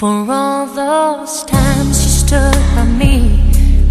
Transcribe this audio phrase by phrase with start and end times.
[0.00, 3.38] For all those times you stood by me,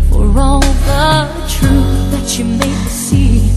[0.09, 3.48] for all the truth that you made me see,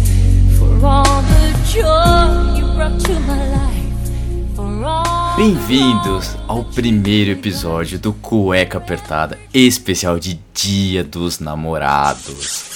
[0.58, 5.34] for all the joy you brought to my life, for all.
[5.34, 12.71] Bem-vindos ao primeiro episódio do Cueca Apertada, especial de Dia dos Namorados.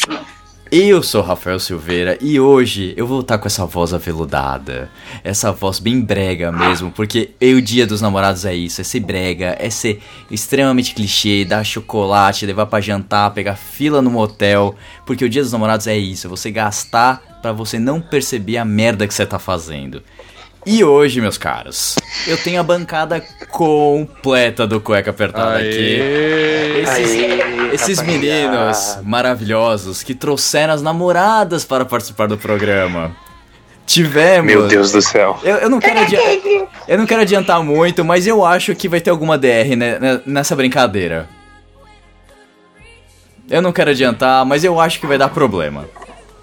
[0.73, 4.91] Eu sou Rafael Silveira e hoje eu vou estar com essa voz aveludada,
[5.23, 9.57] essa voz bem brega mesmo, porque o Dia dos Namorados é isso, é ser brega,
[9.61, 14.75] é ser extremamente clichê, dar chocolate, levar pra jantar, pegar fila no motel,
[15.07, 18.65] porque o Dia dos Namorados é isso, é você gastar pra você não perceber a
[18.65, 20.03] merda que você tá fazendo.
[20.69, 21.95] E hoje, meus caros,
[22.27, 26.01] eu tenho a bancada completa do Cueca Apertada aqui.
[26.83, 33.15] Esses, esses meninos maravilhosos que trouxeram as namoradas para participar do programa.
[33.87, 34.45] Tivemos.
[34.47, 35.39] Meu Deus do céu.
[35.45, 36.01] Eu, eu não quero
[36.89, 40.21] eu não quero adiantar muito, mas eu acho que vai ter alguma DR né- né-
[40.27, 41.29] nessa brincadeira.
[43.49, 45.85] Eu não quero adiantar, mas eu acho que vai dar problema.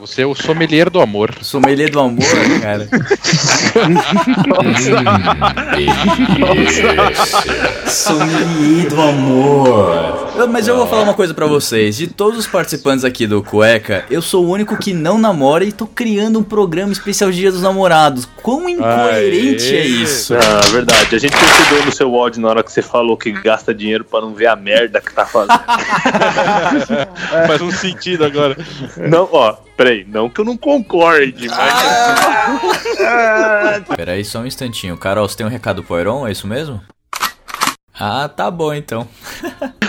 [0.03, 1.33] Você é o sommelier do amor.
[1.41, 2.25] Sommelier do amor,
[2.61, 2.89] cara.
[7.87, 10.31] Sommelier do amor.
[10.35, 11.95] Eu- Mas eu vou falar uma coisa pra vocês.
[11.95, 15.71] De todos os participantes aqui do Cueca, eu sou o único que não namora e
[15.71, 18.27] tô criando um programa especial Dia dos Namorados.
[18.41, 19.77] Quão incoerente Aê.
[19.81, 20.33] é isso?
[20.35, 21.15] Ah, verdade.
[21.15, 24.19] A gente percebeu no seu áudio na hora que você falou que gasta dinheiro pra
[24.21, 25.53] não ver a merda que tá fazendo.
[27.47, 28.57] Faz um sentido agora.
[28.97, 31.73] não, ó, peraí, não que eu não concorde, mas.
[33.97, 34.97] Peraí só um instantinho.
[34.97, 36.25] Carol, você tem um recado pro Iron?
[36.25, 36.81] É isso mesmo?
[37.93, 39.07] Ah, tá bom então.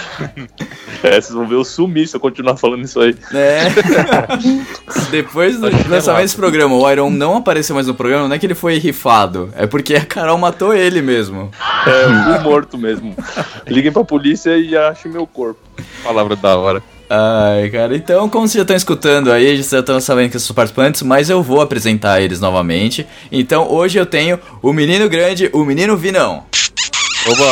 [1.03, 3.15] É, vocês vão ver eu sumir se eu continuar falando isso aí.
[3.35, 3.65] É.
[5.11, 8.47] Depois do lançamento desse programa, o Iron não apareceu mais no programa, não é que
[8.47, 11.51] ele foi rifado, é porque a Carol matou ele mesmo.
[11.87, 13.15] É, eu fui morto mesmo.
[13.67, 15.61] Liguem pra polícia e achem meu corpo.
[16.03, 16.83] Palavra da hora.
[17.17, 21.03] Ai, cara, então, como vocês já estão escutando aí, já estão sabendo que são participantes,
[21.03, 23.07] mas eu vou apresentar eles novamente.
[23.31, 26.43] Então, hoje eu tenho o menino grande, o menino Vinão.
[27.27, 27.45] Oba!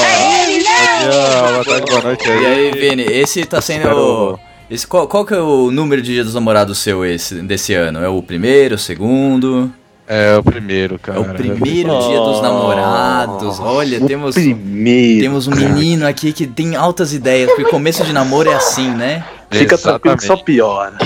[1.52, 2.70] Boa tarde, boa noite E aí.
[2.72, 3.80] Vini, esse tá sendo.
[3.82, 4.38] Espero-
[4.70, 8.02] Esse, qual, qual que é o número de dia dos namorados seu esse, desse ano?
[8.02, 9.70] É o primeiro, o segundo?
[10.08, 11.20] É o primeiro, É cara.
[11.20, 13.60] o primeiro dia dos namorados.
[13.60, 14.34] Olha, temos.
[14.34, 15.20] Primeiro.
[15.22, 19.24] Temos um menino aqui que tem altas ideias, porque começo de namoro é assim, né?
[19.52, 20.96] Fica tranquilo que só piora.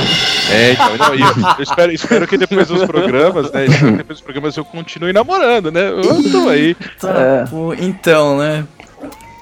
[0.50, 1.26] É, então, não, eu,
[1.58, 3.66] eu espero, espero que depois dos programas, né?
[3.66, 5.88] Espero que depois dos programas eu continue namorando, né?
[5.88, 6.74] Eu tô aí.
[7.00, 8.64] Tá, pô, então, né?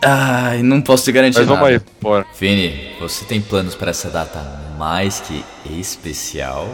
[0.02, 1.76] Ai, não posso te garantir Mas vamos nada.
[1.76, 2.26] aí, bora.
[2.38, 4.38] Vini, você tem planos para essa data
[4.78, 5.44] mais que
[5.78, 6.68] especial?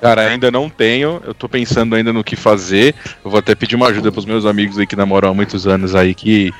[0.00, 2.94] Cara, ainda não tenho, eu tô pensando ainda no que fazer.
[3.24, 5.94] Eu vou até pedir uma ajuda pros meus amigos aí que namoram há muitos anos
[5.94, 6.50] aí, que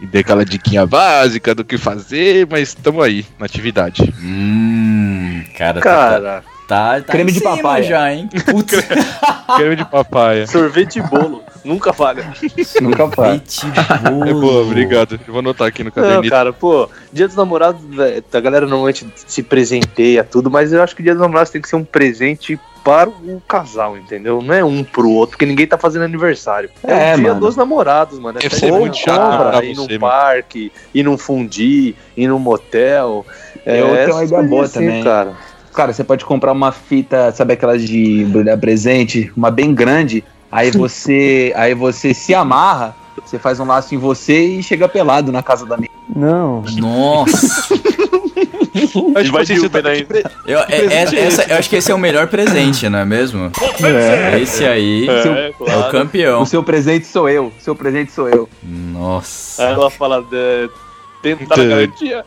[0.00, 4.12] me dê aquela diquinha básica do que fazer, mas tamo aí, na atividade.
[4.22, 7.84] Hum, cara, Cara, tá, tá, tá creme em de cima papaya.
[7.84, 8.28] já, hein?
[8.50, 8.74] Putz,
[9.56, 10.46] Creme de papaya.
[10.46, 11.42] sorvete e bolo.
[11.64, 12.24] Nunca falha.
[12.80, 13.40] Nunca bolo.
[14.28, 15.14] É boa, obrigado.
[15.26, 16.30] Eu vou anotar aqui no Não, caderninho.
[16.30, 17.80] cara, pô, dia dos namorados,
[18.32, 21.68] a galera normalmente se presenteia tudo, mas eu acho que dia dos namorados tem que
[21.68, 24.40] ser um presente para o casal, entendeu?
[24.40, 26.70] Não é um pro outro, porque ninguém tá fazendo aniversário.
[26.82, 27.40] É, É, o dia mano.
[27.40, 28.38] dos namorados, mano.
[28.38, 33.26] É Deve ser muito chato ir num parque, ir num fundi, ir num motel.
[33.66, 35.04] É, Eu tenho uma essas ideia boa assim, também.
[35.04, 35.32] cara.
[35.74, 40.70] Cara, você pode comprar uma fita, sabe aquelas de embrulhar presente, uma bem grande, aí
[40.70, 45.42] você, aí você se amarra, você faz um laço em você e chega pelado na
[45.42, 45.88] casa da minha.
[46.14, 46.62] Não.
[46.78, 47.68] Nossa,
[48.74, 50.06] tipo vai de tá de
[50.46, 53.50] eu, é- é- essa- eu acho que esse é o melhor presente, não é mesmo?
[54.40, 55.12] Esse aí é,
[55.48, 55.90] É, o claro.
[55.92, 56.42] campeão.
[56.42, 58.48] O seu presente sou eu, o seu presente sou eu.
[58.62, 59.66] Nossa.
[59.66, 60.68] Aí ela fala, é,
[61.22, 61.68] tentar Entendi.
[61.68, 62.24] garantia.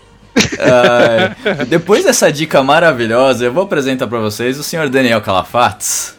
[0.60, 6.16] Ai, depois dessa dica maravilhosa, eu vou apresentar pra vocês o senhor Daniel Calafates.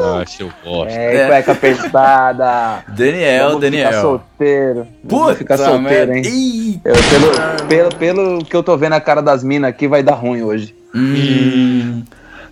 [0.00, 0.92] Ah, seu bosta.
[0.92, 1.26] É, É.
[1.26, 2.84] cueca apertada.
[2.88, 4.00] Daniel, Vamos Ficar Daniel.
[4.02, 4.86] solteiro.
[5.04, 6.22] Vamos Puta ficar solteiro, hein?
[6.24, 6.88] Eita.
[6.88, 10.14] Eu, pelo, pelo, pelo que eu tô vendo a cara das minas aqui, vai dar
[10.14, 10.74] ruim hoje.
[10.94, 12.02] Hum.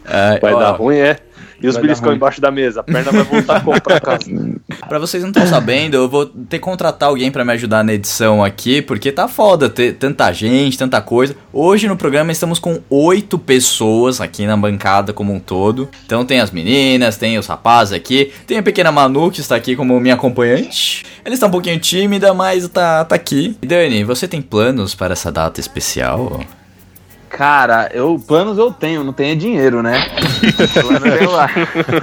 [0.05, 1.17] Ai, Vai ó, dar ruim, é.
[1.61, 2.81] E os beliscão embaixo da mesa.
[2.81, 4.27] A perna vai voltar como pra casa.
[4.89, 7.95] Pra vocês não estão sabendo, eu vou ter que contratar alguém pra me ajudar na
[7.95, 11.35] edição aqui, porque tá foda ter tanta gente, tanta coisa.
[11.53, 15.89] Hoje no programa estamos com oito pessoas aqui na bancada como um todo.
[16.05, 19.75] Então tem as meninas, tem os rapazes aqui, tem a pequena Manu que está aqui
[19.75, 21.05] como minha acompanhante.
[21.25, 23.57] Ela está um pouquinho tímida, mas tá, tá aqui.
[23.65, 26.41] Dani, você tem planos para essa data especial?
[27.29, 30.01] Cara, eu planos eu tenho, não tenho dinheiro, né?
[30.81, 31.49] Plano eu lá.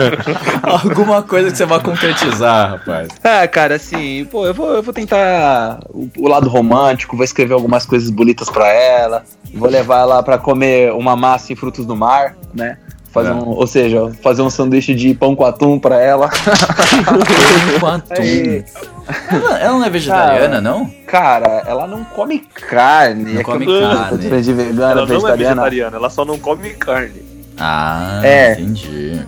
[0.63, 3.07] Alguma coisa que você vai concretizar, rapaz.
[3.23, 7.53] Ah, cara, assim, pô, eu vou, eu vou tentar o, o lado romântico, vou escrever
[7.53, 9.23] algumas coisas bonitas pra ela,
[9.53, 12.77] vou levar ela pra comer uma massa em frutos do mar, né?
[13.13, 13.33] Fazer É.
[13.33, 16.29] um, ou seja, fazer um sanduíche de pão com atum pra ela.
[17.79, 18.13] Com atum.
[18.17, 18.65] Aí,
[19.31, 20.89] Ela, ela não é vegetariana, não?
[21.05, 23.33] cara, ela não come carne.
[23.33, 23.79] Não é come carne.
[24.53, 25.35] vegana, Ela não é vegetariana.
[25.37, 27.21] vegetariana, ela só não come carne.
[27.59, 28.53] Ah, É.
[28.53, 29.21] entendi.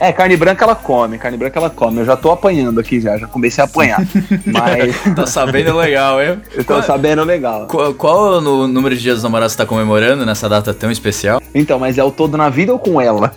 [0.00, 1.98] É, carne branca ela come, carne branca ela come.
[1.98, 4.00] Eu já tô apanhando aqui já, já comecei a apanhar.
[4.46, 6.40] Mas Tá sabendo legal, hein?
[6.54, 7.66] eu tô sabendo legal.
[7.66, 11.42] Qual, qual o número de dias dos namorados você tá comemorando nessa data tão especial?
[11.54, 13.34] Então, mas é o todo na vida ou com ela?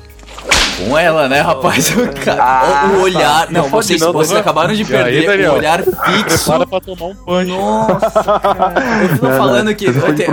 [0.78, 1.94] Com ela, né, rapaz?
[1.96, 3.52] O, Ah, o olhar.
[3.52, 4.40] Não, Não vocês, não, vocês não.
[4.40, 5.54] acabaram de aí, perder Daniel?
[5.54, 6.46] o olhar fixo.
[6.46, 7.56] Prepara pra tomar um banho.
[7.58, 8.74] Nossa, cara.
[9.12, 10.30] Eu tô falando que vai ter,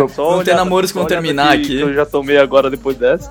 [0.54, 1.66] namoros olhada terminar aqui.
[1.66, 3.30] que Eu já tomei agora depois dessa.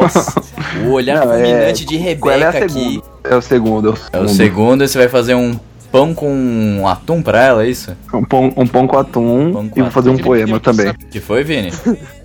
[0.00, 0.40] Nossa,
[0.86, 3.02] o olhar Não, é- de é Rebeca a aqui.
[3.24, 3.96] É o segundo.
[4.12, 5.58] É o segundo, e você vai fazer um
[5.92, 7.96] pão com atum pra ela, é isso?
[8.12, 10.92] Um pão, um pão com atum Pão com e vou fazer um poema também.
[11.10, 11.72] Que foi, Vini?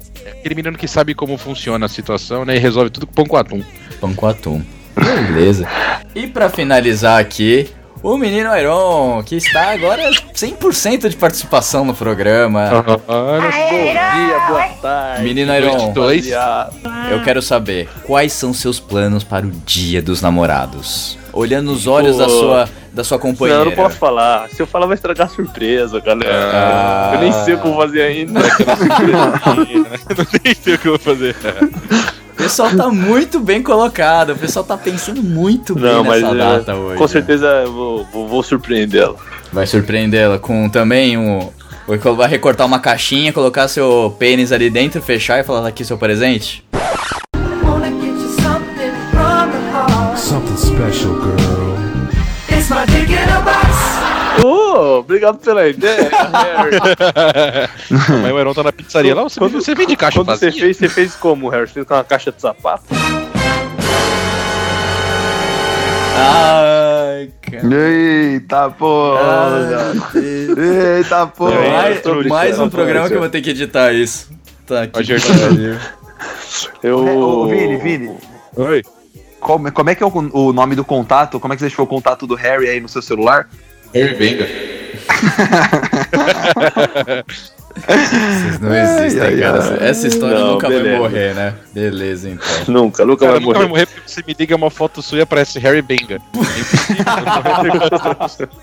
[0.42, 2.56] Aquele menino que sabe como funciona a situação, né?
[2.56, 3.64] E resolve tudo com pão com atum.
[4.00, 4.64] Pão com atum.
[4.96, 5.68] Beleza.
[6.16, 7.70] E pra finalizar aqui,
[8.02, 12.84] o menino Iron, que está agora 100% de participação no programa.
[13.08, 15.24] Olha Bom dia, boa tarde.
[15.24, 15.94] Menino Iron,
[17.12, 21.21] eu quero saber quais são seus planos para o Dia dos Namorados.
[21.34, 23.62] Olhando nos olhos da sua da sua Não, companheira.
[23.62, 24.50] eu não posso falar.
[24.50, 26.50] Se eu falar, vai estragar a surpresa, galera.
[26.54, 27.12] Ah.
[27.16, 28.40] Eu nem sei o que eu vou fazer ainda.
[30.10, 31.36] Eu nem sei o que eu vou fazer.
[32.32, 34.32] O pessoal tá muito bem colocado.
[34.32, 36.98] O pessoal tá pensando muito bem Não, mas nessa é, data hoje.
[36.98, 39.16] com certeza eu vou, vou, vou surpreendê-la.
[39.54, 41.50] Vai surpreendê-la com também um.
[42.16, 45.98] Vai recortar uma caixinha, colocar seu pênis ali dentro, fechar e falar "Tá aqui seu
[45.98, 46.64] presente?
[50.22, 52.08] Something special, girl.
[52.48, 54.46] It's my dick in a box.
[54.46, 56.78] Ô, obrigado pela ideia, Harry.
[58.22, 59.24] Mas o Heron tá na pizzaria lá.
[59.24, 60.52] Você, você vende caixa Quando vazia?
[60.52, 61.68] você fez, você fez como, Harry?
[61.68, 62.84] Você fez com uma caixa de sapato?
[66.16, 67.76] Ai, cara.
[67.76, 69.94] Eita porra!
[70.96, 71.56] Eita porra!
[71.58, 74.30] Ai, Mais, mais um programa que eu vou ter que editar isso.
[74.68, 75.02] Tá aqui.
[76.84, 77.00] Eu.
[77.00, 78.18] Ô, Vini, Vini,
[78.56, 78.84] Oi.
[79.42, 81.40] Como, como é que é o, o nome do contato?
[81.40, 83.50] Como é que você deixou o contato do Harry aí no seu celular?
[83.94, 84.48] Harry Venga.
[87.76, 89.78] Vocês não existem, ai, cara.
[89.82, 89.90] ai.
[89.90, 90.98] Essa história Não, nunca vai beleza.
[90.98, 91.54] morrer, né?
[91.74, 92.48] Beleza, então.
[92.68, 93.70] Nunca, nunca Cara, vai nunca vai morrer.
[93.70, 96.20] morrer porque você me liga uma foto sua e aparece Harry Benga.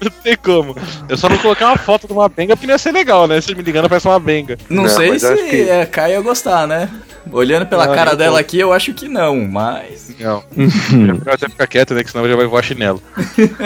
[0.02, 0.76] não tem como.
[1.08, 3.40] Eu só não colocar uma foto de uma benga porque não ia ser legal, né?
[3.40, 4.56] Você me ligando aparece uma benga.
[4.68, 6.88] Não, Não, sei se que- a Kai ia gostar, né?
[7.30, 8.40] Olhando pela Não, cara dela pouco.
[8.40, 10.08] aqui, eu acho que não, mas.
[10.18, 10.42] Não.
[11.26, 12.02] Eu até ficar quieto, né?
[12.02, 13.02] Que senão já vai voar chinelo.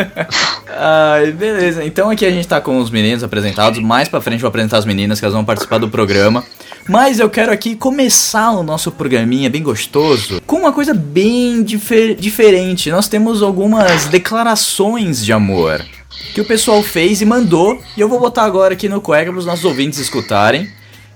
[0.69, 1.85] Ai, beleza.
[1.85, 3.79] Então aqui a gente tá com os meninos apresentados.
[3.81, 6.45] Mais pra frente eu vou apresentar as meninas que elas vão participar do programa.
[6.89, 12.15] Mas eu quero aqui começar o nosso programinha bem gostoso com uma coisa bem difer-
[12.17, 12.91] diferente.
[12.91, 15.85] Nós temos algumas declarações de amor
[16.35, 17.81] que o pessoal fez e mandou.
[17.97, 20.69] E eu vou botar agora aqui no cueca para os nossos ouvintes escutarem.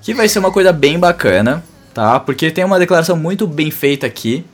[0.02, 2.20] Que vai ser uma coisa bem bacana, tá?
[2.20, 4.44] Porque tem uma declaração muito bem feita aqui.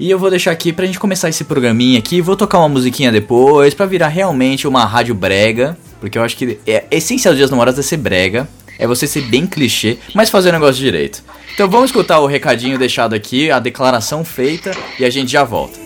[0.00, 2.20] E eu vou deixar aqui pra gente começar esse programinha aqui.
[2.20, 5.76] Vou tocar uma musiquinha depois pra virar realmente uma rádio brega.
[6.00, 8.48] Porque eu acho que é a essência dos Dias Namorados é ser brega.
[8.80, 11.22] É você ser bem clichê, mas fazer o negócio direito.
[11.54, 15.78] Então vamos escutar o recadinho deixado aqui, a declaração feita e a gente já volta.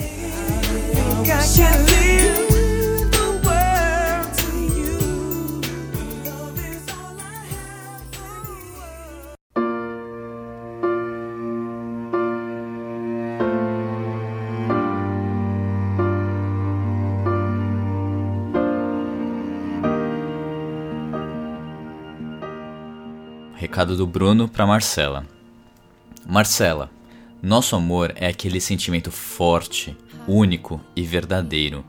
[1.57, 1.94] I
[23.85, 25.27] Recado do Bruno pra Marcela.
[26.27, 26.91] Marcela,
[27.43, 29.95] nosso amor é aquele sentimento forte,
[30.27, 31.85] único e verdadeiro,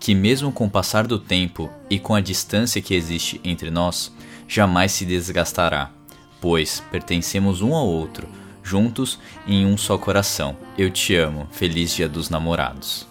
[0.00, 4.12] que mesmo com o passar do tempo e com a distância que existe entre nós,
[4.48, 5.92] jamais se desgastará,
[6.40, 8.26] pois pertencemos um ao outro,
[8.60, 10.56] juntos em um só coração.
[10.76, 11.46] Eu te amo.
[11.52, 13.06] Feliz Dia dos Namorados.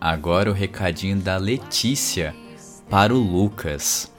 [0.00, 2.34] Agora o recadinho da Letícia
[2.90, 4.10] para o Lucas.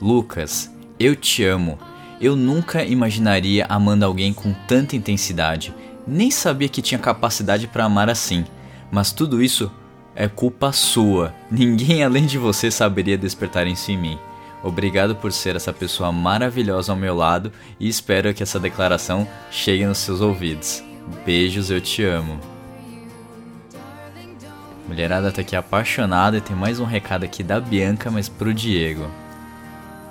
[0.00, 1.78] Lucas, eu te amo.
[2.20, 5.74] Eu nunca imaginaria amando alguém com tanta intensidade.
[6.06, 8.44] Nem sabia que tinha capacidade para amar assim.
[8.92, 9.72] Mas tudo isso
[10.14, 11.34] é culpa sua.
[11.50, 14.18] Ninguém além de você saberia despertar isso em mim.
[14.62, 19.86] Obrigado por ser essa pessoa maravilhosa ao meu lado e espero que essa declaração chegue
[19.86, 20.84] nos seus ouvidos.
[21.24, 22.38] Beijos, eu te amo.
[24.86, 29.08] Mulherada tá aqui apaixonada e tem mais um recado aqui da Bianca, mas pro Diego.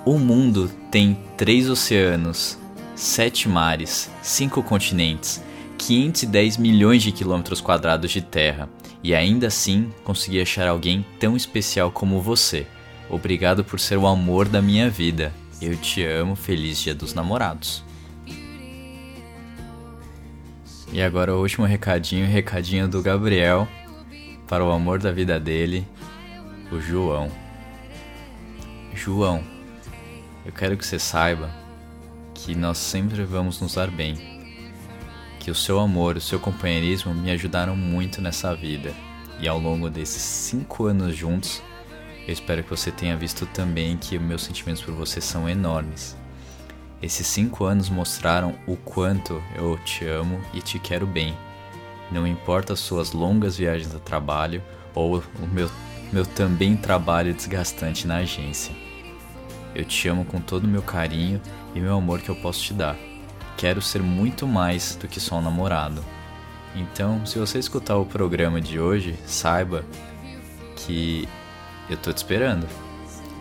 [0.04, 2.58] O mundo tem três oceanos,
[2.96, 5.42] sete mares, cinco continentes,
[5.76, 8.66] 510 milhões de quilômetros quadrados de terra
[9.02, 12.66] e ainda assim consegui achar alguém tão especial como você.
[13.10, 15.34] Obrigado por ser o amor da minha vida.
[15.60, 17.84] Eu te amo, feliz Dia dos Namorados.
[20.90, 23.68] E agora o último recadinho, recadinho do Gabriel
[24.48, 25.86] para o amor da vida dele,
[26.72, 27.30] o João.
[28.94, 29.44] João,
[30.44, 31.50] eu quero que você saiba
[32.34, 34.40] que nós sempre vamos nos dar bem.
[35.38, 38.94] Que o seu amor, o seu companheirismo me ajudaram muito nessa vida.
[39.38, 41.62] E ao longo desses cinco anos juntos,
[42.26, 46.16] eu espero que você tenha visto também que meus sentimentos por você são enormes.
[47.02, 51.34] Esses cinco anos mostraram o quanto eu te amo e te quero bem.
[52.10, 54.62] Não importa as suas longas viagens a trabalho
[54.94, 55.70] ou o meu,
[56.12, 58.89] meu também trabalho desgastante na agência.
[59.74, 61.40] Eu te amo com todo o meu carinho
[61.74, 62.96] e meu amor que eu posso te dar.
[63.56, 66.04] Quero ser muito mais do que só um namorado.
[66.74, 69.84] Então, se você escutar o programa de hoje, saiba
[70.76, 71.28] que
[71.88, 72.66] eu tô te esperando.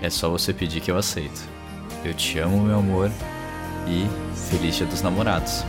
[0.01, 1.41] É só você pedir que eu aceito.
[2.03, 3.11] Eu te amo, meu amor,
[3.87, 4.07] e
[4.49, 5.63] feliz Dia dos Namorados.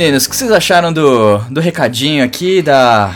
[0.00, 3.14] Meninos, o que vocês acharam do, do recadinho aqui, da,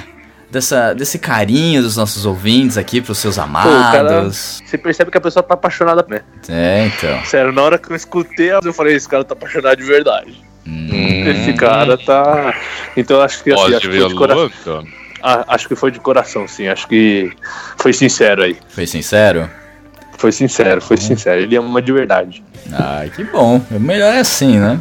[0.50, 4.62] dessa, desse carinho dos nossos ouvintes aqui pros seus Pô, amados?
[4.66, 6.20] você percebe que a pessoa tá apaixonada, né?
[6.46, 7.24] É, então.
[7.24, 10.44] Sério, na hora que eu escutei, eu falei, esse cara tá apaixonado de verdade.
[10.66, 12.54] Hum, Esse cara tá.
[12.96, 14.84] Então acho que assim, Pode acho que foi de coração.
[15.22, 16.68] Ah, acho que foi de coração, sim.
[16.68, 17.30] Acho que
[17.78, 18.56] foi sincero aí.
[18.68, 19.50] foi sincero?
[20.16, 21.40] Foi sincero, foi sincero.
[21.40, 22.42] Ele ama de verdade.
[22.72, 23.60] Ai, que bom.
[23.70, 24.80] Melhor é assim, né?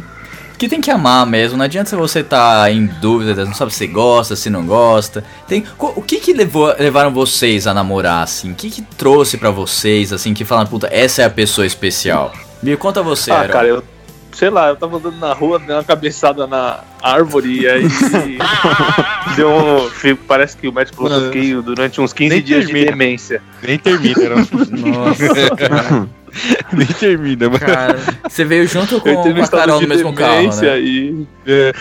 [0.58, 1.58] Que tem que amar mesmo.
[1.58, 5.24] Não adianta você estar em dúvida, não sabe se gosta, se não gosta.
[5.48, 8.52] Tem, o que que levou, levaram vocês a namorar, assim?
[8.52, 12.32] O que que trouxe pra vocês, assim, que falam, puta, essa é a pessoa especial?
[12.62, 13.52] Me conta você, ah, Aaron.
[13.52, 13.84] cara, eu.
[14.32, 17.84] Sei lá, eu tava andando na rua, dei uma cabeçada na árvore e aí.
[19.36, 20.16] deu um.
[20.26, 22.90] Parece que o médico falou que eu fiquei durante uns 15 Nem dias de termina.
[22.90, 23.42] demência.
[23.62, 24.36] Nem termina, não.
[25.06, 26.08] Nossa, cara.
[26.72, 27.60] Nem termina, mano.
[27.60, 27.98] Cara,
[28.28, 30.80] você veio junto com, no a Carol no mesmo carro, né?
[30.80, 31.26] e.
[31.46, 31.72] É,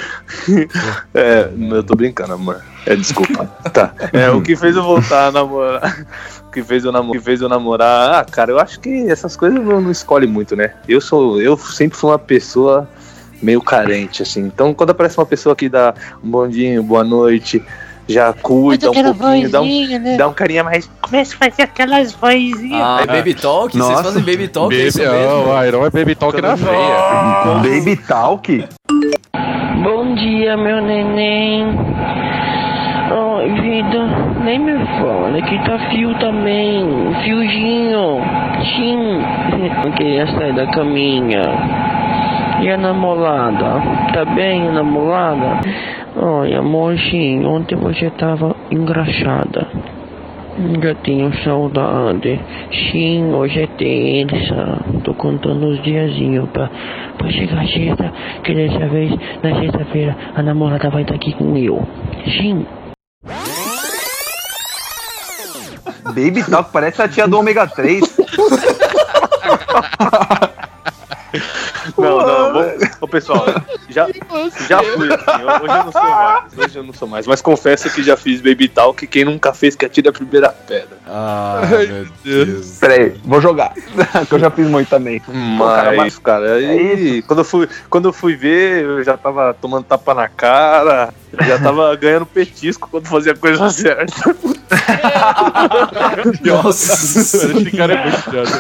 [1.14, 2.62] é, eu tô brincando, amor.
[2.86, 3.46] É, desculpa.
[3.72, 3.94] tá.
[4.12, 6.06] É, o que fez eu voltar a namorar.
[6.48, 7.10] O que fez eu, namo...
[7.10, 8.14] o que fez eu namorar.
[8.14, 10.74] Ah, cara, eu acho que essas coisas não, não escolhe muito, né?
[10.88, 11.42] Eu sou.
[11.42, 12.88] Eu sempre fui uma pessoa
[13.42, 14.42] meio carente, assim.
[14.42, 15.94] Então, quando aparece uma pessoa que dá
[16.24, 17.64] um bom dia, boa noite,
[18.08, 20.90] já cuida um pouquinho, dá um, dá um carinha mais.
[21.02, 22.82] Começa a fazer aquelas vozinhas.
[22.82, 23.72] Ah, é Baby Talk?
[23.74, 24.04] Vocês Nossa.
[24.04, 24.76] fazem Baby Talk?
[24.76, 25.50] é isso Baby, mesmo?
[25.50, 26.96] ó, o Iron é Baby Talk na veia.
[27.62, 28.66] Baby Talk?
[29.84, 31.66] Bom dia, meu neném.
[33.12, 34.08] Ai, vida,
[34.44, 37.14] nem me fala que tá fio também.
[37.24, 38.22] Fiozinho.
[38.76, 39.22] Sim.
[39.84, 41.42] Não queria sair da caminha.
[42.62, 43.82] E a namorada?
[44.14, 45.60] Tá bem, a namorada?
[46.16, 49.68] Ai, amorzinho, ontem você tava engraxada.
[50.84, 52.40] Já tenho saudade.
[52.92, 54.80] Sim, hoje é terça.
[55.04, 56.70] Tô contando os diazinhos pra,
[57.18, 58.14] pra chegar sexta.
[58.44, 61.82] Que dessa vez, na sexta-feira, a namorada vai estar aqui com eu.
[62.26, 62.68] Sim.
[66.06, 68.02] Baby Talk parece a tia do ômega 3.
[71.98, 73.46] Não, não, vamos- ô, pessoal,
[73.90, 74.08] Já,
[74.68, 76.58] já fui assim, hoje eu não sou mais.
[76.58, 77.28] Hoje eu não sou mais.
[77.28, 80.50] Mas confesso que já fiz baby tal que quem nunca fez que atire a primeira
[80.50, 80.98] pedra.
[81.08, 82.78] Ah, meu Deus.
[82.80, 83.74] Peraí, vou jogar.
[84.28, 85.22] que eu já fiz muito também.
[85.98, 90.14] Mas, cara, aí quando eu fui, quando eu fui ver, eu já tava tomando tapa
[90.14, 91.14] na cara,
[91.46, 94.36] já tava ganhando petisco quando fazia a coisa certa.
[96.44, 98.52] Nossa, Esse cara é muito idiota.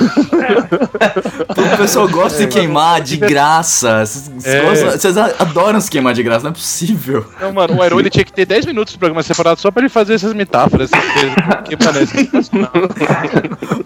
[1.74, 4.06] o pessoal gosta de queimar de graça.
[4.06, 4.62] Vocês É.
[4.62, 7.26] gostam- vocês adoram se queimar de graça, não é possível.
[7.40, 9.82] Não, mano, o Iron ele tinha que ter 10 minutos de programa separado só pra
[9.82, 12.72] ele fazer essas metáforas, é sensacional.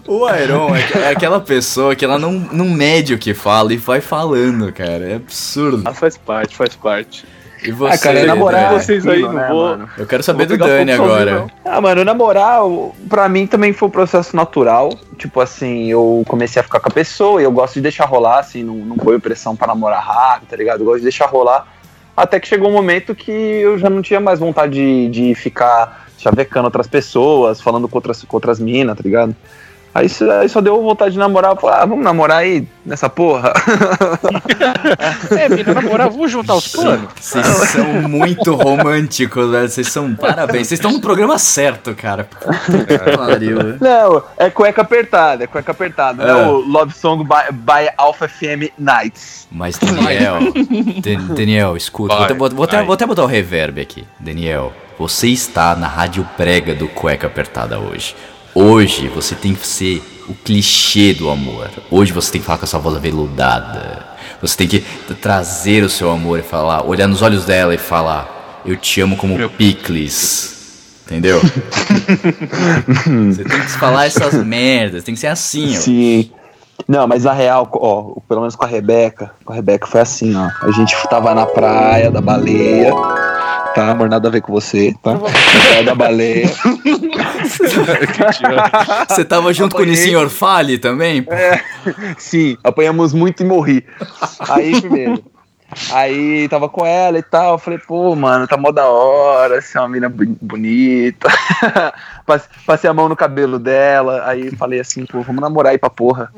[0.06, 3.76] O Iron é, é aquela pessoa que ela não, não mede o que fala e
[3.76, 5.08] vai falando, cara.
[5.08, 5.82] É absurdo.
[5.84, 7.24] Ah, faz parte, faz parte.
[7.62, 8.34] E você, Ah, cara,
[8.78, 9.88] vocês aí, não né, vou- mano?
[9.98, 11.34] Eu quero saber Vou do Dani sozinho, agora.
[11.40, 11.50] não.
[11.64, 12.60] Ah, mano, namorar,
[13.08, 14.90] pra mim também foi um processo natural.
[15.16, 18.38] Tipo assim, eu comecei a ficar com a pessoa e eu gosto de deixar rolar,
[18.38, 20.80] assim, não, não ponho pressão pra namorar rápido, tá ligado?
[20.80, 21.66] Eu gosto de deixar rolar.
[22.16, 26.06] Até que chegou um momento que eu já não tinha mais vontade de, de ficar
[26.18, 29.34] chavecando outras pessoas, falando com outras, com outras minas, tá ligado?
[29.98, 33.08] Aí, isso- aí só deu vontade de namorar, eu falei, ah, vamos namorar aí nessa
[33.08, 33.52] porra.
[35.38, 37.08] É, menina, na moral, vamos juntar os planos.
[37.20, 39.68] Vocês são muito românticos, velho.
[39.68, 40.14] Vocês são.
[40.14, 40.68] Parabéns.
[40.68, 42.28] Vocês estão no programa certo, cara.
[42.88, 43.58] Que pariu.
[43.80, 46.24] Não, é cueca apertada, é cueca apertada.
[46.26, 46.42] Não É.
[46.42, 49.46] é o Love Song by, by Alpha FM Nights.
[49.50, 50.38] Mas, Daniel.
[51.02, 52.14] Dan- Daniel, escuta.
[52.14, 54.06] Vou, Vai, vou- vou até, vou até botar o reverb aqui.
[54.18, 58.14] Daniel, você está na rádio prega do Cueca Apertada hoje.
[58.60, 61.70] Hoje você tem que ser o clichê do amor.
[61.88, 64.04] Hoje você tem que falar com a sua voz aveludada.
[64.42, 64.80] Você tem que
[65.22, 69.16] trazer o seu amor e falar, olhar nos olhos dela e falar: Eu te amo
[69.16, 70.98] como picles.
[71.06, 71.38] Entendeu?
[73.32, 75.04] você tem que falar essas merdas.
[75.04, 75.80] Tem que ser assim, ó.
[75.80, 76.30] Sim.
[76.88, 80.34] Não, mas na real, ó, pelo menos com a Rebeca, com a Rebeca foi assim,
[80.34, 80.48] ó.
[80.66, 82.92] A gente tava na praia da baleia,
[83.78, 83.90] tá?
[83.92, 85.16] Amor, nada a ver com você, tá?
[85.16, 86.48] Praia da baleia.
[89.08, 90.00] Você tava junto com o Apanhei.
[90.00, 91.26] Nissin Orfale também?
[92.16, 93.84] Sim, apanhamos muito e morri.
[94.48, 95.22] Aí, primeiro.
[95.92, 97.52] Aí tava com ela e tal.
[97.52, 101.28] Eu falei, pô, mano, tá mó da hora, você é uma mina bonita.
[102.26, 104.22] Passe- Passei a mão no cabelo dela.
[104.26, 106.32] Aí falei assim, pô, vamos namorar aí pra porra.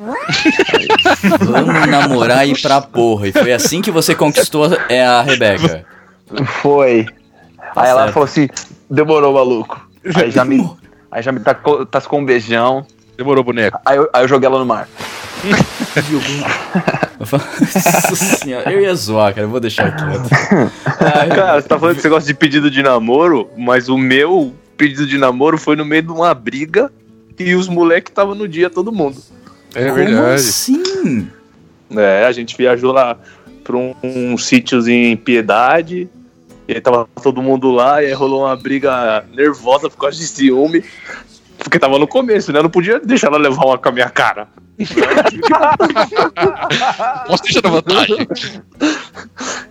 [1.40, 3.28] Vamos namorar e ir pra porra.
[3.28, 5.84] E foi assim que você conquistou é, a Rebeca.
[6.60, 7.06] Foi.
[7.76, 8.48] Aí ela falou assim,
[8.88, 9.88] demorou, maluco.
[10.14, 10.68] Aí já me,
[11.10, 12.86] aí já me tacou, tascou um beijão.
[13.16, 13.78] Demorou, boneco.
[13.84, 14.88] Aí eu, aí eu joguei ela no mar.
[17.20, 19.46] Nossa senhora, eu ia zoar, cara.
[19.46, 20.28] Eu vou deixar quieto.
[21.00, 24.54] Ai, Cara, você tá falando que você gosta de pedido de namoro, mas o meu
[24.76, 26.90] pedido de namoro foi no meio de uma briga
[27.38, 29.20] e os moleques estavam no dia todo mundo.
[29.74, 30.34] É como verdade.
[30.34, 31.28] assim?
[31.96, 33.16] É, a gente viajou lá
[33.64, 36.08] pra um, um sítiozinho em Piedade.
[36.70, 40.24] E aí tava todo mundo lá, e aí rolou uma briga nervosa por causa de
[40.24, 40.84] ciúme.
[41.58, 42.60] Porque tava no começo, né?
[42.60, 44.46] Eu não podia deixar ela levar uma com a minha cara.
[47.26, 48.28] Posso deixar na vantagem?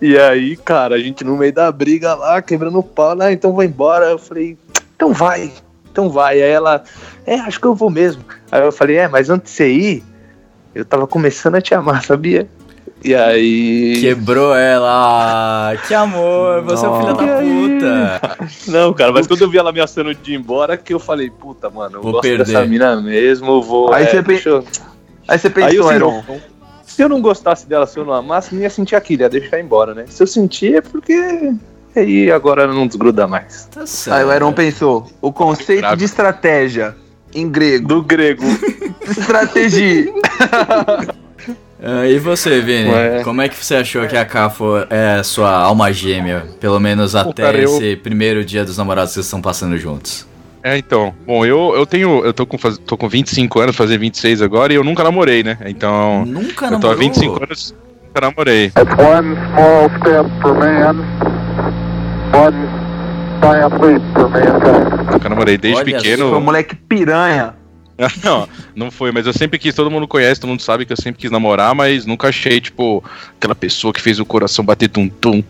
[0.02, 3.32] E aí, cara, a gente no meio da briga lá, quebrando o pau, né?
[3.32, 4.08] Então vou embora.
[4.08, 4.58] Eu falei,
[4.98, 5.54] então vai,
[5.90, 6.42] então vai.
[6.42, 6.84] Aí ela,
[7.26, 8.26] é, acho que eu vou mesmo.
[8.52, 10.04] Aí eu falei, é, mas antes de você ir,
[10.76, 12.46] eu tava começando a te amar, sabia?
[13.04, 13.98] E aí.
[14.02, 15.74] Quebrou ela.
[15.88, 18.48] Que amor, você é um filho da puta.
[18.68, 21.70] Não, cara, mas quando eu vi ela ameaçando de ir embora, que eu falei, puta,
[21.70, 22.46] mano, eu Vou gosto perder.
[22.46, 23.94] dessa mina mesmo, eu vou.
[23.94, 24.64] Aí é, você eu-
[25.28, 26.20] Aí você Aí pensou, eu Iron.
[26.20, 26.42] assim,
[26.86, 29.60] se eu não gostasse dela, se eu não amasse, não ia sentir aquilo, ia deixar
[29.60, 30.06] embora, né?
[30.10, 31.54] Se eu sentir é porque.
[31.96, 33.66] Aí agora não desgruda mais.
[33.72, 34.18] Tá certo.
[34.18, 36.96] Aí o Iron pensou, o conceito de estratégia
[37.34, 37.88] em grego.
[37.88, 38.44] Do grego.
[39.02, 40.12] Estratégia.
[41.82, 42.90] Ah, e você, Vini?
[42.90, 43.24] Ué.
[43.24, 46.46] Como é que você achou que a Cafo é sua alma gêmea?
[46.60, 50.28] Pelo menos até cara, eu- esse primeiro dia dos namorados que vocês estão passando juntos.
[50.62, 51.14] É, então.
[51.26, 52.24] Bom, eu, eu tenho.
[52.26, 55.42] Eu tô com, faz- tô com 25 anos, fazer 26 agora, e eu nunca namorei,
[55.42, 55.58] né?
[55.66, 56.26] Então.
[56.26, 56.98] Nunca eu tô há namorou?
[56.98, 57.76] 25 anos,
[58.08, 58.66] nunca namorei.
[58.66, 60.98] It's one small step for man,
[62.34, 62.58] one
[63.42, 65.12] giant leap for mankind.
[65.14, 66.30] Nunca namorei desde Olha pequeno.
[66.30, 67.54] Foi um moleque piranha.
[68.24, 70.98] Não, não foi, mas eu sempre quis, todo mundo conhece, todo mundo sabe que eu
[70.98, 73.04] sempre quis namorar, mas nunca achei, tipo,
[73.38, 75.44] aquela pessoa que fez o coração bater tum-tum.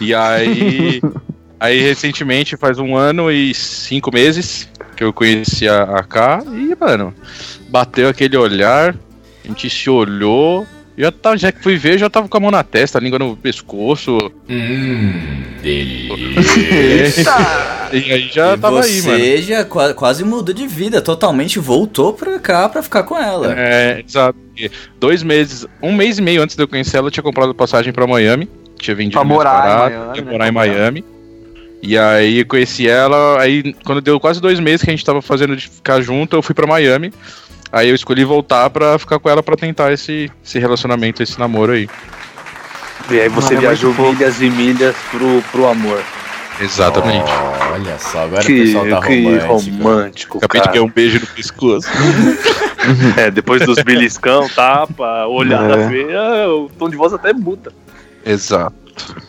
[0.00, 1.00] E aí.
[1.58, 6.74] aí, recentemente, faz um ano e cinco meses que eu conheci a, a K, e,
[6.78, 7.14] mano,
[7.68, 8.96] bateu aquele olhar,
[9.44, 10.66] a gente se olhou.
[10.98, 13.18] Já, tá, já que fui ver, já tava com a mão na testa, a língua
[13.20, 14.18] no pescoço.
[14.48, 15.12] Hum,
[15.62, 17.32] delícia.
[17.90, 19.42] E aí já e tava você aí, mano.
[19.42, 23.54] já qua- quase mudou de vida, totalmente voltou pra cá pra ficar com ela.
[23.58, 24.38] É, exato.
[25.00, 27.90] Dois meses, um mês e meio antes de eu conhecer ela, eu tinha comprado passagem
[27.90, 28.46] pra Miami.
[28.78, 30.30] tinha vendido Pra morar em paradas, Miami, ia né?
[30.30, 31.04] morar em Miami.
[31.82, 35.22] E aí eu conheci ela, aí quando deu quase dois meses que a gente tava
[35.22, 37.10] fazendo de ficar junto, eu fui pra Miami.
[37.72, 41.72] Aí eu escolhi voltar pra ficar com ela pra tentar esse, esse relacionamento, esse namoro
[41.72, 41.88] aí.
[43.10, 46.02] E aí você Mano, é viajou milhas e milhas pro, pro amor.
[46.60, 47.30] Exatamente.
[47.72, 49.52] Olha só, agora o Que, pessoal tá que romântico.
[49.82, 50.72] romântico, Acabei de cara.
[50.76, 51.88] ganhar um beijo no pescoço.
[53.18, 55.88] É, depois dos beliscão, tapa, olhada É.
[55.90, 57.70] feia, o tom de voz até muda.
[58.24, 58.74] Exato.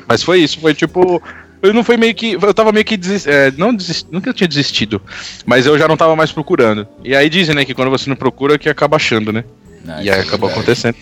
[0.08, 1.22] Mas foi isso, foi tipo.
[1.62, 2.34] Eu não foi meio que.
[2.42, 5.02] Eu tava meio que desis, é, não desist, nunca eu tinha desistido.
[5.46, 6.88] Mas eu já não tava mais procurando.
[7.04, 9.44] E aí dizem, né, que quando você não procura, que acaba achando, né?
[9.84, 10.54] Não, e aí é acabou verdade.
[10.54, 10.96] acontecendo.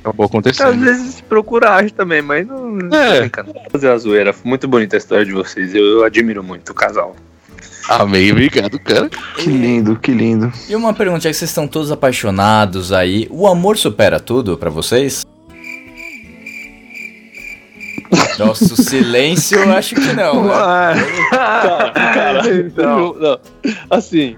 [0.00, 0.80] Acabou Às acontecendo.
[0.80, 2.78] vezes procura age também, mas não.
[2.92, 3.30] É.
[3.70, 4.34] Fazer a zoeira.
[4.42, 5.74] Muito bonita a história de vocês.
[5.74, 7.14] Eu, eu admiro muito o casal.
[7.88, 9.10] Amém, obrigado, cara.
[9.36, 10.52] Que lindo, que lindo.
[10.68, 14.70] E uma pergunta, já que vocês estão todos apaixonados aí, o amor supera tudo pra
[14.70, 15.24] vocês?
[18.38, 20.44] Nossa, o silêncio eu acho que não.
[20.44, 20.52] né?
[21.30, 23.14] Cara, Então.
[23.18, 23.38] não,
[23.90, 24.36] assim.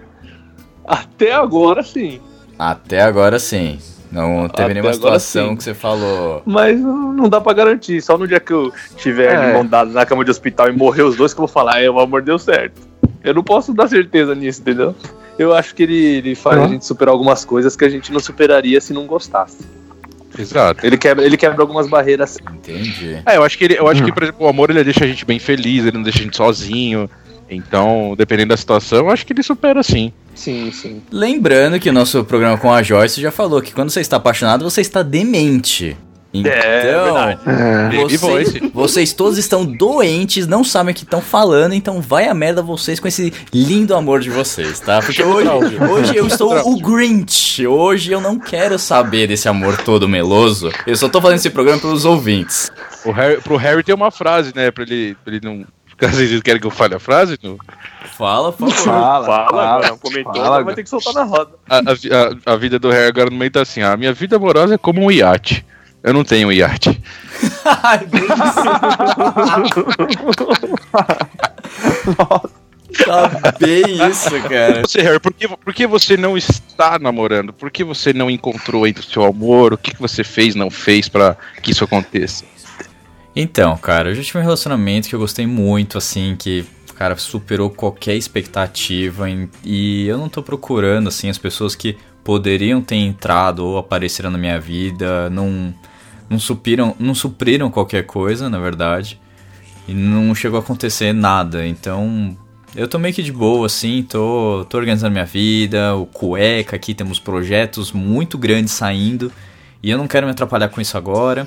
[0.86, 2.20] Até agora sim.
[2.58, 3.78] Até agora sim.
[4.12, 5.56] Não teve Até nenhuma situação sim.
[5.56, 6.42] que você falou.
[6.46, 8.00] Mas não dá pra garantir.
[8.00, 9.64] Só no dia que eu estiver É.
[9.64, 11.98] dada na cama de hospital e morrer os dois que eu vou falar, é, o
[11.98, 12.80] amor deu certo.
[13.24, 14.94] Eu não posso dar certeza nisso, entendeu?
[15.36, 16.64] Eu acho que ele, ele faz Uhum.
[16.64, 19.58] a gente superar algumas coisas que a gente não superaria se não gostasse.
[20.38, 20.84] Exato.
[20.84, 22.38] Ele quebra, ele quebra algumas barreiras.
[22.52, 23.22] Entendi.
[23.26, 25.06] É, eu acho que ele, eu acho que, por exemplo, o amor ele deixa a
[25.06, 27.08] gente bem feliz, ele não deixa a gente sozinho.
[27.48, 30.12] Então, dependendo da situação, eu acho que ele supera sim.
[30.34, 31.02] Sim, sim.
[31.10, 34.64] Lembrando que o nosso programa com a Joyce já falou que quando você está apaixonado,
[34.64, 35.96] você está demente.
[36.34, 37.40] Então, verdade.
[37.46, 37.96] É.
[38.02, 42.34] Baby vocês, vocês todos estão doentes, não sabem o que estão falando, então vai a
[42.34, 45.00] merda vocês com esse lindo amor de vocês, tá?
[45.00, 45.48] Porque hoje,
[45.88, 47.64] hoje eu estou o Grinch.
[47.66, 50.70] Hoje eu não quero saber desse amor todo meloso.
[50.86, 52.72] Eu só tô fazendo esse programa pelos ouvintes.
[53.04, 54.70] O Harry, pro Harry tem uma frase, né?
[54.72, 55.64] Pra ele, pra ele não.
[55.96, 57.56] Caso vocês querem que eu fale a frase, no,
[58.18, 59.00] Fala, por favor.
[59.00, 61.50] Fala, Fala, fala, agora, não comentou, fala, vai ter que soltar na roda.
[61.70, 61.80] a, a
[62.50, 64.78] a- a vida do Harry agora no meio tá assim: a minha vida amorosa é
[64.78, 65.64] como um iate.
[66.04, 67.00] Eu não tenho iate.
[67.82, 68.06] Ai,
[73.04, 74.82] Tá bem isso, cara.
[74.86, 77.52] Você, Harry, por que, por que você não está namorando?
[77.52, 79.72] Por que você não encontrou ainda o seu amor?
[79.72, 82.44] O que, que você fez, não fez pra que isso aconteça?
[83.34, 86.64] Então, cara, eu já tive um relacionamento que eu gostei muito, assim, que,
[86.94, 89.28] cara, superou qualquer expectativa.
[89.28, 94.30] em- e eu não tô procurando, assim, as pessoas que poderiam ter entrado ou apareceram
[94.30, 95.74] na minha vida, não,
[96.28, 99.20] não, supriram, não supriram qualquer coisa, na verdade.
[99.86, 101.66] E não chegou a acontecer nada.
[101.66, 102.36] Então,
[102.74, 106.94] eu tô meio que de boa, assim, tô, tô organizando minha vida, o cueca aqui,
[106.94, 109.30] temos projetos muito grandes saindo.
[109.82, 111.46] E eu não quero me atrapalhar com isso agora.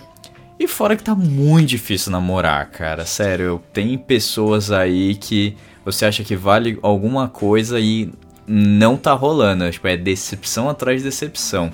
[0.60, 3.06] E fora que tá muito difícil namorar, cara.
[3.06, 8.12] Sério, tem pessoas aí que você acha que vale alguma coisa e
[8.48, 9.70] não tá rolando.
[9.70, 11.72] Tipo, é decepção atrás de decepção.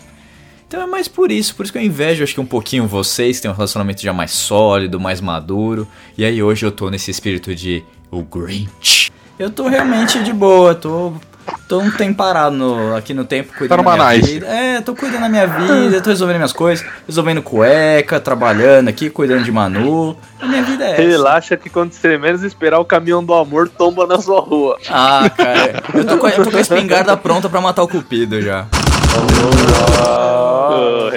[0.73, 3.35] Então é mais por isso, por isso que eu invejo acho que um pouquinho vocês,
[3.35, 5.87] que tem um relacionamento já mais sólido, mais maduro.
[6.17, 9.13] E aí hoje eu tô nesse espírito de o Grinch.
[9.37, 11.13] Eu tô realmente de boa, tô
[11.69, 14.33] tô um tempo parado no- aqui no tempo cuidando Tá numa da minha nice.
[14.33, 14.47] vida.
[14.47, 19.43] É, tô cuidando da minha vida, tô resolvendo minhas coisas, resolvendo cueca, trabalhando aqui, cuidando
[19.43, 20.17] de Manu.
[20.41, 21.01] A minha vida é essa.
[21.03, 24.79] Relaxa que quando você menos esperar, o caminhão do amor tomba na sua rua.
[24.89, 28.41] Ah, cara, eu tô, com, eu tô com a espingarda pronta pra matar o cupido
[28.41, 28.65] já.
[30.05, 31.09] Oh.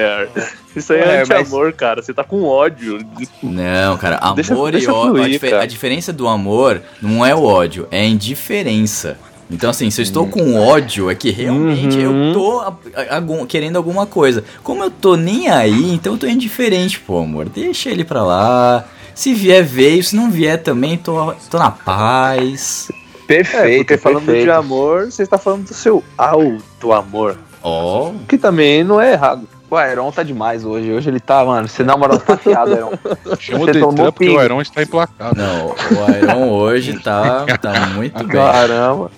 [0.78, 2.02] Isso aí é, É, anti-amor, cara.
[2.02, 2.98] Você tá com ódio.
[3.42, 5.36] Não, cara, amor Deixa- e deixa ódio.
[5.36, 5.62] A, cara.
[5.62, 9.16] a diferença do amor não é o ódio, é a indiferença.
[9.50, 12.28] Então, assim, se eu estou com ódio, é que realmente Uhum.
[12.28, 14.42] eu tô a- a- algum- querendo alguma coisa.
[14.62, 17.48] Como eu tô nem aí, então eu tô indiferente, pô, amor.
[17.48, 18.84] Deixa ele pra lá.
[19.14, 20.02] Se vier, veio.
[20.02, 22.90] Se não vier também, tô, tô na paz.
[23.26, 24.44] Perfeito, É, porque falando perfeito.
[24.44, 27.36] de amor, você está falando do seu auto-amor.
[27.62, 29.46] Ó, Que também não é errado.
[29.68, 30.92] O Iron tá demais hoje.
[30.92, 31.66] Hoje ele tá, mano.
[31.66, 32.92] Você namorou tá afiado, Iron.
[33.38, 34.40] Chama o Detran porque pinga.
[34.40, 35.34] o Iron está implacável.
[35.34, 38.28] não, o Iron hoje tá, tá muito bem.
[38.28, 39.10] Caramba.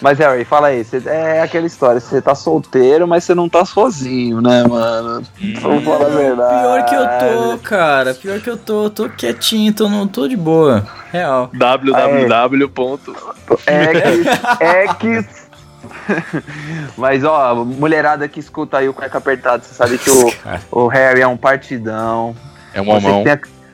[0.00, 0.84] Mas, Harry, fala aí.
[0.84, 2.00] Você, é aquela história.
[2.00, 5.22] Você tá solteiro, mas você não tá sozinho, né, mano?
[5.60, 6.60] Vamos falar a verdade.
[6.60, 8.14] Pior que eu tô, cara.
[8.14, 8.90] Pior que eu tô.
[8.90, 10.86] Tô quietinho, tô, não, tô de boa.
[11.12, 11.50] Real.
[11.54, 12.68] www.
[12.68, 13.14] ponto.
[13.66, 14.28] É que.
[14.64, 15.43] É que.
[16.96, 20.32] Mas, ó, mulherada que escuta aí o cueca apertado, você sabe que o,
[20.70, 22.34] o Harry é um partidão.
[22.72, 23.24] É um Você que homão.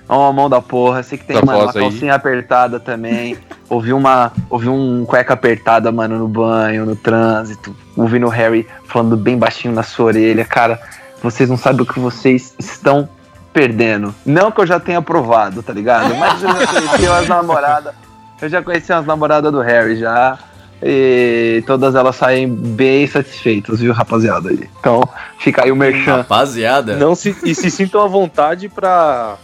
[0.08, 1.02] É uma mão da porra.
[1.02, 1.80] Você que tem Da mano, uma aí.
[1.80, 3.38] calcinha apertada também.
[3.70, 4.32] ouviu uma.
[4.50, 7.74] Ouviu um cueca apertada, mano, no banho, no trânsito.
[7.96, 10.44] Ouvindo o Harry falando bem baixinho na sua orelha.
[10.44, 10.80] Cara,
[11.22, 13.08] vocês não sabem o que vocês estão
[13.52, 14.12] perdendo.
[14.26, 16.14] Não que eu já tenha provado, tá ligado?
[16.16, 17.94] Mas eu já conheci umas namoradas.
[18.42, 20.38] Eu já conheci umas namoradas do Harry já.
[20.82, 24.48] E todas elas saem bem satisfeitas, viu, rapaziada?
[24.48, 24.68] aí.
[24.78, 25.06] Então,
[25.38, 26.18] fica aí o merchan.
[26.18, 26.96] Rapaziada.
[26.96, 29.36] Não se, e se sintam à vontade pra.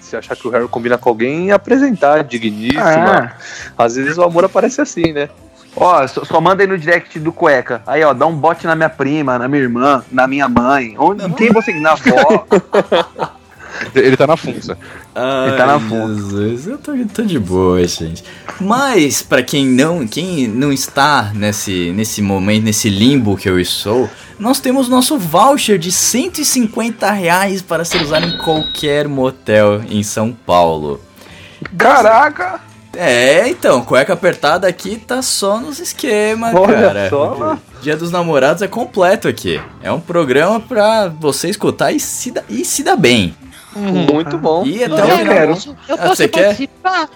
[0.00, 3.32] Se achar que o Harry combina com alguém, apresentar, digníssima.
[3.78, 5.28] Às vezes o amor aparece assim, né?
[5.76, 7.80] Ó, só, só manda aí no direct do cueca.
[7.86, 10.96] Aí, ó, dá um bote na minha prima, na minha irmã, na minha mãe.
[10.98, 11.72] Onde, quem você.
[11.74, 12.46] Na avó.
[13.94, 14.76] Ele tá na funça.
[15.14, 15.78] Ai, tá na.
[15.78, 18.22] Jesus, eu tô, tô de boa, gente.
[18.60, 24.08] Mas, pra quem não, quem não está nesse, nesse momento, nesse limbo que eu estou,
[24.38, 30.32] nós temos nosso voucher de 150 reais para ser usado em qualquer motel em São
[30.32, 31.00] Paulo.
[31.76, 32.60] Caraca!
[32.96, 37.08] É, então, cueca apertada aqui tá só nos esquemas, Olha cara.
[37.08, 37.56] só.
[37.80, 39.60] Dia dos Namorados é completo aqui.
[39.80, 43.34] É um programa pra você escutar e se, dar- e se dar bem.
[43.76, 44.64] Muito bom.
[44.66, 45.34] E até Eu o final.
[45.34, 45.52] quero.
[45.88, 46.44] Eu Ah, posso você quer?
[46.46, 47.08] participar?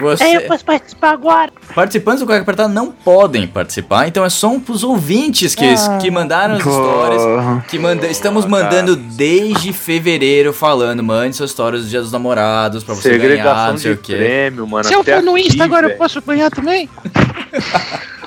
[0.00, 0.24] Você...
[0.24, 1.52] É, eu posso participar agora.
[1.74, 5.66] Participantes do Cueca Apertada não podem participar, então é só pros ouvintes que,
[6.00, 7.22] que mandaram as histórias.
[7.68, 12.94] Que manda, estamos mandando desde fevereiro falando, mande suas histórias do Dia dos Namorados pra
[12.94, 14.14] você ganhar, não sei de o quê.
[14.16, 14.84] prêmio, mano.
[14.84, 15.98] Se eu for no aqui, Insta agora, eu velho.
[15.98, 16.88] posso ganhar também?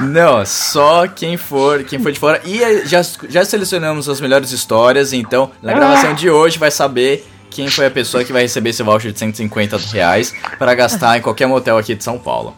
[0.00, 2.40] Não, só quem for, quem for de fora.
[2.44, 7.68] E já, já selecionamos as melhores histórias, então na gravação de hoje vai saber quem
[7.70, 11.46] foi a pessoa que vai receber esse voucher de 150 reais para gastar em qualquer
[11.46, 12.54] motel aqui de São Paulo.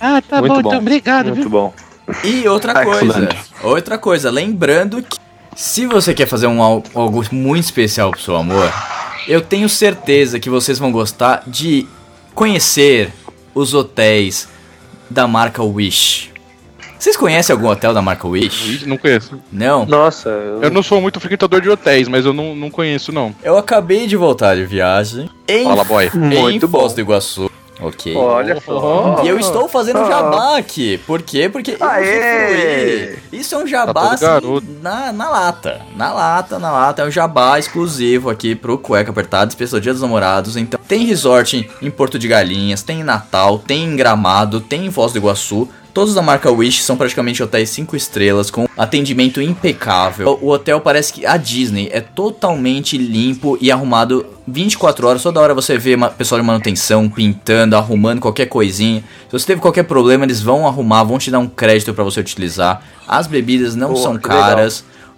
[0.00, 0.68] Ah, tá Muito bom, bom.
[0.70, 1.50] então obrigado, Muito viu?
[1.50, 1.74] bom.
[2.24, 3.36] E outra coisa, Excellent.
[3.62, 5.18] outra coisa, lembrando que
[5.54, 8.72] se você quer fazer um al- algo muito especial pro seu amor,
[9.26, 11.86] eu tenho certeza que vocês vão gostar de
[12.34, 13.12] conhecer
[13.54, 14.48] os hotéis
[15.10, 16.30] da marca Wish.
[16.98, 18.84] Vocês conhecem algum hotel da marca Wish?
[18.86, 19.38] Não conheço.
[19.52, 19.86] Não?
[19.86, 20.62] Nossa, eu...
[20.62, 23.32] Eu não sou muito frequentador de hotéis, mas eu não, não conheço, não.
[23.42, 26.10] Eu acabei de voltar de viagem em, Fala, boy.
[26.12, 26.80] em Muito bom.
[26.80, 27.50] Foz do Iguaçu.
[27.80, 28.12] Ok.
[28.16, 29.20] olha só.
[29.22, 30.98] E eu estou fazendo jabá aqui.
[31.06, 31.48] Por quê?
[31.48, 33.16] Porque eu Aê!
[33.32, 34.66] Isso é um jabá Tá assim, garoto.
[34.82, 35.80] na, na lata.
[35.96, 37.02] Na lata, na lata.
[37.02, 40.56] É um jabá exclusivo aqui pro Cueca Apertado, especial Dia dos Namorados.
[40.56, 44.86] Então, tem resort em, em Porto de Galinhas, tem em Natal, tem em Gramado, tem
[44.86, 45.68] em Foz do Iguaçu.
[45.98, 50.38] Todos da marca Wish são praticamente hotéis 5 estrelas, com atendimento impecável.
[50.40, 55.24] O hotel parece que a Disney é totalmente limpo e arrumado 24 horas.
[55.24, 59.02] Toda hora você vê pessoal de manutenção pintando, arrumando qualquer coisinha.
[59.26, 62.20] Se você teve qualquer problema, eles vão arrumar, vão te dar um crédito para você
[62.20, 62.80] utilizar.
[63.04, 64.68] As bebidas não Pô, são que legal.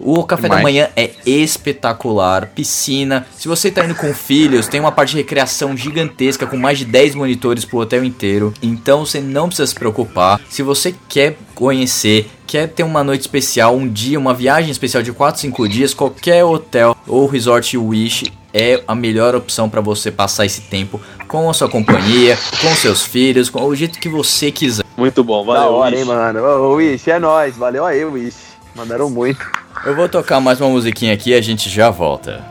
[0.03, 0.63] O café da Demais.
[0.63, 3.27] manhã é espetacular, piscina.
[3.37, 6.87] Se você tá indo com filhos, tem uma parte de recreação gigantesca com mais de
[6.87, 8.55] 10 monitores pro hotel inteiro.
[8.63, 10.41] Então você não precisa se preocupar.
[10.49, 15.13] Se você quer conhecer, quer ter uma noite especial, um dia, uma viagem especial de
[15.13, 20.45] 4, 5 dias, qualquer hotel ou resort Wish é a melhor opção para você passar
[20.47, 24.85] esse tempo com a sua companhia, com seus filhos, com o jeito que você quiser.
[24.97, 25.73] Muito bom, Da valeu.
[25.75, 26.01] hora, Wish.
[26.01, 26.41] hein, mano.
[26.43, 27.57] Ô, Wish, é nóis.
[27.57, 28.37] Valeu aí, Wish.
[28.75, 29.45] Mandaram muito.
[29.83, 32.45] Eu vou tocar mais uma musiquinha aqui e a gente já volta.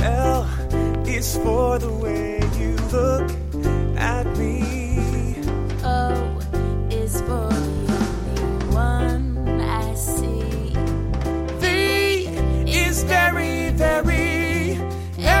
[0.00, 0.44] L
[1.06, 3.37] is for the way you look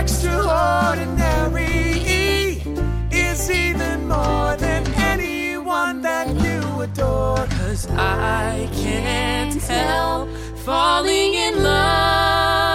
[0.08, 2.62] extraordinary.
[3.10, 7.46] Is even more than anyone that you adore.
[7.58, 10.30] Cause I can't help
[10.64, 12.67] falling in love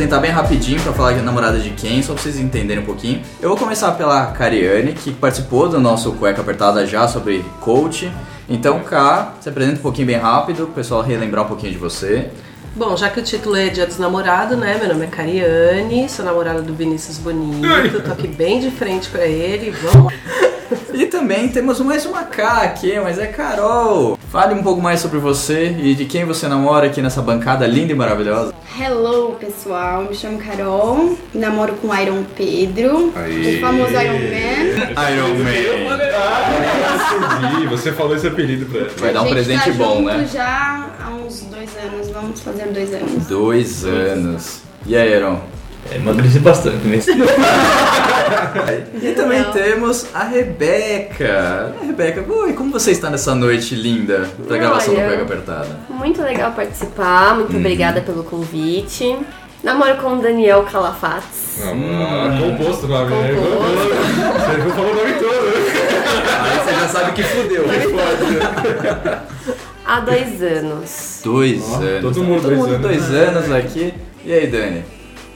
[0.00, 3.20] apresentar bem rapidinho pra falar é namorada de quem, só pra vocês entenderem um pouquinho.
[3.38, 8.10] Eu vou começar pela Cariane, que participou do nosso Cueca Apertada já sobre coach.
[8.48, 12.30] Então, Cá, se apresenta um pouquinho bem rápido, pro pessoal relembrar um pouquinho de você.
[12.74, 14.78] Bom, já que o título é Dia dos Namorados, né?
[14.78, 19.26] Meu nome é Cariane, sou namorada do Vinícius Bonito, tô aqui bem de frente pra
[19.26, 20.12] ele, vamos lá.
[20.94, 24.16] E também temos mais uma K aqui, mas é Carol.
[24.30, 27.90] Fale um pouco mais sobre você e de quem você namora aqui nessa bancada linda
[27.90, 28.54] e maravilhosa.
[28.80, 30.04] Hello, pessoal.
[30.04, 31.18] Me chamo Carol.
[31.34, 35.10] Namoro com o Iron Pedro, o famoso Iron Man.
[35.10, 35.98] Iron Man.
[37.48, 38.90] Entendi, você falou esse apelido pra ela.
[38.98, 40.30] Vai dar um presente tá bom, junto né?
[40.32, 42.10] já há uns dois anos.
[42.10, 43.26] Vamos fazer dois anos.
[43.26, 44.62] Dois anos.
[44.86, 45.40] E aí, Aaron?
[45.90, 47.10] É, emagreci bastante nesse.
[49.02, 51.74] E também temos a Rebeca.
[51.80, 55.00] A Rebeca, oi, como você está nessa noite linda da gravação do.
[55.00, 55.68] Pega Apertada?
[55.88, 57.58] Muito legal participar, muito Uhum.
[57.60, 59.16] obrigada pelo convite.
[59.62, 61.60] Namoro com o Daniel Calafates.
[61.62, 63.32] Ah, composto lá, né?
[63.34, 65.46] Você viu falou o nome todo.
[66.42, 67.64] Aí você já sabe que fudeu.
[69.84, 71.20] Há dois anos.
[71.24, 72.00] Dois anos.
[72.02, 72.80] todo mundo dois anos.
[72.80, 73.92] dois anos aqui.
[74.24, 74.84] E aí, Dani?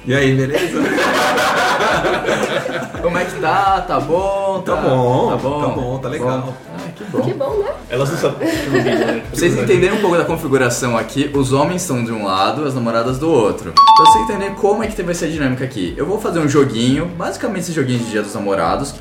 [0.06, 0.82] E aí, beleza?
[3.00, 3.80] Como é que tá?
[3.82, 4.62] Tá bom?
[4.62, 6.54] Tá bom, Tá bom, tá bom, tá legal.
[6.74, 7.20] Ah, que bom.
[7.22, 7.70] Que bom, né?
[7.88, 8.48] Elas não sabem.
[8.48, 12.74] Pra vocês entenderem um pouco da configuração aqui, os homens estão de um lado, as
[12.74, 13.72] namoradas do outro.
[13.72, 15.94] Pra vocês entenderem como é que vai ser a dinâmica aqui.
[15.96, 18.94] Eu vou fazer um joguinho, basicamente esse joguinho de Dia dos Namorados.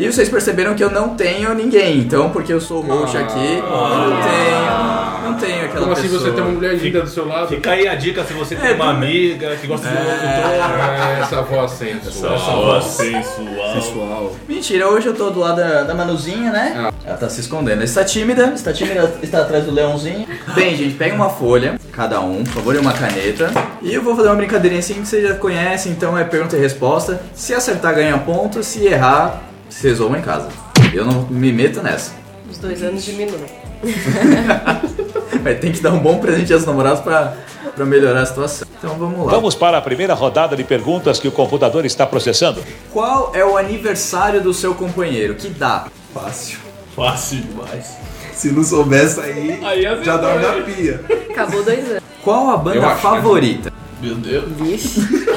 [0.00, 3.56] E vocês perceberam que eu não tenho ninguém, então, porque eu sou o host aqui,
[3.58, 6.20] eu não tenho, não tenho aquela Como assim pessoa.
[6.22, 7.48] você tem uma mulher linda do seu lado?
[7.48, 9.98] Fica aí a dica se você tem É, uma do- amiga que gosta de um
[9.98, 10.26] locutor.
[10.26, 12.34] É, essa voz sensual.
[12.34, 13.74] Essa voz sensual.
[13.74, 14.32] Pessoal.
[14.48, 16.90] Mentira, hoje eu tô do lado da, da Manuzinha, né?
[17.04, 17.82] Ela tá se escondendo.
[17.84, 20.26] Está tímida, está tímida, está atrás do leãozinho.
[20.54, 23.50] Bem, gente, pega uma folha, cada um, por favor, e uma caneta.
[23.82, 26.58] E eu vou fazer uma brincadeirinha assim que vocês já conhecem, então é pergunta e
[26.60, 27.20] resposta.
[27.34, 28.62] Se acertar, ganha ponto.
[28.62, 30.48] Se errar, se resolvam em casa.
[30.92, 32.12] Eu não me meto nessa.
[32.50, 33.46] Os dois anos diminuem.
[35.42, 37.34] Mas tem que dar um bom presente aos namorados pra,
[37.74, 38.66] pra melhorar a situação.
[38.76, 39.32] Então vamos lá.
[39.32, 42.62] Vamos para a primeira rodada de perguntas que o computador está processando.
[42.92, 45.34] Qual é o aniversário do seu companheiro?
[45.34, 45.86] Que dá?
[46.12, 46.58] Fácil.
[46.94, 47.96] Fácil demais.
[48.32, 51.00] Se não soubesse aí, Aí já dorme na pia.
[51.30, 52.02] Acabou dois anos.
[52.22, 53.69] Qual a banda acho, favorita?
[54.00, 54.44] Meu Deus.
[54.56, 55.00] Vixe.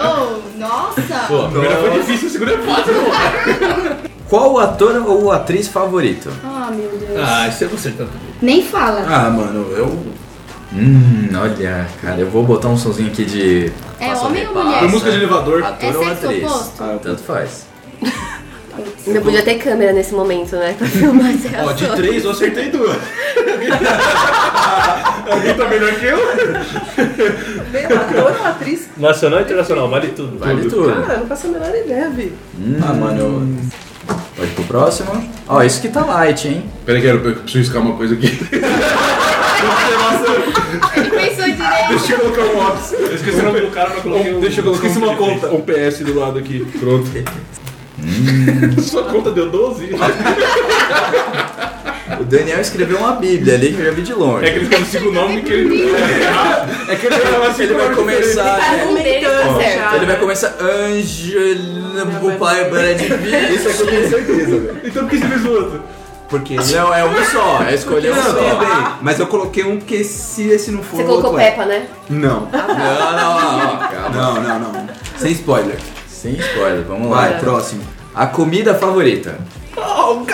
[0.00, 1.24] Oh, nossa!
[1.28, 2.94] Pô, a primeira foi difícil, a segunda é fácil.
[4.28, 6.30] Qual o ator ou atriz favorito?
[6.44, 7.18] Ah, meu Deus.
[7.18, 8.10] Ah, isso é você tanto.
[8.42, 9.04] Nem fala.
[9.08, 9.86] Ah, mano, eu.
[10.72, 13.72] Hum, olha, cara, eu vou botar um sonzinho aqui de.
[13.98, 14.78] É homem ou mulher?
[14.80, 15.62] Foi música de elevador.
[15.64, 16.44] Ator É ou atriz?
[16.44, 16.82] oposto?
[16.84, 17.66] Ah, tanto faz.
[19.06, 20.74] Ainda podia ter câmera nesse momento, né?
[20.76, 22.96] Pra filmar as Ó, de três eu acertei duas.
[25.30, 26.18] Alguém tá melhor que eu?
[27.96, 28.88] Ator ou atriz?
[28.96, 30.38] Nacional e internacional, vale tudo.
[30.38, 30.92] Vale tudo.
[30.92, 32.32] Cara, eu não faço a menor ideia, Vi.
[32.58, 33.42] Hum, Ah, mano, eu.
[34.36, 35.30] Pode ir pro próximo.
[35.46, 36.64] Ó, isso que tá light, hein?
[36.86, 38.38] Peraí, que eu eu preciso riscar uma coisa aqui.
[40.96, 41.88] Ele pensou direito.
[41.88, 42.92] Deixa eu colocar um óculos.
[42.92, 44.40] Eu esqueci o nome do cara, mas coloquei um.
[44.40, 45.48] Deixa eu colocar esqueci um, uma conta.
[45.48, 46.66] um PS do lado aqui.
[46.78, 47.10] Pronto.
[48.82, 49.90] Sua conta deu 12?
[52.20, 54.46] O Daniel escreveu uma bíblia ali que eu já vi de longe.
[54.46, 55.92] É que ele fica no segundo nome que ele.
[56.88, 57.14] É que ele
[57.46, 58.58] assim, Ele vai começar.
[58.58, 59.94] Tá um deles tá certo.
[59.96, 63.54] Ele vai começar Angela Papai Brad Pitt.
[63.54, 64.80] Isso aqui eu tenho certeza, velho.
[64.84, 65.82] Então por que você fez o outro?
[66.28, 66.56] Porque.
[66.56, 68.32] Não, é um só, é escolher um Não, só.
[68.32, 68.68] bem.
[69.00, 70.96] Mas eu coloquei um porque se esse não for.
[70.96, 71.50] Você colocou outro é.
[71.50, 71.86] Peppa, né?
[72.08, 72.40] Não.
[72.40, 74.10] Não, não, não, calma.
[74.10, 74.86] Não, não, não.
[75.16, 75.78] Sem spoiler.
[76.20, 77.16] Sem spoiler, vamos lá.
[77.28, 77.82] Vai, próximo.
[78.14, 79.38] A comida favorita.
[79.76, 80.28] Oh, God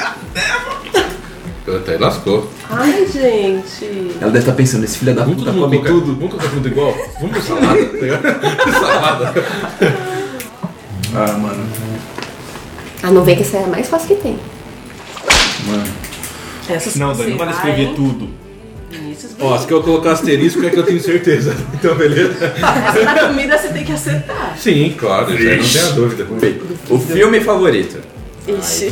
[1.64, 2.48] Puta, aí lascou.
[2.70, 4.12] Ai, gente.
[4.20, 6.14] Ela deve estar pensando, esse filho da puta come colocar tudo.
[6.14, 6.94] Vamos colocar tudo igual?
[7.20, 8.22] Vamos pro salada, tá ligado?
[8.80, 9.34] salada.
[11.14, 11.66] Ah, mano.
[13.02, 14.38] Ah, não vem que essa é a mais fácil que tem.
[15.66, 15.84] Mano.
[16.68, 18.28] Essas Não, Dani, não vale vai- escrever tudo.
[18.94, 21.54] Vinícius Ó, se eu colocar asterisco é que eu tenho certeza.
[21.74, 22.54] Então, beleza?
[22.56, 24.56] Essa da comida você tem que acertar.
[24.56, 26.26] Sim, claro, isso aí não tenha dúvida.
[26.88, 27.98] O filme favorito.
[28.46, 28.90] Ixi.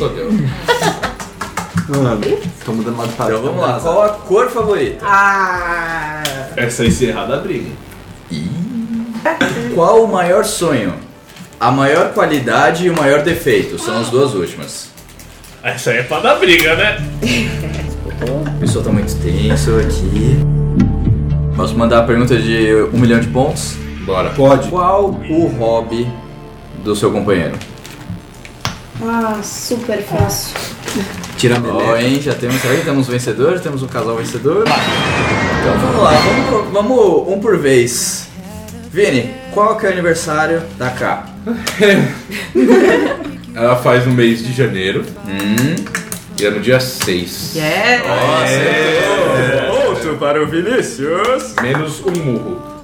[1.89, 2.21] Mano,
[2.63, 5.03] tô mudando lá de Então vamos lá, qual a cor favorita?
[5.03, 6.23] Ah.
[6.55, 7.71] Essa encerrada a briga.
[9.73, 10.93] Qual o maior sonho?
[11.59, 13.79] A maior qualidade e o maior defeito.
[13.79, 14.89] São as duas últimas.
[15.63, 16.97] Essa aí é pra dar briga, né?
[18.31, 20.37] O pessoal tá muito tenso aqui.
[21.55, 23.75] Posso mandar a pergunta de um milhão de pontos?
[24.05, 24.29] Bora.
[24.31, 24.69] Pode.
[24.69, 26.07] Qual o hobby
[26.83, 27.53] do seu companheiro?
[29.01, 30.55] Ah, super fácil.
[31.37, 32.01] Tira a Ó, meleca.
[32.01, 32.21] hein?
[32.21, 34.63] Já temos aí, temos vencedor, temos um casal vencedor.
[34.65, 38.27] Então vamos lá, vamos, vamos um por vez.
[38.91, 41.25] Vini, qual que é o aniversário da K?
[43.55, 45.75] Ela faz no mês de janeiro Hum.
[46.45, 47.55] É no dia 6.
[47.55, 48.03] Yeah.
[49.71, 51.53] Ponto para o Vinícius.
[51.61, 52.73] Menos um murro.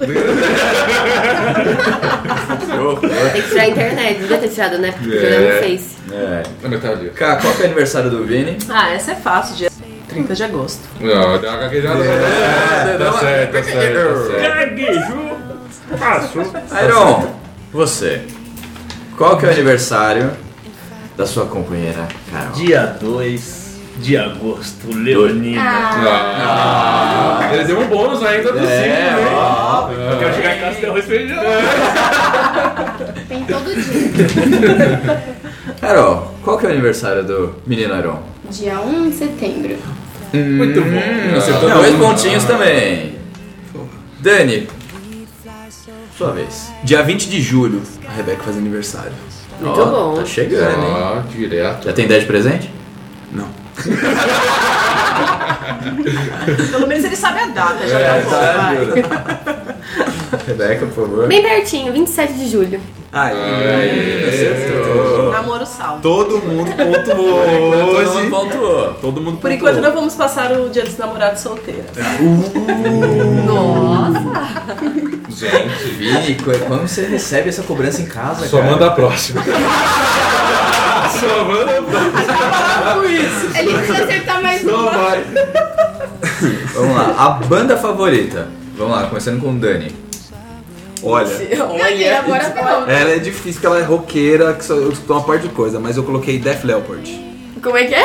[3.32, 4.92] Tem que tirar a internet, devia ter tirado, né?
[4.98, 5.20] Porque É.
[5.20, 5.96] jogando no Face.
[6.12, 6.42] É.
[6.62, 7.10] Na metade.
[7.10, 8.56] K, qual que é o aniversário do Vini?
[8.68, 9.70] Ah, essa é fácil, dia
[10.08, 10.80] 30 de agosto.
[11.00, 12.02] Não, deu uma gaguejada.
[12.04, 14.32] É, tá certo, tá certo,
[15.98, 16.84] tá certo.
[16.84, 17.34] Iron,
[17.72, 18.22] você.
[19.16, 20.30] Qual que é o aniversário
[21.20, 22.52] da sua companheira Carol?
[22.52, 25.60] Dia 2 de agosto, Leonina.
[25.62, 29.34] Ah, ele deu um bônus ainda do É, signo, hein?
[29.34, 29.90] ó.
[29.90, 31.36] Eu quero chegar em casa e ter arroz feijão.
[33.28, 35.22] Tem todo dia.
[35.78, 38.22] Carol, qual que é o aniversário do menino Iron?
[38.48, 39.76] Dia 1 de setembro.
[40.32, 40.88] Muito bom.
[40.88, 43.16] Hum, acertou Não, dois pontinhos também.
[44.20, 44.66] Dani,
[46.16, 46.72] sua vez.
[46.82, 49.12] Dia 20 de julho, a Rebeca faz aniversário.
[49.60, 50.14] Muito Ó, bom.
[50.16, 50.94] Tá chegando, hein?
[50.96, 51.84] Ah, direto.
[51.84, 52.70] Já tem ideia de presente?
[53.32, 53.48] Não.
[56.70, 58.76] Pelo menos ele sabe a data, já É, tá bom, vai.
[60.46, 61.26] Rebeca, por favor.
[61.28, 62.80] Bem pertinho, 27 de julho.
[63.12, 65.32] Aí, acertou.
[65.32, 66.00] Namoro salvo.
[66.00, 68.30] Todo mundo pontuou Todo mundo hoje.
[68.30, 68.94] pontuou.
[68.94, 71.86] Todo mundo Por enquanto não vamos passar o dia dos namorados solteiros.
[73.46, 74.20] Nossa!
[75.30, 78.70] Gente, Vini, qu- quando você recebe essa cobrança em casa, só cara?
[78.70, 79.42] manda a próxima.
[81.10, 83.58] Só manda a próxima.
[83.58, 84.90] Ele precisa acertar mais Só uma.
[84.90, 85.24] vai.
[86.74, 88.48] Vamos lá, a banda favorita.
[88.76, 89.92] Vamos lá, começando com o Dani.
[91.02, 91.28] Olha,
[91.82, 92.90] Olha, agora pronto.
[92.90, 95.80] ela é difícil porque ela é roqueira, que só, eu escuto uma parte de coisa,
[95.80, 97.30] mas eu coloquei Def Leppard.
[97.62, 98.04] Como é que é?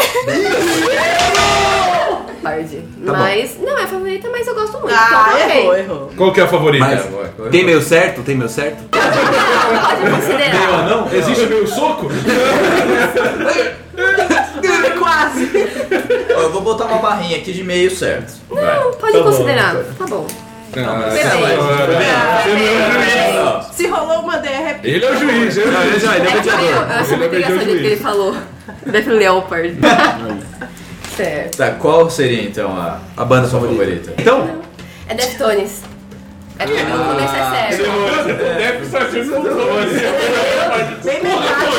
[2.46, 2.84] Leopard.
[3.06, 3.18] Tá bom.
[3.20, 4.94] mas, não é a favorita, mas eu gosto muito.
[4.94, 5.60] Ah, então, ok.
[5.62, 6.12] errou, errou.
[6.16, 6.86] Qual que é a favorita?
[6.86, 8.22] Mas tem meu certo?
[8.24, 8.84] Tem meu certo?
[8.90, 10.88] Pode considerar.
[10.90, 12.08] Não, existe meio soco?
[15.00, 15.50] Quase.
[16.36, 18.34] Ó, eu vou botar uma barrinha aqui de meio certo.
[18.50, 18.80] Vai.
[18.80, 19.24] Não, pode Tá bom.
[19.32, 19.76] considerar.
[19.98, 20.28] Tá bom.
[20.78, 21.10] Ah,
[22.46, 23.74] Beleza.
[23.74, 24.80] Se rolou uma DR, é.
[24.84, 26.04] Ele é o juiz, ele é o juiz.
[26.04, 28.36] Ele é É eu eu Ele é muito engraçado mediador o que ele falou.
[28.86, 29.78] Def Leopard.
[31.16, 31.58] certo.
[31.58, 34.14] Tá, qual seria então a, A banda sua favorita.
[34.18, 34.62] Então,
[35.08, 35.82] É Deftones.
[36.58, 37.86] É porque no começo é sério.
[38.58, 39.92] Deve sendo soltone.
[41.04, 41.76] Bem metade.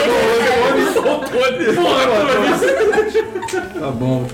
[3.81, 4.27] tá bom.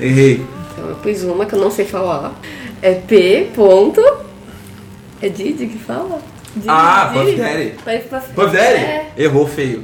[0.00, 0.46] Errei.
[0.72, 2.32] Então eu pus uma que eu não sei falar.
[2.82, 3.50] É P.
[3.54, 4.00] Ponto.
[5.20, 6.20] É Didi que fala?
[6.54, 7.10] Didi, Ah.
[7.12, 7.74] Puff Daddy.
[8.34, 8.58] Puff Daddy?
[8.84, 9.12] É.
[9.16, 9.82] Errou feio.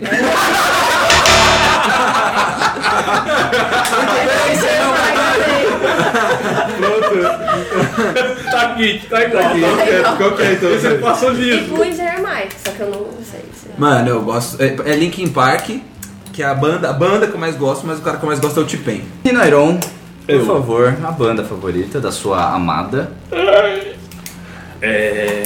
[8.50, 9.42] Tá aqui, tá igual.
[9.42, 10.16] Tá igual.
[10.16, 10.70] Qual que é então?
[10.70, 11.74] Você passou E liso.
[11.74, 13.40] pus Jeremiah, só que eu não sei.
[13.54, 14.62] se- Mano, eu gosto.
[14.62, 15.70] É, é Linkin Park,
[16.32, 18.26] que é a banda, a banda que eu mais gosto, mas o cara que eu
[18.28, 19.02] mais gosto é o T-Pain.
[19.24, 19.78] E Nairon,
[20.26, 20.46] por Eu.
[20.46, 23.12] favor, a banda favorita da sua amada.
[24.80, 25.42] É.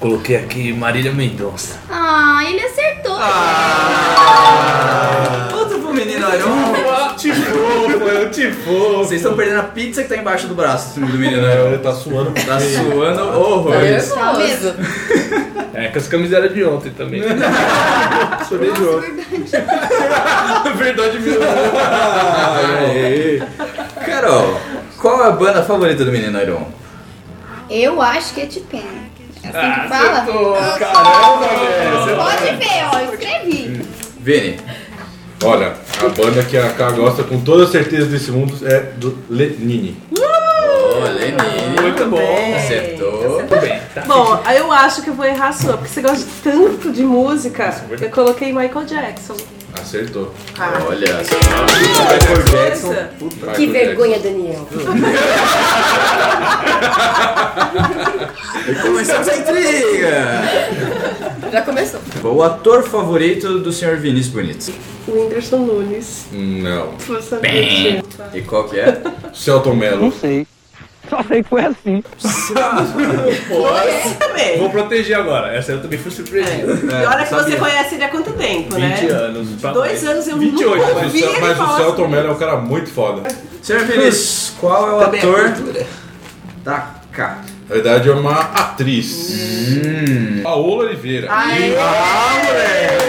[0.00, 1.78] Coloquei aqui Marília Mendonça.
[1.90, 3.18] Ah, ele acertou.
[5.58, 6.74] Outro pro menino Nairon.
[7.16, 8.98] Te fofo, eu te fofo.
[8.98, 11.78] Vocês estão perdendo a pizza que tá embaixo do braço do menino Nairon.
[11.78, 12.30] Tá suando.
[12.30, 14.08] Tá suando Tá horrores.
[14.12, 14.72] Tá mesmo?
[15.74, 17.20] É, com as camisetas de ontem também.
[18.48, 19.02] Sou bem jogo.
[20.76, 21.42] Verdade mesmo.
[22.78, 23.42] Aê.
[24.06, 24.60] Carol,
[25.00, 26.68] qual é a banda favorita do menino Nairon?
[27.68, 29.08] Eu acho que é T-Pen.
[29.42, 30.18] É assim Ah, que fala?
[30.18, 30.52] acertou.
[30.78, 32.16] Caramba, velho.
[32.16, 33.82] Pode ver, ó, eu escrevi.
[34.20, 34.60] Vini,
[35.44, 35.74] Olha,
[36.04, 39.96] a banda que a K gosta com toda certeza desse mundo é do Lenine.
[40.10, 41.80] Ô, Lenine.
[41.80, 42.56] Muito bom.
[42.56, 43.44] Acertou.
[44.06, 47.04] Bom, aí eu acho que eu vou errar a sua, porque você gosta tanto de
[47.04, 47.72] música.
[48.00, 49.36] Eu coloquei Michael Jackson.
[49.80, 50.34] Acertou.
[50.58, 50.72] Ah.
[50.88, 51.36] Olha só.
[51.38, 52.94] Michael Jackson.
[53.54, 54.66] Que vergonha, Daniel.
[58.66, 60.14] E começamos a intriga.
[61.52, 62.00] Já começou.
[62.24, 63.96] O ator favorito do Sr.
[63.96, 64.72] Vinícius Bonito.
[65.06, 66.26] O Whindersson Nunes.
[66.32, 66.94] Não.
[67.40, 68.02] Bem.
[68.34, 69.00] E qual que é?
[69.32, 70.02] Celton Mello.
[70.02, 70.46] Não sei.
[71.08, 72.02] Só sei que foi assim.
[74.58, 75.54] Vou proteger agora.
[75.54, 76.72] Essa eu também fui surpreendido.
[76.86, 78.96] E olha que você conhece ele há quanto tempo, né?
[79.00, 79.48] 20 anos.
[79.60, 80.14] pra Dois mais.
[80.14, 83.22] anos eu 28, nunca Mas, ele mas o Celton Mello é um cara muito foda.
[83.62, 83.84] Sr.
[83.86, 85.86] Vinícius, qual é o Também é ator cultura.
[86.62, 87.38] da K?
[87.68, 89.30] Na verdade é uma atriz.
[89.84, 90.40] Hum.
[90.42, 91.28] Paola Oliveira.
[91.30, 91.74] Ai,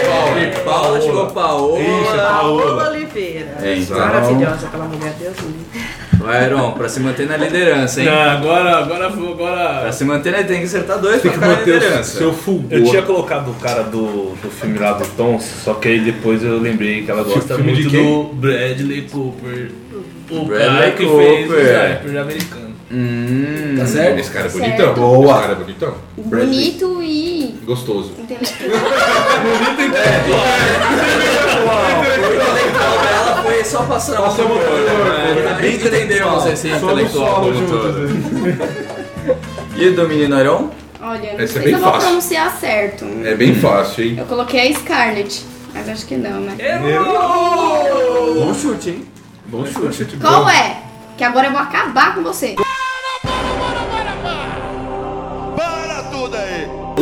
[0.04, 1.80] Paola, Paola, chegou Paola.
[1.80, 2.90] Isso, é Paola Paola.
[2.90, 3.54] Oliveira.
[3.62, 3.98] É, então.
[3.98, 5.80] Maravilhosa aquela mulher, Deus me livre.
[6.18, 8.06] Vai, Heron, pra se manter na liderança, hein?
[8.06, 9.80] Não, agora, agora, agora.
[9.80, 11.74] Pra se manter, né, tem que acertar dois Tem pra que ficar na manter o
[11.74, 12.18] liderança.
[12.18, 12.68] seu fulgor.
[12.70, 16.44] Eu tinha colocado o cara do, do filme lá do Tom, só que aí depois
[16.44, 19.70] eu lembrei que ela gosta filme de muito do Bradley Cooper.
[20.30, 21.96] O Bradley cara que fez o Cooper.
[22.02, 22.69] Sniper americano.
[22.92, 24.18] Hum, Tá certo?
[24.18, 24.64] Esse cara é Certo.
[24.64, 24.94] bonitão.
[24.94, 25.30] Boa.
[25.32, 25.94] Esse cara é bonitão.
[26.16, 28.12] Bonito e Gostoso.
[28.18, 28.68] intelectual.
[31.60, 35.42] intelectual dela foi só Passou uma motor, né?
[35.42, 35.58] né?
[35.60, 38.08] Bem entendemos esse Só no intelectual como todo.
[39.76, 40.70] E do menino Heron?
[41.02, 42.08] Olha, não Esse é sei bem se eu vou fácil.
[42.08, 43.04] pronunciar certo.
[43.24, 44.16] É bem fácil, hein?
[44.18, 46.54] Eu coloquei a Scarlett, mas acho que não, né?
[48.34, 49.04] Bom chute, hein?
[49.46, 50.16] Bom chute.
[50.20, 50.76] Qual é?
[51.16, 52.54] Que agora eu vou acabar com você.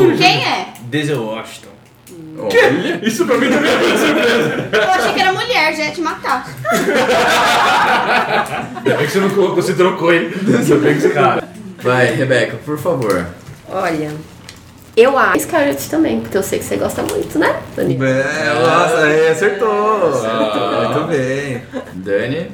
[0.03, 0.17] Aí!
[0.17, 0.67] Quem é?
[0.83, 1.69] Denzel Washington.
[2.39, 3.01] Olha.
[3.03, 4.69] Isso pra mim também é uma surpresa.
[4.73, 6.49] Eu achei que era mulher, já ia te matar.
[8.77, 10.31] Ainda bem que você não colocou, você trocou, hein?
[10.47, 11.49] Ainda bem que você Cara,
[11.83, 13.27] Vai, Rebeca, por favor.
[13.71, 14.13] Olha,
[14.97, 18.05] eu acho Scarlett também, porque eu sei que você gosta muito, né, Daniel?
[18.05, 20.13] É, nossa, aí acertou.
[20.25, 20.93] Ah.
[20.93, 21.63] Muito bem.
[21.93, 22.51] Dani?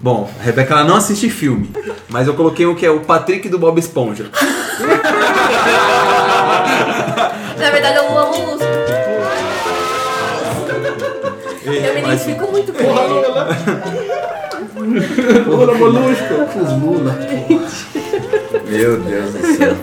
[0.00, 1.70] Bom, a Rebeca ela não assiste filme,
[2.08, 4.30] mas eu coloquei o que é o Patrick do Bob Esponja.
[7.60, 8.66] Na verdade, eu amo Lúcio.
[11.66, 12.94] Eu me identifico muito com ele.
[15.46, 16.34] Lula Molusco.
[16.58, 17.14] Os Lula.
[18.66, 19.76] Meu Deus do céu.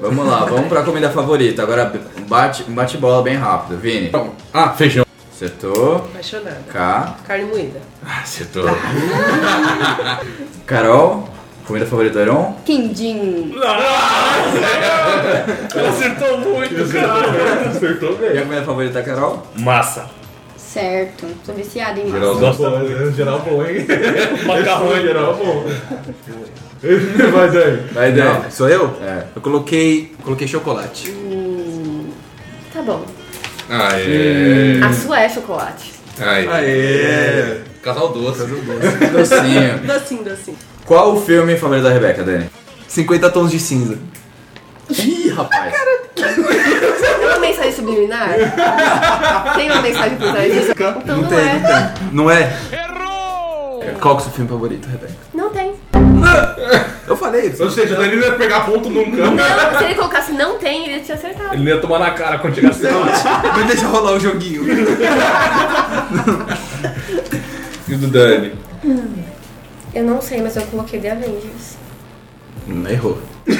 [0.00, 1.62] Vamos lá, vamos pra comida favorita.
[1.62, 1.92] Agora
[2.28, 3.76] bate, bate bola bem rápido.
[3.78, 4.12] Vini.
[4.54, 5.04] Ah, feijão.
[5.34, 5.96] Acertou.
[5.96, 6.62] Apaixonada.
[6.70, 7.16] K.
[7.26, 7.80] Carne moída.
[8.06, 8.64] Ah, acertou.
[10.66, 11.28] Carol.
[11.68, 12.56] Comida favorita do Heron?
[12.64, 13.52] Quindim.
[15.74, 17.68] ela acertou muito, cara.
[17.70, 18.42] Acertou E a bem.
[18.44, 19.46] comida favorita da Carol?
[19.54, 20.06] Massa.
[20.56, 21.26] Certo.
[21.44, 22.58] Tô viciada em Geral massa.
[22.70, 23.12] bom, né?
[23.14, 23.86] Geral bom, hein?
[24.46, 25.64] Macarrão Geral bom.
[27.32, 27.82] Vai, Dani.
[27.92, 28.44] Vai, Dani.
[28.44, 28.96] Não, sou eu?
[29.02, 29.24] É.
[29.36, 31.12] Eu coloquei, coloquei chocolate.
[32.72, 33.04] Tá bom.
[33.68, 34.80] Aê.
[34.82, 35.92] A sua é chocolate.
[36.18, 36.48] Aê.
[36.48, 37.60] Aê.
[37.82, 38.40] Casal doce.
[39.12, 39.78] Docinho.
[39.86, 40.56] Docinho, docinho.
[40.88, 42.48] Qual o filme favorito da Rebeca, Dani?
[42.88, 43.98] 50 tons de cinza.
[44.88, 45.74] Ih, rapaz.
[46.16, 48.30] É uma mensagem subliminar?
[49.54, 50.70] Tem uma mensagem por trás disso?
[50.70, 51.52] Então não, não, tem, é.
[51.52, 52.08] não tem.
[52.10, 52.56] Não é?
[52.72, 53.84] Errou!
[54.00, 55.12] Qual que é o seu filme favorito, Rebeca?
[55.34, 55.74] Não tem.
[57.06, 57.54] Eu falei.
[57.60, 59.10] Ou seja, o Dani não ia pegar ponto nunca.
[59.10, 61.52] Não, se ele colocasse não tem, ele ia te acertado.
[61.52, 63.52] Ele não ia tomar na cara quando chegasse lá.
[63.56, 64.64] Mas deixa rolar o joguinho.
[67.86, 68.54] E o do Dani?
[69.94, 71.76] Eu não sei, mas eu coloquei The Avengers.
[72.90, 73.18] Errou.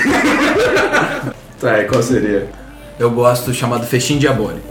[1.60, 2.48] Tá, e qual seria?
[3.00, 4.62] Eu gosto chamado Festim Diabólico.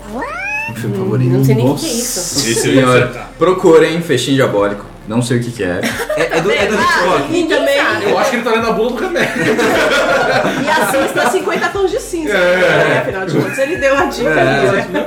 [0.70, 1.32] Um filme favorito.
[1.34, 2.48] Não sei nem o que é isso.
[2.48, 4.86] Ia Senhora, procurem Festim Diabólico.
[5.06, 5.82] Não sei o que, que é.
[6.16, 7.34] É, é do, é do Hitchcock.
[7.34, 7.78] E também.
[8.10, 9.34] Eu acho que ele tá lendo a bula do remédio.
[10.64, 12.34] E assista 50 tons de cinza.
[12.34, 13.00] né?
[13.02, 14.70] Afinal de contas, ele deu a dica É.
[14.70, 15.06] ali, né?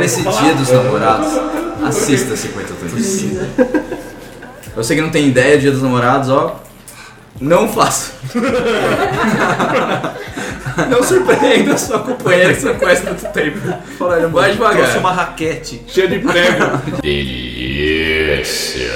[0.00, 1.28] Nesse dia dos namorados,
[1.86, 3.48] assista 50 tons de cinza.
[4.78, 6.60] Você que não tem ideia, dia dos namorados, ó.
[7.40, 8.12] Não faça.
[10.88, 13.58] Não surpreenda sua companheira que você conhece tanto tempo.
[13.98, 14.76] Fala, Vai devagar.
[14.76, 15.82] Trouxe uma raquete.
[15.88, 16.78] Cheio de prego.
[17.02, 18.88] Delícia.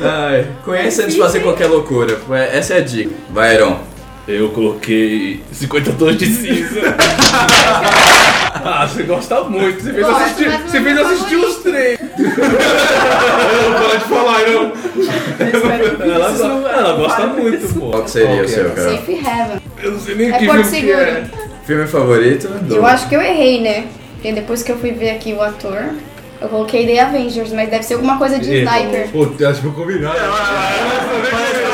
[0.00, 2.18] Ai, conhece antes de fazer qualquer loucura.
[2.50, 3.14] Essa é a dica.
[3.30, 3.78] Vai, Heron.
[4.26, 6.80] Eu coloquei 50 tons de cinza.
[8.64, 9.82] ah, você gosta muito.
[9.82, 11.48] Você fez Gosto, assistir, mas não você é fez meu assistir favorito.
[11.48, 12.00] os três.
[12.00, 14.72] Não para de falar, não.
[16.14, 17.90] Ela, go- ela gosta muito, pô.
[17.90, 18.70] Qual que seria o Qual que seu, é?
[18.70, 18.90] Carol?
[18.96, 19.60] Safe Heaven.
[19.82, 21.00] Eu não sei nem É que Porto filme que Seguro.
[21.04, 21.24] é.
[21.66, 22.48] Filme favorito?
[22.48, 23.84] do- Eu acho que eu errei, né?
[24.14, 25.82] Porque depois que eu fui ver aqui o ator,
[26.40, 29.08] eu coloquei The Avengers, mas deve ser alguma coisa de sniper.
[29.12, 29.72] Pô, acho que combinado.
[29.72, 31.71] combinado, né?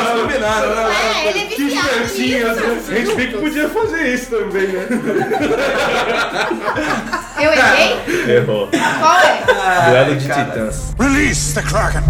[0.49, 2.49] É, ele é Que espertinho.
[2.55, 2.91] nisso.
[2.91, 4.87] A gente bem que podia fazer isso também, né?
[7.41, 7.97] Eu errei?
[8.37, 8.69] Errou.
[8.69, 9.91] Qual é?
[9.91, 10.93] Duelo de titãs.
[10.99, 12.03] Release the Kraken.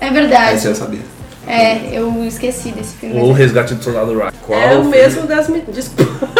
[0.00, 0.56] É verdade.
[0.56, 1.00] Esse eu sabia.
[1.46, 3.20] É, eu esqueci desse filme.
[3.20, 4.32] Ou o resgate do soldado Ryan.
[4.50, 5.46] É o mesmo das.
[5.68, 6.26] Desculpa.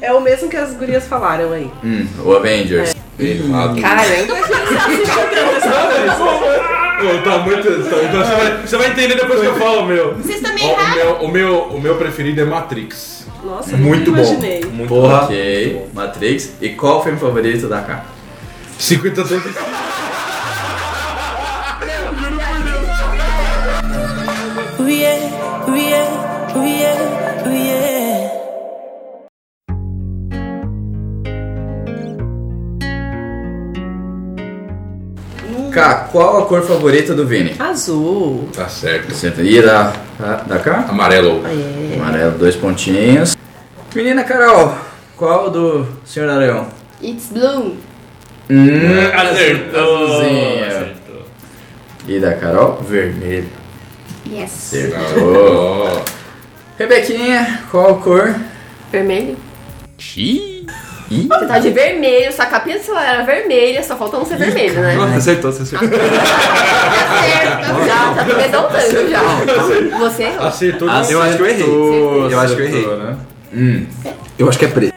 [0.00, 1.70] É o mesmo que as gurias falaram aí.
[1.84, 2.94] Hum, o Avengers.
[3.18, 3.80] Errado.
[3.80, 4.36] Caramba,
[6.98, 7.62] Pô, tá muito.
[7.62, 10.14] tá- então você, vai, você vai entender depois que eu falo o meu.
[10.14, 10.94] Vocês também Ó, o, erraram?
[10.96, 13.26] meu, o, meu, o meu preferido é Matrix.
[13.44, 14.28] Nossa, Muito nunca bom.
[14.28, 14.64] imaginei.
[14.64, 15.18] Muito Porra.
[15.18, 15.24] bom.
[15.24, 16.52] Ok, Matrix.
[16.60, 18.04] E qual o filme favorito da K?
[18.78, 19.48] 50 tons de
[35.76, 37.54] K, qual a cor favorita do Vini?
[37.58, 38.48] Azul.
[38.50, 39.12] Tá certo.
[39.14, 39.42] Certo.
[39.42, 40.86] E da, da, da K?
[40.88, 41.42] Amarelo.
[41.46, 41.96] É.
[41.96, 43.36] Amarelo, dois pontinhos.
[43.94, 44.74] Menina Carol,
[45.18, 46.68] qual do Senhor Aranhão?
[47.02, 47.76] It's Blue.
[48.48, 48.68] Hum,
[49.14, 50.04] Acertou.
[50.06, 50.96] azulzinho.
[52.08, 52.80] E da Carol?
[52.80, 53.50] Vermelho.
[54.26, 54.72] Yes.
[54.72, 56.02] Acertou.
[56.78, 58.34] Rebequinha, qual a cor?
[58.90, 59.36] Vermelho.
[61.10, 61.28] Ih.
[61.28, 64.80] Você tá de vermelho, sua capinha do celular era vermelha, só falta não ser vermelho,
[64.80, 64.94] né?
[64.96, 65.88] Nossa, acertou, você acertou.
[67.86, 69.98] Já tá me exaltando já.
[69.98, 70.46] Você errou.
[70.46, 70.90] Acertou.
[70.90, 72.32] Ah, eu acho que eu errei.
[72.32, 72.86] Eu acho que eu errei.
[72.86, 73.16] Né?
[73.54, 73.86] Hum.
[74.38, 74.94] Eu acho que é preto.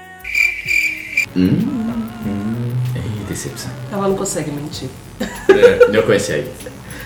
[1.37, 2.73] Hum.
[2.95, 3.71] Ih, decepção.
[3.91, 4.89] Ela não consegue mentir.
[5.21, 6.51] É, não conheci aí.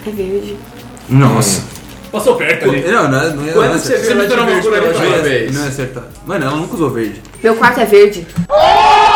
[0.08, 0.58] É verde.
[1.10, 1.64] Nossa.
[2.14, 2.84] Passou perto ali.
[2.84, 3.52] Não, não, é- não é.
[3.54, 5.56] Quando não é você viu ela de Não verde pela última vez?
[5.56, 6.04] Não é acertar.
[6.28, 7.20] Mano, ela nunca usou verde.
[7.42, 8.28] Meu quarto é verde.
[8.48, 9.13] Eu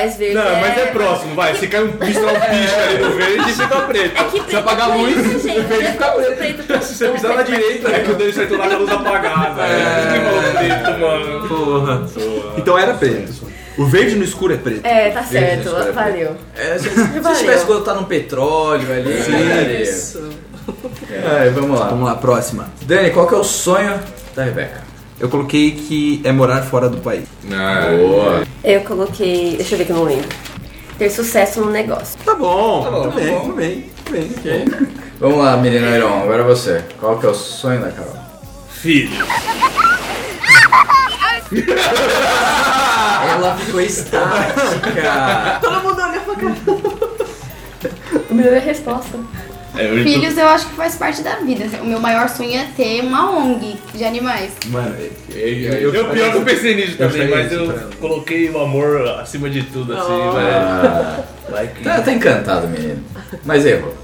[0.00, 0.60] mas verde Não, é...
[0.60, 1.54] mas é próximo, vai.
[1.54, 4.20] Se cai um pistola um picho ali no verde, fica preto.
[4.20, 6.82] É que preto Se apagar a é luz, o verde fica preto.
[6.84, 9.62] Se você pisar na direita, é que o dele acertou lá com a luz apagada.
[9.62, 10.58] É.
[10.58, 11.48] Preto, mano.
[11.48, 12.06] Porra.
[12.56, 13.50] Então era preto.
[13.78, 14.84] O verde no escuro é preto.
[14.84, 16.36] É, tá certo, no é valeu.
[16.56, 16.90] É, se,
[17.38, 19.32] tivesse botado um petróleo ali, Sim.
[19.32, 19.82] daria.
[19.82, 20.30] Isso.
[21.10, 21.88] É, vamos lá.
[21.88, 22.68] Vamos lá, próxima.
[22.82, 23.98] Dani, qual que é o sonho
[24.34, 24.89] da Rebeca?
[25.20, 27.24] Eu coloquei que é morar fora do país.
[27.44, 28.42] Boa.
[28.64, 29.56] Eu coloquei.
[29.56, 30.28] Deixa eu ver que eu não lembro.
[30.98, 32.18] Ter sucesso no negócio.
[32.24, 33.40] Tá bom, Tá bom, tudo tá bem, bom.
[33.40, 34.30] tudo bem, tudo bem.
[34.38, 34.88] Ok.
[35.20, 36.82] Vamos lá, menina Iron, agora você.
[36.98, 38.16] Qual que é o sonho da Carol?
[38.70, 39.24] Filho.
[43.30, 45.58] Ela ficou estática.
[45.60, 46.54] Todo mundo olhou pra cá.
[48.30, 49.18] O meu é a resposta.
[49.76, 51.64] É, eu Filhos eu acho que faz parte da vida.
[51.80, 54.50] O meu maior sonho é ter uma ONG de animais.
[54.66, 54.96] Mano,
[55.30, 59.06] Eu, eu pior que eu pensei nisso eu também, mas isso eu coloquei o amor
[59.20, 60.32] acima de tudo, assim, Oh.
[60.36, 61.22] Ah,
[61.66, 61.84] que...
[61.84, 63.02] tá, tá encantado, menino.
[63.44, 63.94] Mas errou.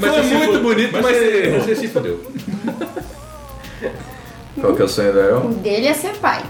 [0.00, 2.20] Mas Foi muito bonito, mas mas você- você se fodeu.
[4.60, 5.38] Qual que é o sonho da?
[5.38, 6.42] O dele é ser pai.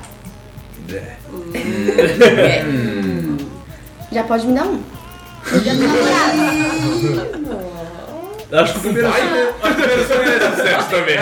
[4.11, 4.81] Já pode me dar um.
[5.53, 7.68] Eu já tô namorada.
[8.51, 11.19] Acho que o primeiro sonho, acho que o primeiro sonho é sucesso também.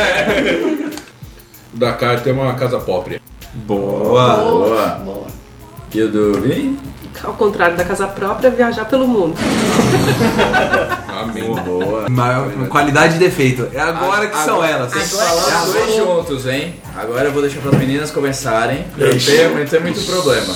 [1.74, 3.20] O da cara tem uma casa própria.
[3.52, 4.36] Boa.
[4.36, 4.86] Boa.
[5.04, 5.26] Boa.
[5.92, 6.78] E o do Vini?
[7.24, 9.34] Ao contrário da casa própria, viajar pelo mundo.
[11.08, 11.54] Amém.
[11.64, 12.08] Boa.
[12.08, 13.68] Maior, qualidade e defeito.
[13.72, 14.92] É agora que são elas.
[14.92, 16.76] Tem que falar os dois juntos, hein?
[16.94, 18.84] Agora eu vou deixar para as meninas começarem.
[18.98, 20.54] Eu tenho, não tem muito problema.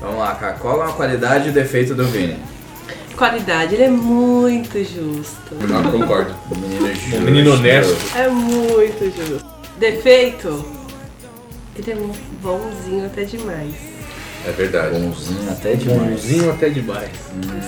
[0.00, 0.52] Vamos lá, cara.
[0.60, 2.38] Qual é a qualidade e defeito do Vini?
[3.18, 5.52] Qualidade, ele é muito justo.
[5.74, 6.32] Ah, concordo.
[6.56, 7.16] Menino justo.
[7.16, 7.96] Um menino honesto.
[8.16, 9.44] É muito justo.
[9.76, 10.64] Defeito?
[11.76, 11.96] Ele é
[12.40, 13.74] bonzinho até demais.
[14.46, 14.98] É verdade.
[15.00, 16.10] Bonzinho até demais.
[16.10, 17.10] Bonzinho até demais.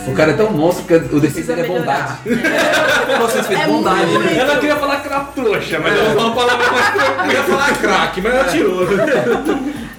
[0.07, 2.19] O cara é tão monstro que o defeito dele é bondade.
[3.21, 4.21] Vocês fez É bondade, muito.
[4.21, 4.39] né?
[4.39, 5.01] Ela queria falar
[5.35, 7.25] trouxa, mas ela usou uma palavra mais tranquila.
[7.27, 8.87] Eu ia falar craque, mas ela tirou.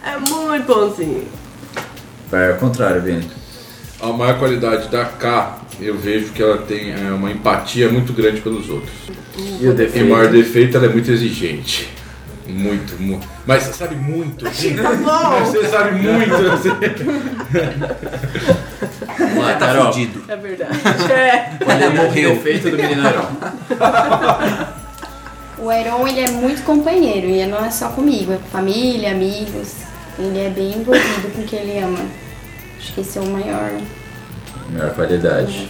[0.04, 1.28] É muito bonzinho.
[2.32, 3.30] É o contrário, Vini.
[4.02, 8.42] A maior qualidade da K, eu vejo que ela tem é, uma empatia muito grande
[8.42, 8.92] pelos outros.
[9.38, 10.10] E o E o defeito?
[10.10, 11.88] maior defeito, ela é muito exigente.
[12.48, 13.28] Muito, muito.
[13.46, 14.46] Mas você sabe muito.
[14.48, 14.76] Assim.
[14.76, 14.90] Tá.
[15.46, 16.34] Você sabe muito.
[16.52, 16.70] Assim.
[19.40, 19.94] Lá, Tá Carol.
[19.94, 20.24] fudido.
[20.28, 20.80] É verdade.
[21.12, 21.52] É.
[21.62, 22.30] E morreu.
[22.36, 23.28] defeito do menino Iron.
[25.60, 27.28] O Heron, ele é muito companheiro.
[27.28, 29.76] E não é só comigo, é com família, amigos.
[30.20, 32.00] Ele é bem envolvido com o que ele ama.
[32.82, 33.72] Acho que esse é o maior
[34.72, 35.68] Melhor qualidade.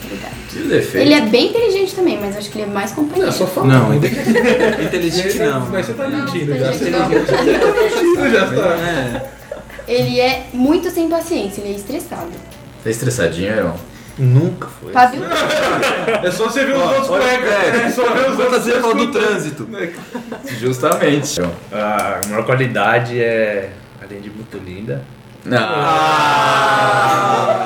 [0.54, 0.98] E o defeito?
[1.08, 3.30] Ele é bem inteligente também, mas acho que ele é mais companheiro.
[3.30, 3.68] É só falar.
[3.68, 5.68] Não, inteligente não.
[5.72, 6.72] Mas você tá mentindo já.
[6.72, 7.00] Inteligente Você não.
[7.00, 8.78] tá mentindo já, tá.
[8.78, 9.30] É.
[9.88, 12.30] Ele é muito sem paciência, ele é estressado.
[12.84, 13.76] Tá estressadinho, Aaron?
[14.20, 14.94] Nunca foi.
[14.94, 15.22] Fábio,
[16.24, 17.52] É só você ver os outros colegas.
[17.52, 19.68] É só ver os outros fazer falar do trânsito.
[20.60, 21.42] Justamente.
[21.72, 25.04] A maior qualidade é, além de muito linda,
[25.50, 26.52] Ah,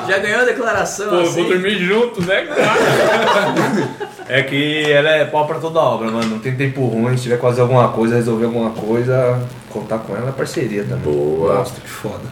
[0.08, 1.42] já ganhou a declaração Pô, assim?
[1.42, 2.46] vou dormir junto, né?
[4.28, 6.26] é que ela é pau pra toda obra, mano.
[6.30, 7.16] Não tem tempo ruim.
[7.16, 11.12] Se tiver que fazer alguma coisa, resolver alguma coisa, contar com ela é parceria também.
[11.12, 11.56] Boa.
[11.56, 12.24] Nossa, que foda.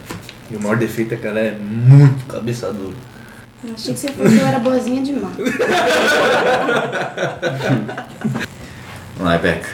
[0.49, 2.95] E o maior defeito é que ela é muito cabeça dura.
[3.63, 5.35] eu achei que você fosse eu era boazinha demais.
[9.15, 9.69] Vamos lá, Rebeca.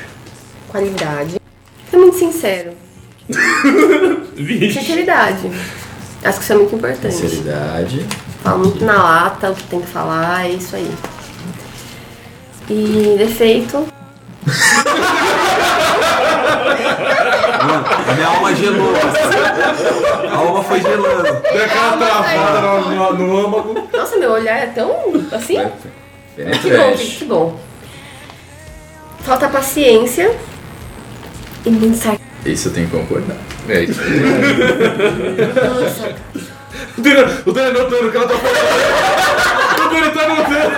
[0.68, 1.42] Qualidade.
[1.92, 2.74] É muito sincero.
[4.74, 5.52] Sinceridade.
[6.24, 7.14] Acho que isso é muito importante.
[7.14, 8.06] Sinceridade.
[8.44, 10.92] Fala muito na lata o que tem que falar, é isso aí.
[12.70, 13.88] E defeito.
[17.66, 18.94] Mano, a minha alma gelou.
[20.32, 21.24] A alma foi gelando.
[21.24, 23.88] Deu aquela travada no, no, no âmago.
[23.94, 24.92] Nossa, meu olhar é tão
[25.32, 25.56] assim.
[25.56, 25.70] Que bom,
[26.36, 27.06] Penetrante.
[27.18, 27.60] que bom.
[29.20, 30.36] Falta paciência
[31.66, 32.31] e muito sarcasmo.
[32.46, 33.36] Isso eu tenho que concordar.
[33.70, 34.00] É isso.
[34.02, 36.16] Nossa,
[36.98, 39.86] O Dani- O Dani anotando o que ela tá falando.
[39.86, 40.72] O Dani tá anotando.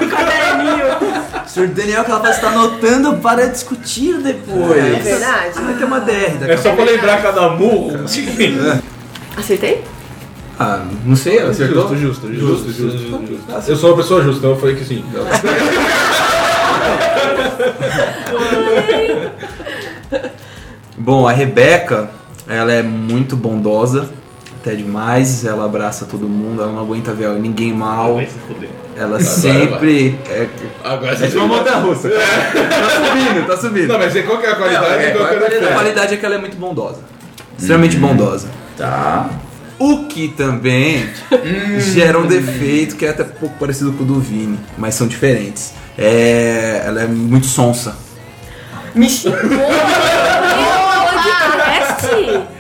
[1.48, 4.78] Senhor Daniel, que ela faz, tá anotando para discutir depois.
[4.78, 5.52] é verdade.
[5.56, 6.50] Ah, que é uma DR.
[6.50, 8.04] É só pra lembrar cada murro.
[9.38, 9.84] Acertei?
[10.60, 11.96] Ah, não sei, ela acertou?
[11.96, 13.72] Justo, justo, justo, justo, justo.
[13.72, 15.04] Eu sou uma pessoa justa, então eu falei que sim.
[20.98, 22.10] Bom, a Rebeca,
[22.48, 24.10] ela é muito bondosa,
[24.62, 25.44] até demais.
[25.46, 28.22] Ela abraça todo mundo, ela não aguenta ver ninguém mal.
[28.96, 30.20] Ela sempre.
[30.30, 30.48] É,
[30.84, 32.10] Agora é tipo uma montanha russa.
[32.10, 33.88] Tá subindo, tá subindo.
[33.88, 36.18] Não, mas qual que é a qualidade Não, é, e qual é a qualidade é
[36.18, 37.00] que ela é muito bondosa.
[37.58, 38.48] Extremamente bondosa.
[38.78, 39.30] Tá.
[39.80, 41.10] O que também
[41.80, 45.08] gera um defeito que é até um pouco parecido com o do Vini, mas são
[45.08, 45.74] diferentes.
[45.98, 47.96] É, ela é muito sonsa.
[48.96, 49.08] Me!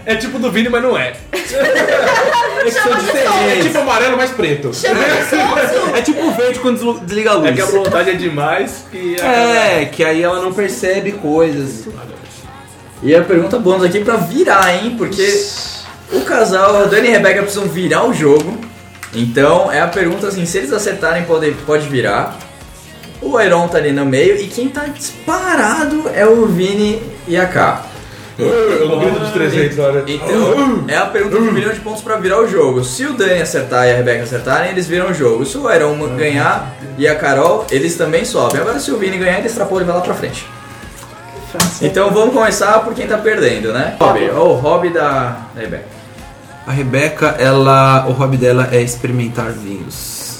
[0.05, 1.13] É tipo do Vini, mas não é.
[1.33, 3.63] É que são É diferentes.
[3.65, 4.71] tipo amarelo, mais preto.
[5.97, 7.49] É tipo o verde quando desliga a luz.
[7.49, 11.87] É que a vontade é demais que É, que aí ela não percebe coisas.
[13.01, 14.95] E a pergunta bônus aqui pra virar, hein?
[14.97, 15.43] Porque
[16.11, 18.57] o casal, Dani e Rebeca, precisam virar o jogo.
[19.13, 22.37] Então é a pergunta assim: se eles acertarem, pode, pode virar.
[23.21, 27.45] O Iron tá ali no meio e quem tá disparado é o Vini e a
[27.45, 27.83] K.
[28.37, 30.03] Eu não grito de 300, olha.
[30.07, 32.83] Então, é a pergunta de um milhão de pontos pra virar o jogo.
[32.83, 35.45] Se o Dani acertar e a Rebeca acertarem, eles viram o jogo.
[35.45, 38.59] Se o Iron ganhar e a Carol, eles também sobem.
[38.59, 40.45] Agora, se o Vini ganhar, ele extrapola e vai lá pra frente.
[41.81, 43.95] Então vamos começar por quem tá perdendo, né?
[43.99, 45.85] Hobby, o hobby da da Rebeca.
[46.65, 50.39] A Rebeca, ela, o hobby dela é experimentar vinhos.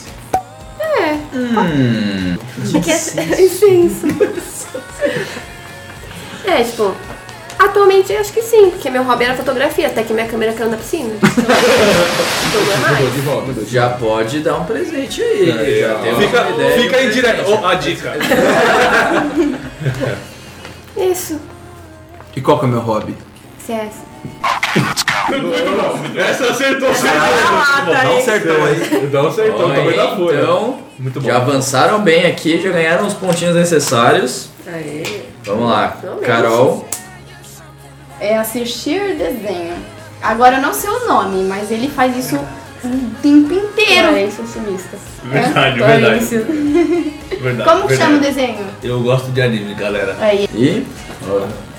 [0.80, 1.14] É.
[1.36, 2.38] Hum.
[2.74, 4.08] É que é incenso.
[6.46, 6.94] É, tipo,
[7.66, 10.78] atualmente acho que sim, porque meu hobby era fotografia, até que minha câmera caiu na
[10.78, 11.14] piscina.
[12.54, 13.14] Então não é mais.
[13.14, 13.66] De volta.
[13.66, 15.52] Já pode dar um presente aí.
[15.52, 16.00] Aí, já ó.
[16.00, 17.36] tem Fica, ideia fica de em direto.
[17.44, 17.64] presente.
[17.64, 18.14] Ó, a dica.
[21.12, 21.40] Isso.
[22.36, 23.16] E qual que é o meu hobby?
[23.66, 23.94] CS.
[26.16, 27.94] Essa acertou, acertou.
[27.94, 29.00] Dá um certão aí.
[29.04, 30.40] Então acertou, também da folha.
[30.42, 31.28] Então, Muito bom.
[31.28, 34.50] já avançaram bem aqui, já ganharam os pontinhos necessários.
[34.68, 35.04] Aê.
[35.46, 36.28] Vamos lá, Pelo menos.
[36.28, 36.88] Carol.
[38.24, 39.76] É assistir desenho.
[40.22, 44.08] Agora eu não sei o nome, mas ele faz isso o tempo inteiro.
[44.08, 44.98] Clarência otimista.
[45.26, 46.40] Verdade, Clarência.
[47.42, 47.70] Verdade.
[47.70, 47.98] Como que verdade.
[47.98, 48.66] chama o desenho?
[48.82, 50.16] Eu gosto de anime, galera.
[50.22, 50.48] Aí.
[50.56, 50.88] E.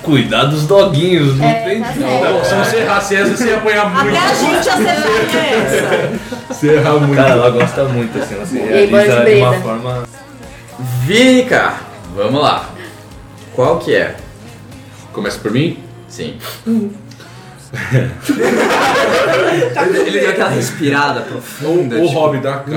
[0.03, 1.91] Cuidar dos doguinhos, não É, tem tá.
[2.43, 4.15] Se você errasse essa, você ia apanhar muito.
[4.15, 6.53] Até a gente acertaria essa.
[6.53, 7.15] Você erra muito.
[7.15, 10.03] Cara, ela gosta muito, assim, ela se realiza de uma forma.
[11.49, 11.79] K.
[12.15, 12.69] Vamos lá.
[13.55, 14.15] Qual que é?
[15.11, 15.84] Começa por mim?
[16.15, 16.37] Sim.
[19.75, 21.97] Ele, ele deu aquela respirada profunda.
[21.97, 22.71] O tipo, hobby da K.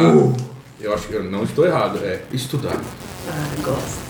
[0.81, 2.01] Eu acho que eu não estou errado.
[2.03, 2.77] É estudar.
[3.29, 4.09] Ah, gosto.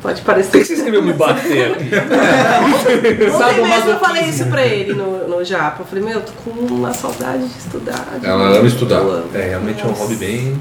[0.00, 0.58] Pode Por que parecer.
[0.58, 1.90] que você escreveu me bater aqui?
[3.30, 5.82] Ontem mesmo eu falei isso pra ele no, no Japa.
[5.82, 8.18] Eu falei, meu, eu tô com uma saudade de estudar.
[8.18, 9.02] de Ela novo." ama estudar.
[9.34, 10.58] É, realmente é um hobby bem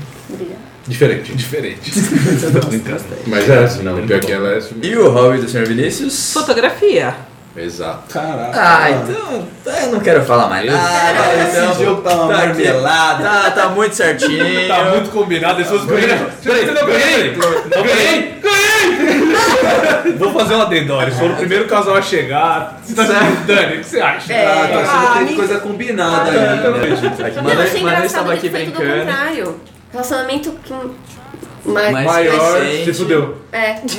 [0.86, 1.34] Diferente.
[1.34, 1.92] diferente.
[2.60, 3.04] Tô brincando.
[3.28, 4.06] Mas é assim, não.
[4.06, 4.76] Pior que ela é assim.
[4.82, 5.66] E o hobby do Sr.
[5.66, 6.34] Vinícius?
[6.34, 7.31] Fotografia.
[7.56, 8.14] Exato.
[8.14, 8.52] Caraca.
[8.56, 9.48] Ah, então
[9.84, 11.20] eu não quero falar mais nada.
[11.44, 12.48] Esse então, jogo tá uma aqui.
[12.48, 13.24] marmelada.
[13.24, 14.68] Tá, tá muito certinho.
[14.70, 16.28] Tá muito combinado, as pessoas ganham.
[16.44, 17.36] Peraí, não ganhei!
[17.36, 18.40] Não ganhei!
[18.42, 20.16] Ganhei!
[20.18, 20.74] Vou fazer uma.
[20.74, 22.80] Eles foram o primeiro casal a chegar.
[22.84, 23.04] Você tá
[23.46, 24.32] Dani, o que você acha?
[24.34, 24.46] É.
[24.48, 27.32] Ah, tá achando Ah, que tem me- coisa combinada Ah, aí, eu né?
[27.36, 29.06] Não, Manoel engraçado estava aqui brincando.
[29.92, 30.92] Relacionamento com...
[31.64, 33.38] Mais, Mais Maior, se fudeu.
[33.52, 33.76] É.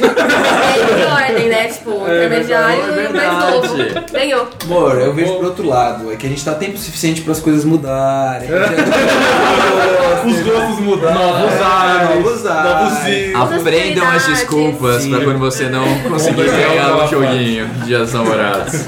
[0.72, 1.68] É em ordem, né?
[1.68, 3.76] Tipo, intermediário é e mais novo.
[4.10, 4.48] Ganhou.
[4.64, 6.12] Amor, eu vejo pro outro lado.
[6.12, 8.48] É que a gente tá tempo suficiente para as coisas mudarem.
[10.26, 11.14] Os gostos mudaram.
[11.14, 12.24] Novos ares.
[12.24, 12.70] Novos ares.
[12.70, 13.60] Novos ciclos.
[13.60, 15.10] Aprendam as desculpas Sim.
[15.10, 18.86] pra quando você não conseguir ganhar no joguinho de Dias dos Namorados.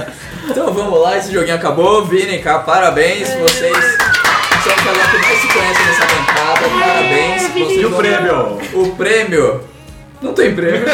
[0.49, 2.05] Então vamos lá, esse joguinho acabou.
[2.05, 3.99] Vinem cá, parabéns, vocês
[4.65, 6.69] são o casal que mais se conhece nessa bancada.
[6.81, 7.43] Parabéns.
[7.53, 8.59] Vocês E o vão- prêmio?
[8.75, 9.61] O prêmio.
[10.23, 10.85] Não tem prêmio.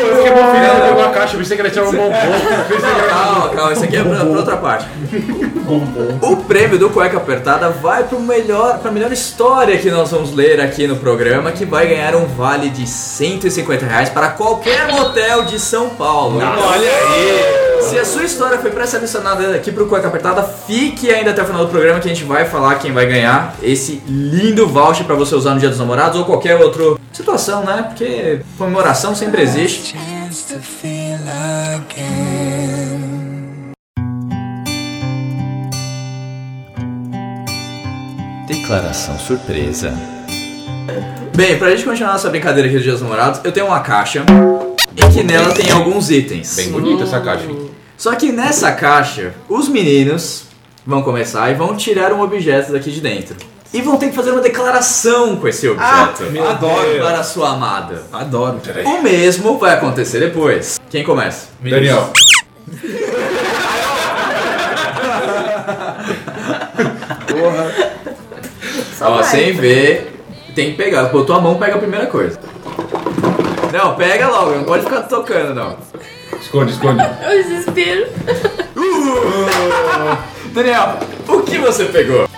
[0.00, 3.84] Eu fiquei confiando numa caixa, eu pensei que ele tinha um era Calma, calma, isso
[3.84, 4.86] aqui é pra, pra outra parte.
[6.22, 10.60] O prêmio do Cueca Apertada vai pro melhor, pra melhor história que nós vamos ler
[10.60, 15.58] aqui no programa, que vai ganhar um vale de 150 reais para qualquer motel de
[15.60, 16.36] São Paulo.
[16.40, 17.65] Então, Olha aí!
[17.86, 21.64] Se a sua história foi pré-selecionada aqui pro Cueca Apertada, fique ainda até o final
[21.64, 25.36] do programa que a gente vai falar quem vai ganhar esse lindo voucher pra você
[25.36, 27.84] usar no Dia dos Namorados ou qualquer outra situação, né?
[27.88, 29.96] Porque comemoração sempre existe.
[38.48, 39.94] Declaração surpresa.
[41.36, 44.24] Bem, pra gente continuar nossa brincadeira aqui do Dia dos Namorados, eu tenho uma caixa
[44.96, 46.56] e que nela tem alguns itens.
[46.56, 47.46] Bem bonita essa caixa.
[47.96, 50.44] Só que nessa caixa, os meninos
[50.86, 53.36] vão começar e vão tirar um objeto daqui de dentro.
[53.72, 56.22] E vão ter que fazer uma declaração com esse objeto.
[56.30, 57.04] meu Adoro Deus.
[57.04, 58.02] para a sua amada.
[58.12, 58.60] Adoro.
[58.84, 60.80] O mesmo vai acontecer depois.
[60.88, 61.48] Quem começa?
[61.60, 62.12] Daniel.
[67.28, 67.72] Porra.
[68.96, 69.24] Só Ó, vai.
[69.24, 70.22] sem ver,
[70.54, 71.04] tem que pegar.
[71.04, 72.38] Botou a mão, pega a primeira coisa.
[73.72, 75.76] Não, pega logo, não pode ficar tocando, não.
[76.46, 77.02] Esconde, esconde.
[77.22, 78.06] É o desespero.
[80.54, 82.28] Daniel, o que você pegou?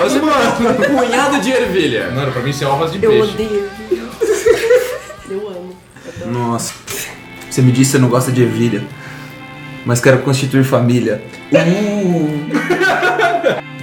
[0.00, 2.10] Você um punhado de ervilha.
[2.10, 3.30] Mano, pra mim isso é ovas de Eu peixe.
[3.32, 3.70] odeio.
[5.30, 5.76] Eu amo.
[6.26, 6.74] Nossa.
[7.48, 8.84] Você me disse que você não gosta de ervilha.
[9.84, 11.22] Mas quero constituir família.
[11.52, 12.40] Uh.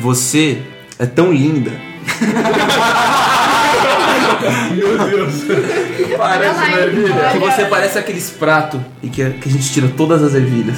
[0.02, 0.62] Você
[1.00, 1.72] é tão linda.
[4.76, 5.34] Meu Deus.
[6.18, 7.30] Parece uma ervilha.
[7.32, 10.78] Que você parece aqueles pratos e que, que a gente tira todas as ervilhas.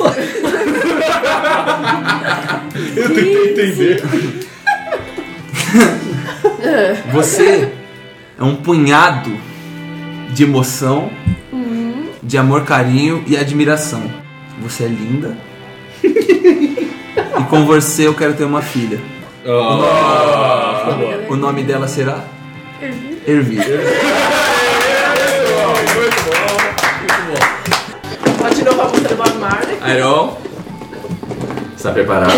[2.96, 4.02] Eu tentei entender.
[7.12, 7.72] Você
[8.38, 9.30] é um punhado
[10.32, 11.10] de emoção,
[12.22, 14.02] de amor, carinho e admiração.
[14.62, 15.36] Você é linda.
[16.02, 16.88] e
[17.48, 19.00] com você eu quero ter uma filha.
[21.28, 22.24] O nome dela será?
[23.26, 23.64] Ervilha.
[28.38, 29.78] Pode de novo a música do Bob Marley.
[29.96, 30.36] Iron.
[31.76, 32.32] Está preparado?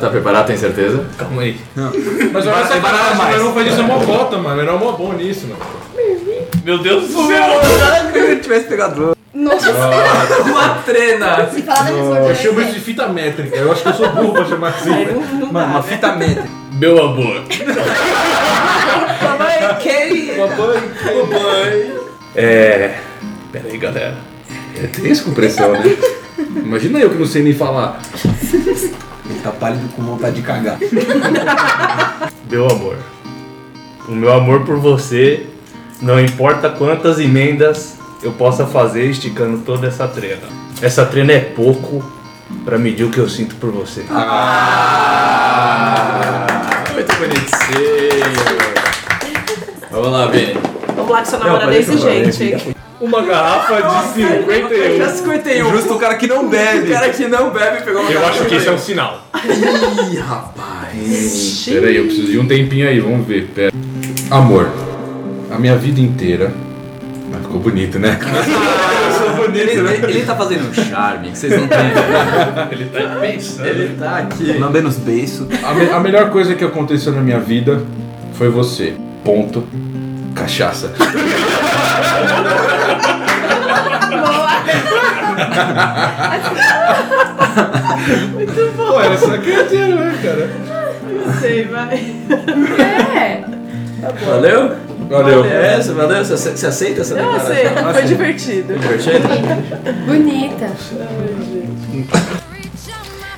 [0.00, 1.06] Tá preparado, tem certeza?
[1.16, 1.58] Calma aí.
[2.32, 3.34] Mas olha vai cara, mais.
[3.34, 4.60] mas não faz isso é mó bota, mano.
[4.60, 5.60] Era mó bom nisso, mano.
[6.64, 7.60] Meu Deus do céu!
[8.12, 9.16] Se eu tivesse pegado.
[9.32, 9.70] Nossa,
[10.44, 11.48] Uma trena!
[11.48, 11.90] se falar da
[12.28, 13.56] Eu chamo isso de fita métrica.
[13.56, 14.90] Eu acho que eu sou burro pra chamar assim.
[15.52, 16.48] Mano, uma fita métrica.
[16.72, 17.44] Meu amor.
[19.22, 20.36] Mamãe, quem?
[20.36, 21.92] Mamãe.
[22.34, 22.98] É.
[23.52, 24.16] Pera aí, galera.
[24.82, 25.96] É tenso com pressão, né?
[26.56, 28.00] Imagina eu que não sei nem falar.
[28.24, 30.78] Ele tá pálido com vontade de cagar.
[32.50, 32.96] Meu amor.
[34.08, 35.46] O meu amor por você,
[36.02, 40.42] não importa quantas emendas eu possa fazer esticando toda essa trena.
[40.82, 42.04] Essa trena é pouco
[42.64, 44.04] pra medir o que eu sinto por você.
[46.92, 48.30] Muito bonitinho.
[49.90, 50.56] Vamos lá, Vini.
[50.96, 52.76] Vamos lá que sua namorada é exigente.
[53.00, 54.98] Uma garrafa de 51.
[54.98, 55.70] Já 51.
[55.70, 56.90] Justo o cara que não bebe.
[56.90, 58.78] O cara que não bebe pegou uma Eu acho que esse é um 51.
[58.78, 59.22] sinal.
[60.12, 61.62] Ih, rapaz.
[61.64, 63.50] Pera aí, eu preciso de um tempinho aí, vamos ver.
[63.54, 63.72] Pera.
[64.30, 64.68] Amor,
[65.50, 66.52] a minha vida inteira.
[67.32, 68.18] Ah, ficou bonito, né?
[69.54, 71.78] Ele, ele, ele tá fazendo um charme que vocês não têm.
[72.72, 73.66] Ele tá pensando.
[73.66, 74.52] Ele tá aqui.
[74.58, 75.46] Lambendo os beiços.
[75.62, 77.82] A, me- a melhor coisa que aconteceu na minha vida
[78.34, 78.94] foi você.
[79.24, 79.64] Ponto.
[80.34, 80.92] Cachaça.
[88.34, 88.86] Muito bom.
[88.92, 90.50] Pô, era sacanagem, né, cara?
[91.26, 92.14] Não sei, vai.
[92.78, 93.44] É.
[94.26, 94.72] Valeu?
[95.10, 95.44] Valeu.
[95.44, 96.24] É, você, valeu.
[96.24, 97.52] Você, você aceita essa Eu declaração?
[97.52, 98.78] aceito, foi divertido.
[98.78, 99.28] Divertido?
[100.06, 100.70] Bonita.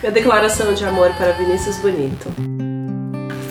[0.03, 2.29] Minha declaração de amor para Vinícius Bonito.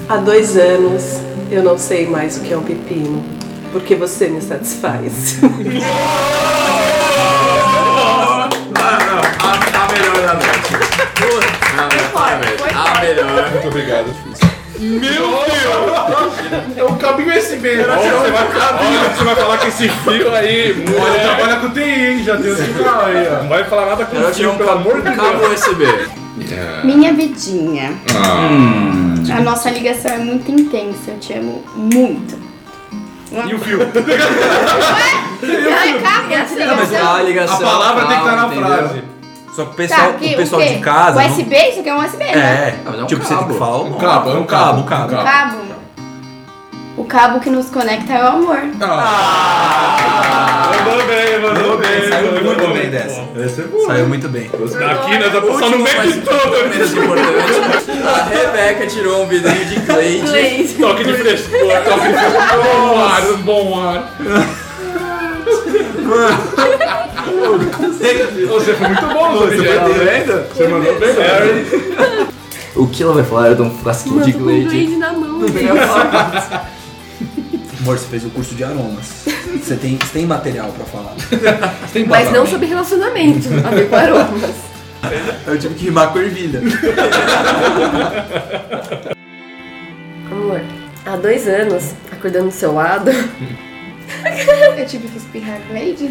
[0.08, 1.20] Há dois anos
[1.50, 3.24] eu não sei mais o que é um pepino,
[3.72, 5.38] porque você me satisfaz.
[8.74, 10.74] A melhor da noite.
[12.76, 13.52] A melhor.
[13.52, 14.31] Muito obrigado.
[14.82, 16.76] Meu Deus!
[16.76, 17.70] É um cabo USB.
[17.82, 20.86] Olha, você, vai, olha, você vai falar que esse fio aí.
[21.00, 22.24] Olha, trabalha com TI, hein?
[22.24, 23.44] Já tem o sinal aí, ó.
[23.44, 25.62] Não vai falar nada com o fio, um pelo amor de um cabo Deus.
[25.62, 25.86] USB.
[26.84, 27.94] Minha vidinha.
[28.16, 29.38] Ah.
[29.38, 31.12] A nossa ligação é muito intensa.
[31.12, 32.40] Eu te amo muito.
[33.32, 33.80] E o fio?
[36.32, 37.16] Essa Não, mas ligação.
[37.16, 37.56] a ligação.
[37.56, 38.66] A palavra tem que estar na entendeu?
[38.66, 39.04] frase.
[39.56, 41.22] Só que o pessoal, Tá, que- o pessoal o de casa.
[41.22, 41.56] não- USB?
[41.70, 42.32] Isso aqui é um USB, né?
[42.34, 44.46] É, Ah, mas é um tipo, você tem que falar o Um cabo, é um
[44.46, 45.16] cabo, um cabo.
[45.24, 45.58] Cabo.
[46.98, 48.58] O cabo que nos conecta é o amor.
[48.60, 48.78] Mandou
[51.08, 52.10] bem, mandou bem.
[52.10, 52.74] Saiu mandou muito bem.
[52.74, 53.22] bem dessa.
[53.44, 53.88] Essa é boa.
[53.88, 54.46] Saiu muito bem.
[54.48, 56.70] Aqui nós vamos passar no meio de tudo.
[56.70, 57.92] menos importante.
[58.08, 60.76] A Rebeca tirou um vidrinho de Glade.
[60.80, 62.64] Toque de frescor, toque de frescor.
[62.64, 64.04] Bom ar, um bom ar.
[68.48, 70.48] Você foi muito bom, Você foi vendo?
[70.50, 71.66] Você mandou bem, Harry.
[72.76, 74.64] O que ela vai falar era de um frasquinho de com um Glade.
[74.64, 75.42] Glade na mão.
[77.82, 79.26] Amor, você fez o curso de aromas.
[79.62, 81.16] Você tem, você tem material pra falar.
[82.08, 84.56] Mas não sobre relacionamento, a ver com aromas.
[85.48, 86.62] Eu tive que rimar com ervilha.
[90.32, 90.62] Amor,
[91.06, 93.12] há dois anos, acordando do seu lado,
[94.78, 96.10] Eu tive que espirrar Glade.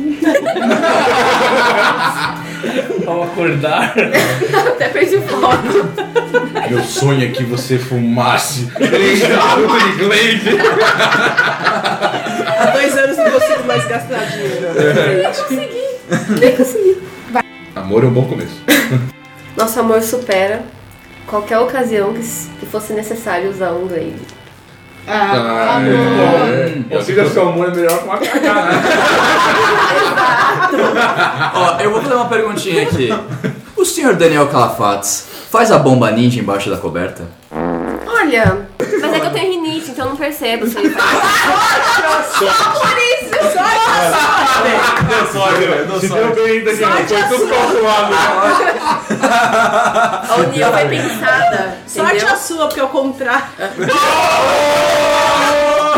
[3.07, 3.95] Ao acordar.
[4.69, 6.69] até perdi o foco.
[6.69, 8.67] Meu sonho é que você fumasse.
[8.77, 10.59] Três garotos de Glade.
[12.59, 14.69] Há dois anos não consigo mais gastar dinheiro.
[15.17, 16.41] Nem consegui.
[16.41, 17.03] Nem consegui.
[17.75, 18.61] Amor é um bom começo.
[19.57, 20.63] Nosso amor supera
[21.27, 22.21] qualquer ocasião que,
[22.61, 24.40] que fosse necessário usar um Glade.
[25.13, 26.85] Ah, amor.
[26.89, 28.71] Consiga seu amor é melhor com uma cagada.
[31.55, 33.09] Ó, eu vou fazer uma perguntinha aqui.
[33.77, 37.25] O senhor Daniel Calafates faz a bomba ninja embaixo da coberta?
[38.07, 38.69] Olha,
[39.01, 41.09] mas é que eu tenho rinite, então eu não percebo se ele faz.
[42.39, 43.10] Só por isso.
[45.09, 45.87] Deu sorte, velho.
[45.87, 46.41] Deu Se sorte.
[46.41, 46.89] bem, Daniel.
[46.89, 47.57] Sorte Foi a tudo sua.
[47.57, 48.15] calculado.
[50.29, 51.77] A união foi pensada.
[51.87, 52.35] Sorte entendeu?
[52.35, 53.45] a sua, porque é o contrário.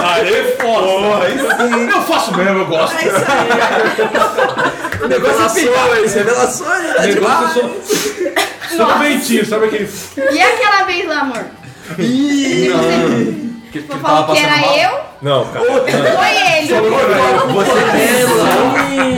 [0.05, 0.87] Aê, foda.
[1.93, 2.97] Eu faço mesmo, eu gosto.
[2.97, 3.23] É isso aí.
[5.09, 7.07] Revelações, revelações, né?
[7.07, 9.91] Negócio ventinho, sabe aquele.
[10.33, 11.45] E aquela vez lá, amor?
[11.99, 13.52] Ih, não.
[13.73, 15.01] Que, que Tu falou que era eu?
[15.23, 15.65] Não, cara.
[15.65, 16.75] Foi ele.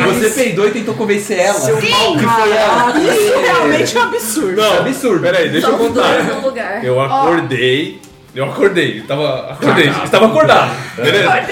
[0.05, 1.59] Você, você peidou e tentou convencer ela.
[1.59, 1.73] Sim.
[1.81, 2.95] Que foi ela.
[3.01, 4.57] Isso realmente é um absurdo.
[4.63, 5.23] Não, absurdo.
[5.23, 6.85] Peraí, deixa eu Só os dois contar.
[6.85, 8.01] Eu acordei.
[8.33, 9.53] Eu acordei, eu tava.
[9.53, 11.33] Acordei, estava acordado, beleza?
[11.33, 11.47] Aí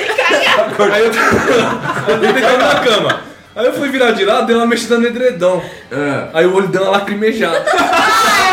[1.00, 3.20] eu eu tava deitado na cama.
[3.54, 5.62] Aí eu fui virar de lado, dei uma mexida no edredom.
[5.90, 6.28] É.
[6.32, 7.64] Aí o olho deu uma lacrimejada.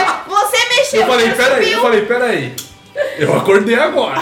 [0.01, 1.01] Ah, você mexeu.
[1.01, 2.55] Eu falei, você peraí, eu falei, peraí.
[3.17, 4.21] Eu acordei agora.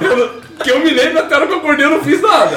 [0.00, 2.56] Eu- que eu me lembro até a hora que eu acordei eu não fiz nada.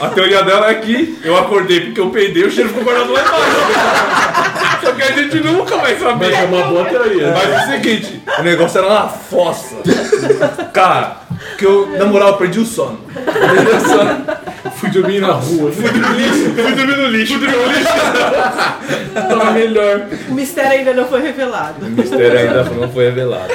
[0.00, 3.20] A teoria dela é que eu acordei porque eu peidei, o cheiro ficou guardado lá
[3.20, 4.82] embaixo.
[4.84, 6.30] Só que a gente nunca vai saber.
[6.30, 7.30] Mas é uma boa teoria.
[7.32, 9.76] Mas é o seguinte, o negócio era uma fossa.
[10.72, 11.18] Cara,
[11.56, 12.98] que eu, na moral, eu perdi o sono.
[13.14, 14.26] Perdi o sono.
[14.76, 15.72] Fui dormir na rua.
[15.72, 16.54] Fui dormir no lixo.
[16.54, 17.38] Fui dormir no lixo.
[17.38, 17.92] Fui dormir no lixo.
[19.14, 20.08] Tava melhor.
[20.28, 21.84] O mistério ainda não foi revelado.
[21.84, 23.52] O mistério ainda não foi revelado.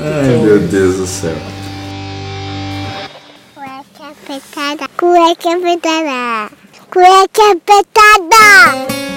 [0.00, 1.36] Ai, meu Deus do céu.
[3.54, 4.88] Cueca apertada.
[4.96, 6.50] Cueca apertada.
[6.90, 9.10] Cueca apertada.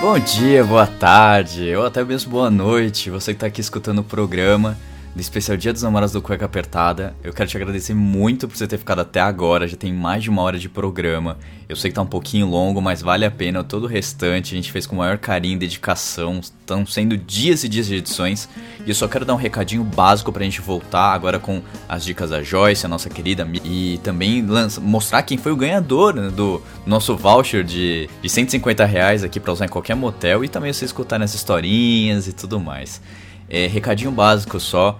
[0.00, 4.04] Bom dia, boa tarde, ou até mesmo boa noite, você que tá aqui escutando o
[4.04, 4.78] programa
[5.14, 7.16] do especial Dia dos Namorados do Cueca Apertada.
[7.22, 10.30] Eu quero te agradecer muito por você ter ficado até agora, já tem mais de
[10.30, 11.36] uma hora de programa.
[11.68, 13.64] Eu sei que tá um pouquinho longo, mas vale a pena.
[13.64, 16.38] Todo o restante a gente fez com o maior carinho e dedicação.
[16.38, 18.48] Estão sendo dias e dias de edições.
[18.86, 22.30] E eu só quero dar um recadinho básico pra gente voltar agora com as dicas
[22.30, 23.46] da Joyce, a nossa querida.
[23.64, 28.84] E também lança- mostrar quem foi o ganhador né, do nosso voucher de, de 150
[28.84, 30.44] reais aqui pra usar em qualquer motel.
[30.44, 33.00] E também você escutar as historinhas e tudo mais.
[33.50, 34.98] É, recadinho básico só.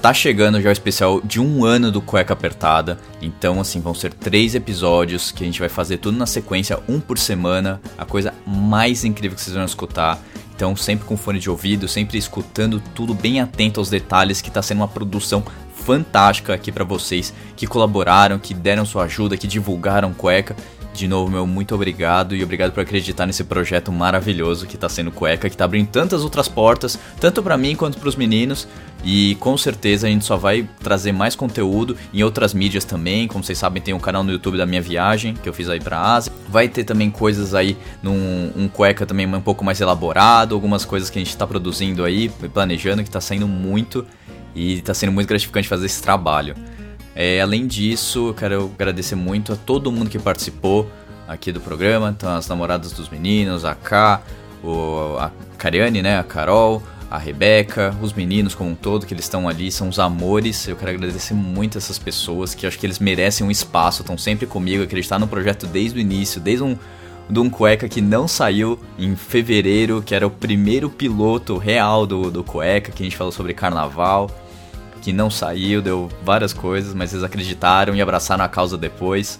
[0.00, 2.98] Tá chegando já o especial de um ano do Cueca Apertada.
[3.20, 6.98] Então, assim, vão ser três episódios que a gente vai fazer tudo na sequência, um
[6.98, 7.80] por semana.
[7.96, 10.18] A coisa mais incrível que vocês vão escutar.
[10.56, 14.60] Então, sempre com fone de ouvido, sempre escutando tudo bem atento aos detalhes, que tá
[14.60, 15.44] sendo uma produção
[15.74, 20.56] fantástica aqui para vocês que colaboraram, que deram sua ajuda, que divulgaram Cueca.
[20.94, 25.10] De novo, meu muito obrigado e obrigado por acreditar nesse projeto maravilhoso que tá sendo
[25.10, 28.68] Cueca, que tá abrindo tantas outras portas, tanto para mim quanto para os meninos.
[29.02, 33.26] E com certeza a gente só vai trazer mais conteúdo em outras mídias também.
[33.26, 35.80] Como vocês sabem, tem um canal no YouTube da minha viagem que eu fiz aí
[35.80, 36.32] pra Ásia.
[36.48, 41.08] Vai ter também coisas aí num um cueca também um pouco mais elaborado, algumas coisas
[41.08, 44.06] que a gente tá produzindo aí, planejando, que tá saindo muito
[44.54, 46.54] e tá sendo muito gratificante fazer esse trabalho.
[47.14, 50.90] É, além disso, eu quero agradecer muito a todo mundo que participou
[51.28, 54.22] aqui do programa, então as namoradas dos meninos, a K,
[54.62, 59.26] o, a Cariane, né, a Carol, a Rebeca, os meninos como um todo que eles
[59.26, 60.66] estão ali, são os amores.
[60.66, 64.46] Eu quero agradecer muito essas pessoas que acho que eles merecem um espaço, estão sempre
[64.46, 66.76] comigo, acreditar no projeto desde o início, desde um
[67.30, 72.30] de um cueca que não saiu em fevereiro, que era o primeiro piloto real do,
[72.30, 74.30] do cueca, que a gente falou sobre carnaval
[75.02, 79.38] que não saiu, deu várias coisas, mas eles acreditaram e abraçaram a causa depois.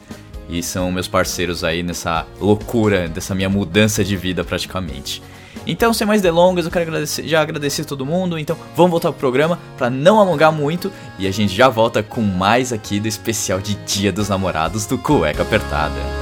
[0.48, 5.22] E são meus parceiros aí nessa loucura, dessa minha mudança de vida praticamente.
[5.66, 8.38] Então, sem mais delongas, eu quero agradecer, já agradecer todo mundo.
[8.38, 12.20] Então, vamos voltar pro programa para não alongar muito e a gente já volta com
[12.20, 16.21] mais aqui do especial de Dia dos Namorados do Cueca Apertada.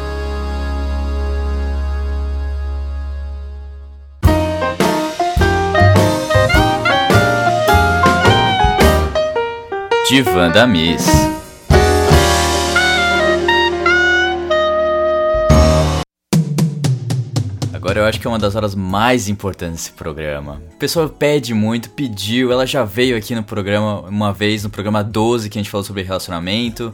[10.11, 11.07] Divã da Miss.
[17.73, 20.61] Agora eu acho que é uma das horas mais importantes desse programa.
[20.75, 25.05] A pessoa pede muito, pediu, ela já veio aqui no programa uma vez, no programa
[25.05, 26.93] 12, que a gente falou sobre relacionamento.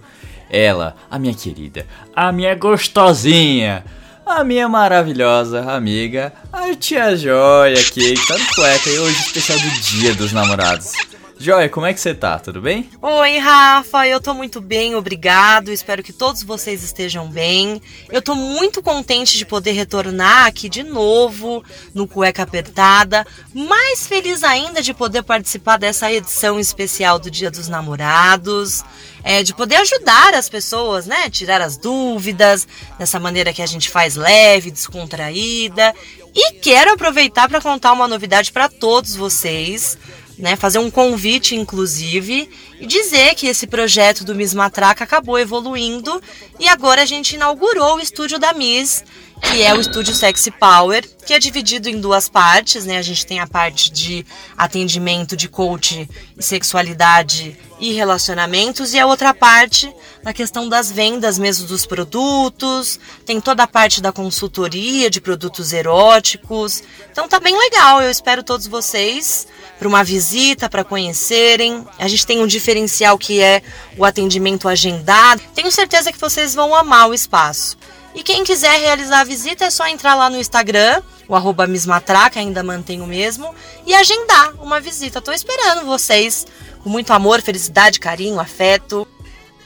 [0.51, 3.83] Ela, a minha querida, a minha gostosinha,
[4.27, 9.59] a minha maravilhosa amiga, a tia Joia aqui, que tá no cueca e hoje especial
[9.59, 10.93] do Dia dos Namorados.
[11.39, 12.39] Joia, como é que você tá?
[12.39, 12.89] Tudo bem?
[13.03, 15.71] Oi, Rafa, eu tô muito bem, obrigado.
[15.71, 17.81] Espero que todos vocês estejam bem.
[18.11, 21.63] Eu tô muito contente de poder retornar aqui de novo
[21.93, 23.27] no Cueca Apertada.
[23.53, 28.83] Mais feliz ainda de poder participar dessa edição especial do Dia dos Namorados.
[29.23, 31.29] É, de poder ajudar as pessoas, né?
[31.29, 32.67] Tirar as dúvidas,
[32.99, 35.95] dessa maneira que a gente faz leve, descontraída.
[36.35, 39.99] E quero aproveitar para contar uma novidade para todos vocês
[40.39, 42.49] né, fazer um convite, inclusive,
[42.81, 46.21] e dizer que esse projeto do Miss Matraca acabou evoluindo
[46.61, 49.05] e agora a gente inaugurou o estúdio da Miss,
[49.41, 52.99] que é o estúdio Sexy Power, que é dividido em duas partes, né?
[52.99, 54.25] A gente tem a parte de
[54.57, 59.93] atendimento de coach e sexualidade e relacionamentos e a outra parte
[60.27, 65.73] na questão das vendas mesmo dos produtos, tem toda a parte da consultoria de produtos
[65.73, 66.83] eróticos.
[67.13, 69.47] Então tá bem legal, eu espero todos vocês
[69.79, 71.87] para uma visita, para conhecerem.
[71.97, 73.63] A gente tem um diferencial que é
[73.97, 75.41] o atendimento agendado.
[75.55, 77.79] Tenho certeza que vocês vão amar o espaço.
[78.17, 82.41] E quem quiser realizar a visita é só entrar lá no Instagram, o arroba Mismatraca,
[82.41, 85.21] ainda mantém o mesmo, e agendar uma visita.
[85.21, 86.47] Tô esperando vocês
[86.83, 89.07] com muito amor, felicidade, carinho, afeto.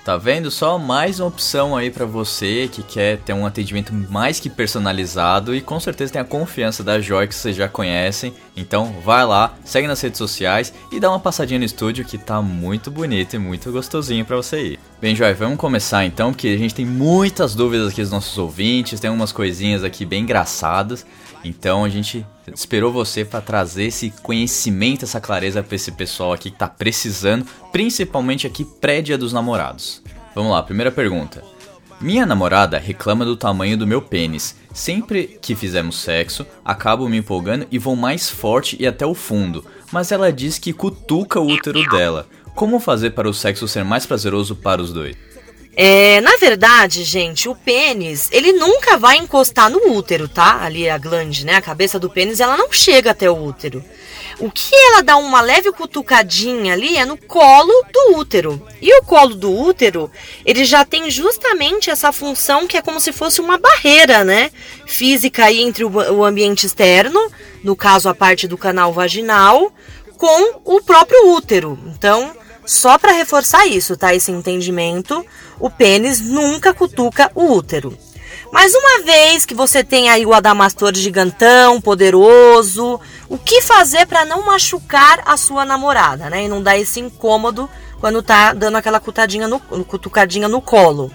[0.04, 0.50] Tá vendo?
[0.50, 5.54] Só mais uma opção aí para você que quer ter um atendimento mais que personalizado
[5.54, 8.32] e com certeza tem a confiança da Joy que vocês já conhecem.
[8.56, 12.40] Então vai lá, segue nas redes sociais e dá uma passadinha no estúdio que tá
[12.40, 14.78] muito bonito e muito gostosinho para você ir.
[15.02, 19.00] Bem, Joy, vamos começar então, porque a gente tem muitas dúvidas aqui dos nossos ouvintes,
[19.00, 21.04] tem umas coisinhas aqui bem engraçadas.
[21.44, 26.50] Então a gente esperou você para trazer esse conhecimento, essa clareza para esse pessoal aqui
[26.50, 30.02] que tá precisando, principalmente aqui pré-dia dos namorados.
[30.34, 31.42] Vamos lá, primeira pergunta.
[32.00, 34.56] Minha namorada reclama do tamanho do meu pênis.
[34.72, 39.64] Sempre que fizemos sexo, acabo me empolgando e vou mais forte e até o fundo,
[39.92, 42.26] mas ela diz que cutuca o útero dela.
[42.54, 45.14] Como fazer para o sexo ser mais prazeroso para os dois?
[45.76, 50.62] É, na verdade, gente, o pênis, ele nunca vai encostar no útero, tá?
[50.62, 51.54] Ali a glande, né?
[51.54, 53.82] A cabeça do pênis, ela não chega até o útero.
[54.40, 58.66] O que ela dá uma leve cutucadinha ali é no colo do útero.
[58.80, 60.10] E o colo do útero,
[60.44, 64.50] ele já tem justamente essa função que é como se fosse uma barreira, né?
[64.86, 67.30] Física aí entre o ambiente externo,
[67.62, 69.72] no caso a parte do canal vaginal,
[70.16, 71.78] com o próprio útero.
[71.86, 72.34] Então,
[72.66, 74.14] só para reforçar isso, tá?
[74.14, 75.24] Esse entendimento,
[75.58, 77.96] o pênis nunca cutuca o útero.
[78.52, 84.24] Mas uma vez que você tem aí o adamastor gigantão, poderoso, o que fazer para
[84.24, 86.44] não machucar a sua namorada, né?
[86.44, 87.70] E não dar esse incômodo
[88.00, 91.12] quando tá dando aquela cutadinha no, cutucadinha no colo.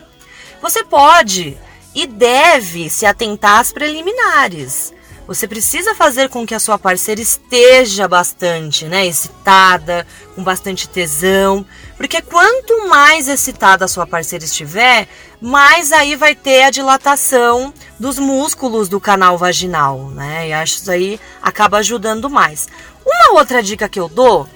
[0.62, 1.58] Você pode
[1.94, 4.94] e deve se atentar às preliminares.
[5.27, 11.65] Você precisa fazer com que a sua parceira esteja bastante, né, excitada, com bastante tesão,
[11.97, 15.07] porque quanto mais excitada a sua parceira estiver,
[15.41, 20.49] mais aí vai ter a dilatação dos músculos do canal vaginal, né?
[20.49, 22.68] E acho isso aí acaba ajudando mais.
[23.03, 24.47] Uma outra dica que eu dou,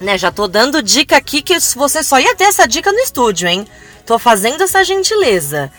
[0.00, 3.46] né, já tô dando dica aqui que você só ia ter essa dica no estúdio,
[3.46, 3.68] hein?
[4.04, 5.70] Tô fazendo essa gentileza.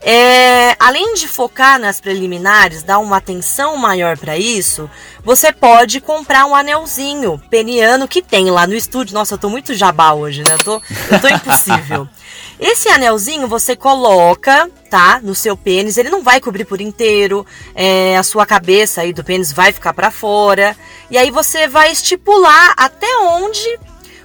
[0.00, 4.88] É, além de focar nas preliminares, dar uma atenção maior para isso,
[5.24, 9.14] você pode comprar um anelzinho peniano que tem lá no estúdio.
[9.14, 10.54] Nossa, eu tô muito jabá hoje, né?
[10.54, 12.08] Eu tô, eu tô impossível.
[12.60, 15.96] Esse anelzinho você coloca, tá, no seu pênis.
[15.96, 17.46] Ele não vai cobrir por inteiro.
[17.74, 20.76] é, a sua cabeça aí do pênis vai ficar para fora.
[21.10, 23.78] E aí você vai estipular até onde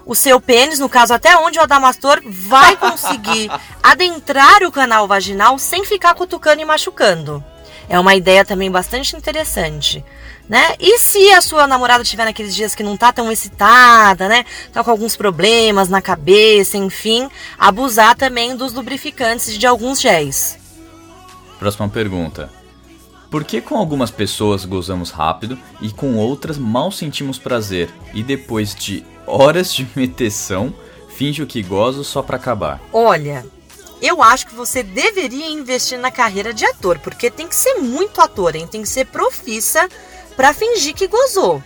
[0.06, 3.50] o seu pênis, no caso até onde o adamastor vai conseguir
[3.82, 7.44] adentrar o canal vaginal sem ficar cutucando e machucando.
[7.90, 10.04] É uma ideia também bastante interessante,
[10.48, 10.76] né?
[10.80, 14.46] E se a sua namorada tiver naqueles dias que não tá tão excitada, né?
[14.72, 20.58] Tá com alguns problemas na cabeça, enfim, abusar também dos lubrificantes e de alguns géis.
[21.60, 22.63] Próxima pergunta.
[23.34, 28.76] Por que com algumas pessoas gozamos rápido e com outras mal sentimos prazer e depois
[28.76, 30.72] de horas de meteção
[31.18, 32.80] finge o que gozo só pra acabar?
[32.94, 33.44] Olha,
[34.00, 38.22] eu acho que você deveria investir na carreira de ator, porque tem que ser muito
[38.22, 38.68] ator, hein?
[38.68, 39.90] Tem que ser profissa
[40.36, 41.60] pra fingir que gozou.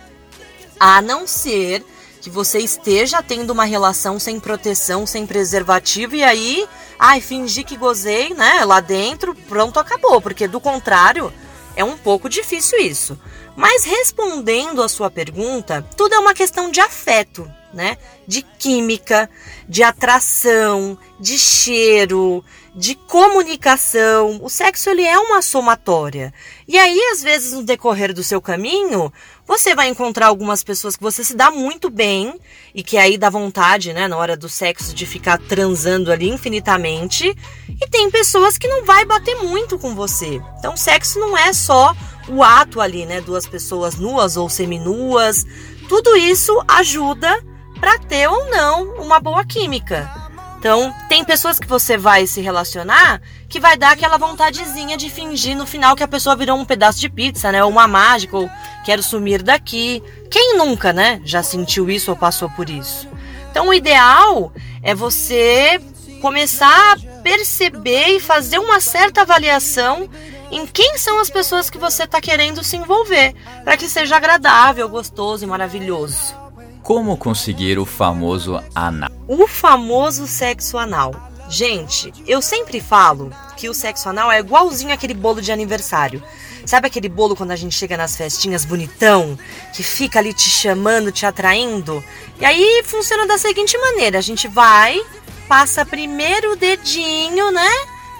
[0.80, 1.84] A não ser
[2.22, 6.66] que você esteja tendo uma relação sem proteção, sem preservativo e aí,
[6.98, 11.30] ai, fingir que gozei, né, lá dentro, pronto, acabou, porque do contrário,
[11.78, 13.16] é um pouco difícil isso.
[13.56, 17.96] Mas respondendo a sua pergunta, tudo é uma questão de afeto, né?
[18.26, 19.30] De química,
[19.68, 22.44] de atração, de cheiro,
[22.74, 24.40] de comunicação.
[24.42, 26.34] O sexo ele é uma somatória.
[26.66, 29.12] E aí, às vezes, no decorrer do seu caminho,
[29.48, 32.38] você vai encontrar algumas pessoas que você se dá muito bem
[32.74, 37.34] e que aí dá vontade, né, na hora do sexo de ficar transando ali infinitamente.
[37.80, 40.38] E tem pessoas que não vai bater muito com você.
[40.58, 41.96] Então, sexo não é só
[42.28, 45.46] o ato ali, né, duas pessoas nuas ou seminuas.
[45.88, 47.42] Tudo isso ajuda
[47.80, 50.28] para ter ou não uma boa química.
[50.58, 55.56] Então, tem pessoas que você vai se relacionar que vai dar aquela vontadezinha de fingir
[55.56, 57.64] no final que a pessoa virou um pedaço de pizza, né?
[57.64, 58.50] Ou uma mágica, ou
[58.84, 60.02] quero sumir daqui.
[60.30, 61.20] Quem nunca, né?
[61.24, 63.08] Já sentiu isso ou passou por isso?
[63.50, 64.52] Então, o ideal
[64.82, 65.80] é você
[66.20, 70.08] começar a perceber e fazer uma certa avaliação
[70.50, 73.34] em quem são as pessoas que você está querendo se envolver,
[73.64, 76.34] para que seja agradável, gostoso e maravilhoso.
[76.82, 79.10] Como conseguir o famoso anal?
[79.26, 81.14] O famoso sexo anal.
[81.48, 86.22] Gente, eu sempre falo que o sexo anal é igualzinho aquele bolo de aniversário.
[86.66, 89.38] Sabe aquele bolo quando a gente chega nas festinhas bonitão,
[89.74, 92.04] que fica ali te chamando, te atraindo?
[92.38, 95.00] E aí funciona da seguinte maneira: a gente vai,
[95.48, 97.70] passa primeiro o dedinho, né?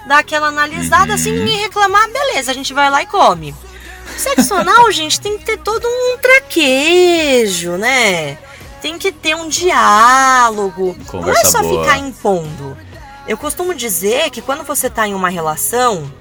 [0.07, 3.53] Dá aquela analisada, assim ninguém reclamar, beleza, a gente vai lá e come.
[4.15, 8.39] O sexo anal, gente, tem que ter todo um traquejo, né?
[8.81, 10.95] Tem que ter um diálogo.
[10.97, 11.83] não é Conversa só boa.
[11.83, 12.88] ficar impondo.
[13.27, 16.11] Eu costumo dizer que quando você tá em uma relação,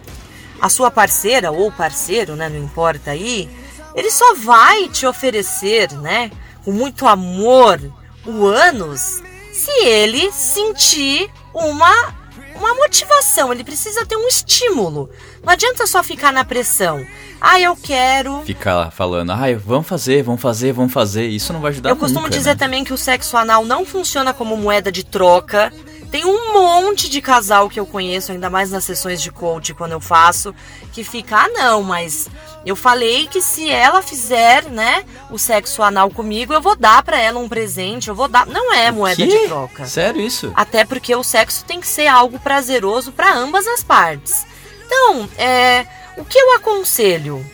[0.60, 3.48] a sua parceira ou parceiro, né, não importa aí,
[3.94, 6.30] ele só vai te oferecer, né,
[6.64, 7.80] com muito amor,
[8.26, 9.22] o ânus,
[9.52, 12.18] se ele sentir uma
[12.58, 15.08] uma motivação, ele precisa ter um estímulo.
[15.42, 17.06] Não adianta só ficar na pressão.
[17.40, 18.42] Ah, eu quero.
[18.44, 21.26] Ficar falando, ai, vamos fazer, vamos fazer, vamos fazer.
[21.28, 22.56] Isso não vai ajudar Eu costumo nunca, dizer né?
[22.56, 25.72] também que o sexo anal não funciona como moeda de troca.
[26.10, 29.92] Tem um monte de casal que eu conheço, ainda mais nas sessões de coach quando
[29.92, 30.54] eu faço,
[30.92, 32.28] que fica, ah não, mas
[32.64, 37.20] eu falei que se ela fizer, né, o sexo anal comigo, eu vou dar pra
[37.20, 38.46] ela um presente, eu vou dar.
[38.46, 39.26] Não é moeda Quê?
[39.26, 39.84] de troca.
[39.84, 40.50] Sério isso?
[40.54, 44.46] Até porque o sexo tem que ser algo prazeroso para ambas as partes.
[44.86, 45.86] Então, é,
[46.16, 47.44] o que eu aconselho?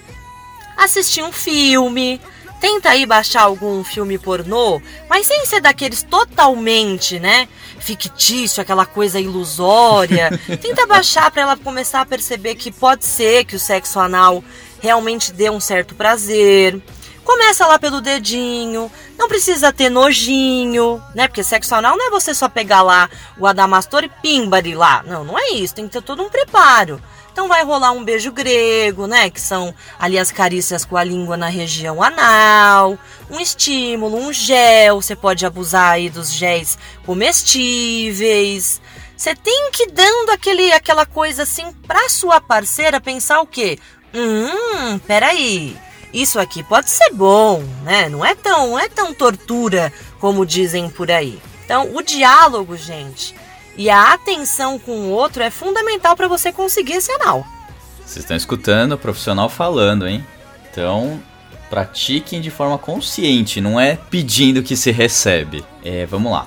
[0.76, 2.20] Assistir um filme,
[2.60, 7.48] tenta aí baixar algum filme pornô, mas sem ser daqueles totalmente, né,
[7.84, 10.30] fictício, aquela coisa ilusória.
[10.60, 14.42] tenta baixar para ela começar a perceber que pode ser que o sexo anal
[14.80, 16.80] realmente dê um certo prazer.
[17.22, 21.26] Começa lá pelo dedinho, não precisa ter nojinho, né?
[21.26, 23.08] Porque sexo anal não é você só pegar lá
[23.38, 25.02] o adamastor e pimbari lá.
[25.06, 27.00] Não, não é isso, tem que ter todo um preparo.
[27.34, 29.28] Então vai rolar um beijo grego, né?
[29.28, 32.96] Que são ali as carícias com a língua na região anal,
[33.28, 35.02] um estímulo, um gel.
[35.02, 38.80] Você pode abusar aí dos géis comestíveis.
[39.16, 43.80] Você tem que ir dando aquele, aquela coisa assim pra sua parceira pensar o quê?
[44.14, 45.76] Hum, peraí.
[46.12, 48.08] Isso aqui pode ser bom, né?
[48.08, 51.42] Não é tão, não é tão tortura como dizem por aí.
[51.64, 53.34] Então, o diálogo, gente,
[53.76, 57.46] e a atenção com o outro é fundamental para você conseguir esse anal.
[58.04, 60.24] Vocês estão escutando o profissional falando, hein?
[60.70, 61.20] Então,
[61.70, 65.64] pratiquem de forma consciente, não é pedindo que se recebe.
[65.84, 66.46] É, vamos lá.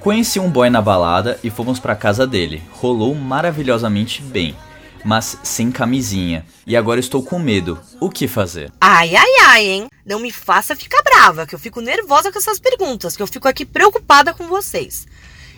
[0.00, 2.62] Conheci um boy na balada e fomos pra casa dele.
[2.72, 4.54] Rolou maravilhosamente bem,
[5.04, 6.44] mas sem camisinha.
[6.66, 7.80] E agora estou com medo.
[8.00, 8.70] O que fazer?
[8.80, 9.88] Ai, ai, ai, hein?
[10.04, 13.48] Não me faça ficar brava, que eu fico nervosa com essas perguntas, que eu fico
[13.48, 15.06] aqui preocupada com vocês.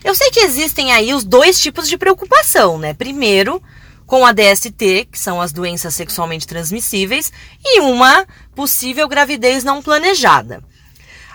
[0.06, 2.94] Eu sei que existem aí os dois tipos de preocupação, né?
[2.94, 3.60] Primeiro,
[4.06, 7.32] com a DST, que são as doenças sexualmente transmissíveis,
[7.64, 8.24] e uma
[8.54, 10.62] possível gravidez não planejada.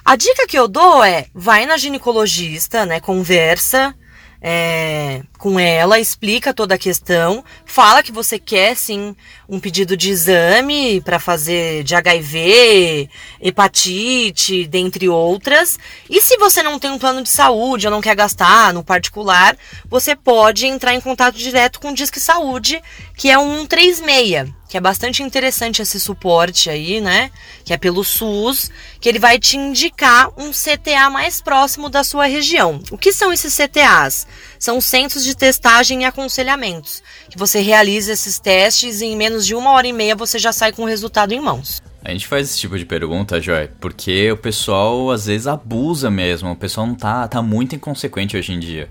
[0.05, 3.01] A dica que eu dou é: vai na ginecologista, né?
[3.01, 3.93] Conversa
[4.41, 9.15] é, com ela, explica toda a questão, fala que você quer sim
[9.49, 13.09] um pedido de exame para fazer de HIV,
[13.41, 15.79] hepatite, dentre outras.
[16.07, 19.57] E se você não tem um plano de saúde ou não quer gastar no particular,
[19.89, 22.79] você pode entrar em contato direto com o Disque Saúde,
[23.17, 27.29] que é um 136 que é bastante interessante esse suporte aí, né?
[27.65, 32.25] Que é pelo SUS, que ele vai te indicar um CTA mais próximo da sua
[32.25, 32.81] região.
[32.89, 34.25] O que são esses CTAs?
[34.61, 39.55] São centros de testagem e aconselhamentos, que você realiza esses testes e em menos de
[39.55, 41.81] uma hora e meia você já sai com o resultado em mãos.
[42.05, 46.51] A gente faz esse tipo de pergunta, Joy, porque o pessoal às vezes abusa mesmo,
[46.51, 48.87] o pessoal não tá, tá muito inconsequente hoje em dia.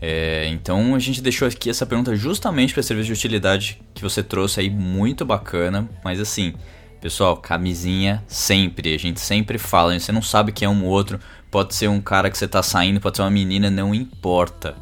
[0.00, 4.22] É, então a gente deixou aqui essa pergunta justamente para serviço de utilidade que você
[4.22, 5.90] trouxe aí, muito bacana.
[6.04, 6.54] Mas assim,
[7.00, 8.94] pessoal, camisinha sempre.
[8.94, 11.18] A gente sempre fala, você não sabe quem é um outro.
[11.50, 14.76] Pode ser um cara que você tá saindo, pode ser uma menina, não importa.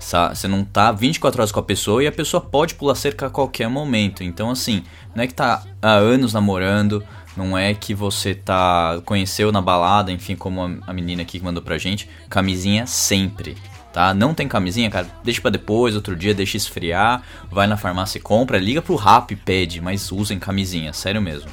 [0.00, 3.30] Você não tá 24 horas com a pessoa e a pessoa pode pular cerca a
[3.30, 4.24] qualquer momento.
[4.24, 4.82] Então, assim,
[5.14, 7.04] não é que tá há anos namorando,
[7.36, 11.62] não é que você tá conheceu na balada, enfim, como a menina aqui que mandou
[11.62, 12.08] pra gente.
[12.28, 13.56] Camisinha sempre
[13.92, 14.14] tá?
[14.14, 18.22] Não tem camisinha, cara, deixa para depois, outro dia deixa esfriar, vai na farmácia e
[18.22, 21.50] compra, liga pro Rap e pede, mas usem camisinha, sério mesmo.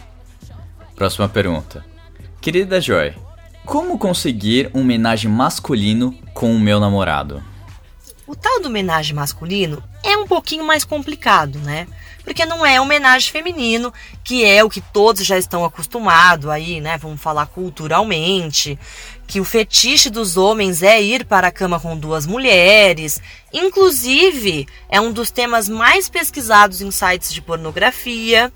[0.95, 1.85] Próxima pergunta.
[2.41, 3.13] Querida Joy,
[3.65, 7.43] como conseguir um homenagem masculino com o meu namorado?
[8.27, 11.87] O tal do homenagem masculino é um pouquinho mais complicado, né?
[12.25, 16.97] Porque não é homenagem feminino, que é o que todos já estão acostumados aí, né?
[16.97, 18.77] Vamos falar culturalmente,
[19.25, 23.21] que o fetiche dos homens é ir para a cama com duas mulheres.
[23.53, 28.51] Inclusive, é um dos temas mais pesquisados em sites de pornografia.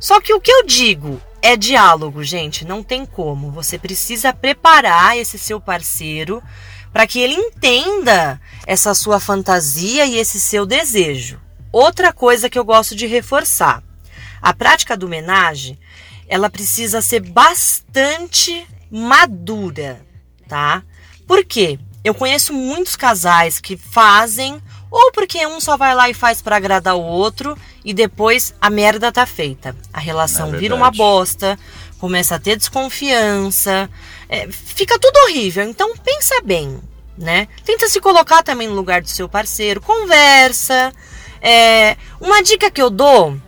[0.00, 3.50] Só que o que eu digo é diálogo, gente, não tem como.
[3.50, 6.42] Você precisa preparar esse seu parceiro
[6.92, 11.40] para que ele entenda essa sua fantasia e esse seu desejo.
[11.72, 13.82] Outra coisa que eu gosto de reforçar:
[14.40, 15.78] a prática do homenagem
[16.28, 20.00] ela precisa ser bastante madura,
[20.48, 20.82] tá?
[21.26, 21.78] Por quê?
[22.04, 24.60] Eu conheço muitos casais que fazem
[24.90, 28.68] ou porque um só vai lá e faz para agradar o outro e depois a
[28.68, 29.74] merda tá feita.
[29.92, 31.58] A relação É vira uma bosta,
[32.02, 33.88] começa a ter desconfiança,
[34.28, 35.62] é, fica tudo horrível.
[35.62, 36.80] Então pensa bem,
[37.16, 37.46] né?
[37.64, 40.92] Tenta se colocar também no lugar do seu parceiro, conversa.
[41.40, 43.38] É, uma dica que eu dou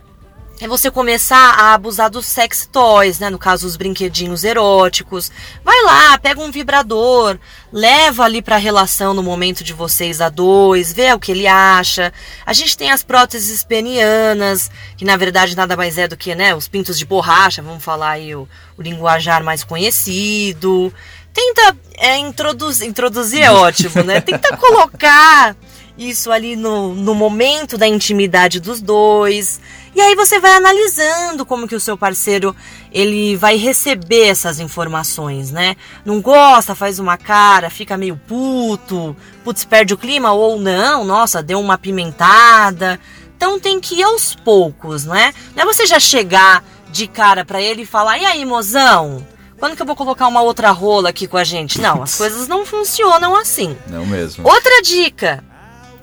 [0.61, 3.29] é você começar a abusar dos sex toys, né?
[3.29, 5.29] No caso, os brinquedinhos eróticos.
[5.63, 7.37] Vai lá, pega um vibrador,
[7.73, 12.13] leva ali pra relação no momento de vocês a dois, vê o que ele acha.
[12.45, 16.55] A gente tem as próteses penianas, que na verdade nada mais é do que, né?
[16.55, 20.93] Os pintos de borracha, vamos falar aí o, o linguajar mais conhecido.
[21.33, 24.21] Tenta é, introduzir, introduzir é ótimo, né?
[24.21, 25.53] Tenta colocar
[25.97, 29.59] isso ali no, no momento da intimidade dos dois.
[29.95, 32.53] E aí você vai analisando como que o seu parceiro
[32.91, 35.77] ele vai receber essas informações, né?
[36.03, 41.41] Não gosta, faz uma cara, fica meio puto, putz, perde o clima ou não, nossa,
[41.41, 42.99] deu uma pimentada.
[43.37, 45.33] Então tem que ir aos poucos, né?
[45.55, 46.61] Não é você já chegar
[46.91, 49.25] de cara pra ele e falar: "E aí, mozão,
[49.57, 52.49] quando que eu vou colocar uma outra rola aqui com a gente?" Não, as coisas
[52.49, 53.77] não funcionam assim.
[53.87, 54.45] Não mesmo.
[54.45, 55.41] Outra dica.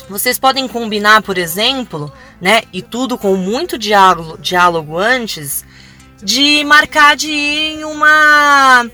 [0.09, 2.13] Vocês podem combinar, por exemplo,
[2.43, 5.65] né, e tudo com muito diálogo, diálogo antes,
[6.21, 8.85] de marcar de ir em uma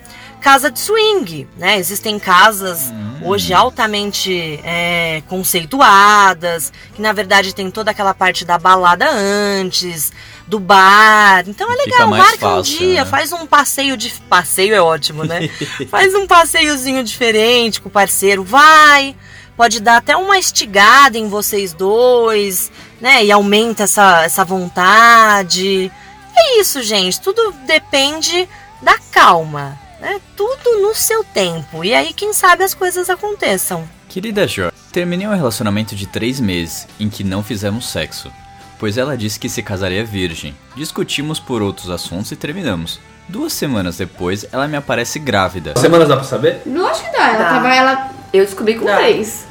[0.43, 1.79] casa de swing, né?
[1.79, 2.93] Existem casas
[3.25, 10.12] hoje altamente é, conceituadas, que na verdade tem toda aquela parte da balada antes,
[10.47, 11.43] do bar.
[11.47, 13.11] Então é legal, marca um fácil, dia, né?
[13.11, 15.49] faz um passeio de passeio é ótimo, né?
[15.91, 19.16] faz um passeiozinho diferente com o parceiro, vai
[19.59, 22.71] pode dar até uma estigada em vocês dois,
[23.01, 23.25] né?
[23.25, 25.91] E aumenta essa, essa vontade.
[26.37, 27.21] É isso, gente.
[27.21, 28.49] Tudo depende
[28.81, 30.21] da calma, né?
[30.37, 31.85] Tudo no seu tempo.
[31.85, 33.87] E aí, quem sabe as coisas aconteçam.
[34.09, 38.33] Querida Jo, terminei um relacionamento de três meses em que não fizemos sexo,
[38.79, 40.57] pois ela disse que se casaria virgem.
[40.77, 43.01] Discutimos por outros assuntos e terminamos.
[43.29, 45.75] Duas semanas depois, ela me aparece grávida.
[45.77, 46.63] Semanas dá pra saber?
[46.65, 47.29] Lógico que dá.
[47.29, 47.75] Ela tava.
[47.75, 48.18] Ela...
[48.33, 49.47] Eu descobri com três.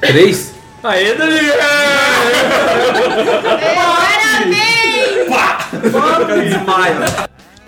[0.00, 0.54] Três?
[0.82, 1.54] Aê, Daniel!
[3.62, 4.72] Parabéns!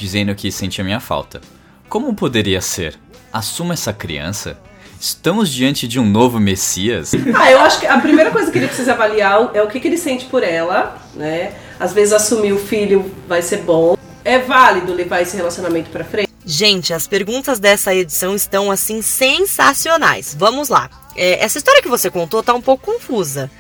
[0.05, 1.41] dizendo que sentia minha falta.
[1.89, 2.95] Como poderia ser?
[3.33, 4.59] Assuma essa criança?
[5.01, 7.13] Estamos diante de um novo Messias?
[7.35, 9.89] Ah, eu acho que a primeira coisa que ele precisa avaliar é o que, que
[9.89, 11.55] ele sente por ela, né?
[11.81, 13.97] Às vezes assumir o filho vai ser bom.
[14.25, 16.34] É válido levar esse relacionamento pra frente?
[16.47, 20.35] Gente, as perguntas dessa edição estão assim sensacionais.
[20.39, 20.91] Vamos lá.
[21.17, 23.51] É, essa história que você contou tá um pouco confusa.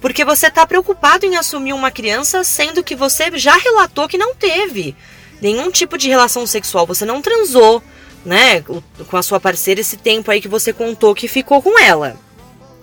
[0.00, 4.34] Porque você tá preocupado em assumir uma criança, sendo que você já relatou que não
[4.34, 4.94] teve
[5.40, 7.82] nenhum tipo de relação sexual, você não transou,
[8.24, 12.16] né, com a sua parceira esse tempo aí que você contou que ficou com ela.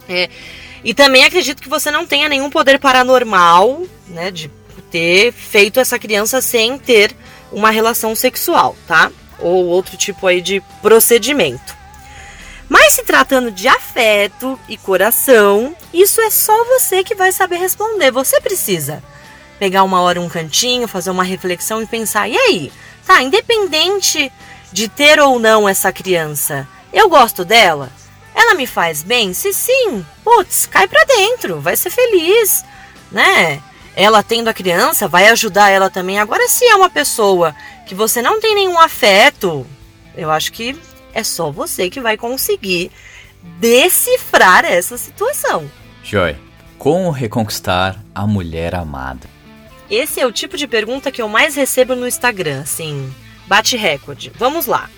[0.07, 0.29] É,
[0.83, 4.49] e também acredito que você não tenha nenhum poder paranormal, né, de
[4.91, 7.15] ter feito essa criança sem ter
[7.51, 9.11] uma relação sexual, tá?
[9.39, 11.75] Ou outro tipo aí de procedimento.
[12.67, 18.11] Mas se tratando de afeto e coração, isso é só você que vai saber responder.
[18.11, 19.03] Você precisa
[19.59, 22.71] pegar uma hora um cantinho, fazer uma reflexão e pensar: e aí?
[23.05, 24.31] Tá, independente
[24.71, 27.91] de ter ou não essa criança, eu gosto dela?
[28.33, 29.33] Ela me faz bem?
[29.33, 32.65] Se sim, putz, cai pra dentro, vai ser feliz,
[33.11, 33.61] né?
[33.95, 36.19] Ela tendo a criança vai ajudar ela também.
[36.19, 37.55] Agora, se é uma pessoa
[37.85, 39.65] que você não tem nenhum afeto,
[40.15, 40.75] eu acho que
[41.13, 42.91] é só você que vai conseguir
[43.59, 45.69] decifrar essa situação.
[46.03, 46.35] Joy,
[46.77, 49.29] como reconquistar a mulher amada?
[49.89, 53.13] Esse é o tipo de pergunta que eu mais recebo no Instagram, assim,
[53.47, 54.31] bate recorde.
[54.35, 54.89] Vamos lá.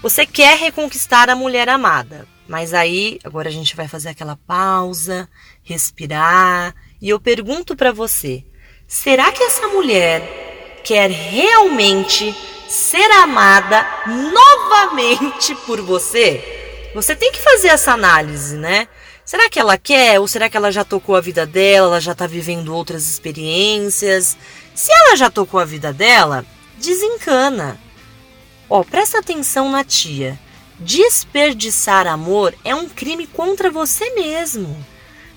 [0.00, 5.28] Você quer reconquistar a mulher amada, mas aí agora a gente vai fazer aquela pausa,
[5.62, 8.44] respirar, e eu pergunto pra você:
[8.86, 10.51] será que essa mulher
[10.82, 12.34] quer realmente
[12.68, 16.90] ser amada novamente por você?
[16.94, 18.88] Você tem que fazer essa análise, né?
[19.24, 22.14] Será que ela quer ou será que ela já tocou a vida dela, ela já
[22.14, 24.36] tá vivendo outras experiências?
[24.74, 26.44] Se ela já tocou a vida dela,
[26.78, 27.78] desencana.
[28.68, 30.38] Ó, presta atenção na tia.
[30.78, 34.84] Desperdiçar amor é um crime contra você mesmo.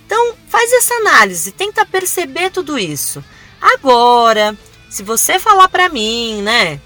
[0.06, 3.24] Então, faz essa análise, tenta perceber tudo isso.
[3.62, 4.58] Agora,
[4.90, 6.80] se você falar pra mim, né?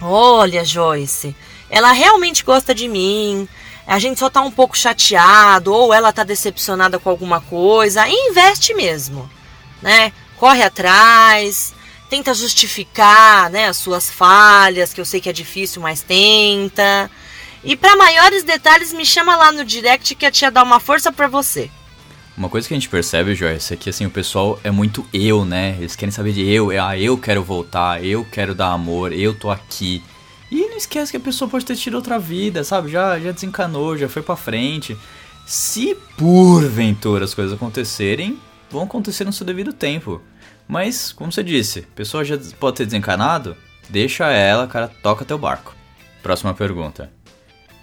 [0.00, 1.34] Olha, Joyce,
[1.68, 3.48] ela realmente gosta de mim.
[3.86, 8.72] A gente só tá um pouco chateado ou ela tá decepcionada com alguma coisa, investe
[8.74, 9.28] mesmo,
[9.82, 10.12] né?
[10.38, 11.74] Corre atrás,
[12.08, 17.10] tenta justificar, né, as suas falhas, que eu sei que é difícil, mas tenta.
[17.62, 21.12] E para maiores detalhes, me chama lá no direct que a tia dá uma força
[21.12, 21.70] pra você.
[22.40, 25.44] Uma coisa que a gente percebe, Joyce, é que assim, o pessoal é muito eu,
[25.44, 25.76] né?
[25.78, 29.34] Eles querem saber de eu, é, ah, eu quero voltar, eu quero dar amor, eu
[29.34, 30.02] tô aqui.
[30.50, 32.90] E não esquece que a pessoa pode ter tido outra vida, sabe?
[32.90, 34.96] Já, já desencanou, já foi pra frente.
[35.46, 38.38] Se porventura as coisas acontecerem,
[38.70, 40.22] vão acontecer no seu devido tempo.
[40.66, 43.54] Mas, como você disse, a pessoa já pode ter desencanado,
[43.90, 45.76] deixa ela, cara, toca teu barco.
[46.22, 47.12] Próxima pergunta.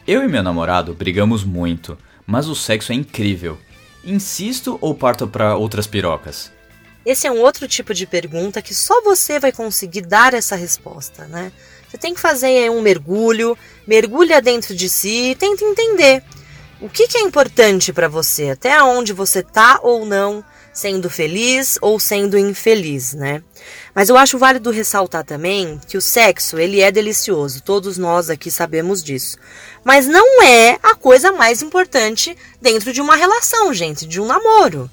[0.08, 3.60] Eu e meu namorado brigamos muito, mas o sexo é incrível.
[4.04, 6.52] Insisto ou parto pra outras pirocas?
[7.06, 11.26] Esse é um outro tipo de pergunta que só você vai conseguir dar essa resposta,
[11.26, 11.52] né?
[11.88, 13.58] Você tem que fazer um mergulho,
[13.88, 16.22] mergulha dentro de si tenta entender
[16.82, 20.44] o que, que é importante para você, até onde você tá ou não
[20.78, 23.42] sendo feliz ou sendo infeliz, né?
[23.96, 28.52] Mas eu acho válido ressaltar também que o sexo, ele é delicioso, todos nós aqui
[28.52, 29.40] sabemos disso.
[29.84, 34.88] Mas não é a coisa mais importante dentro de uma relação, gente, de um namoro,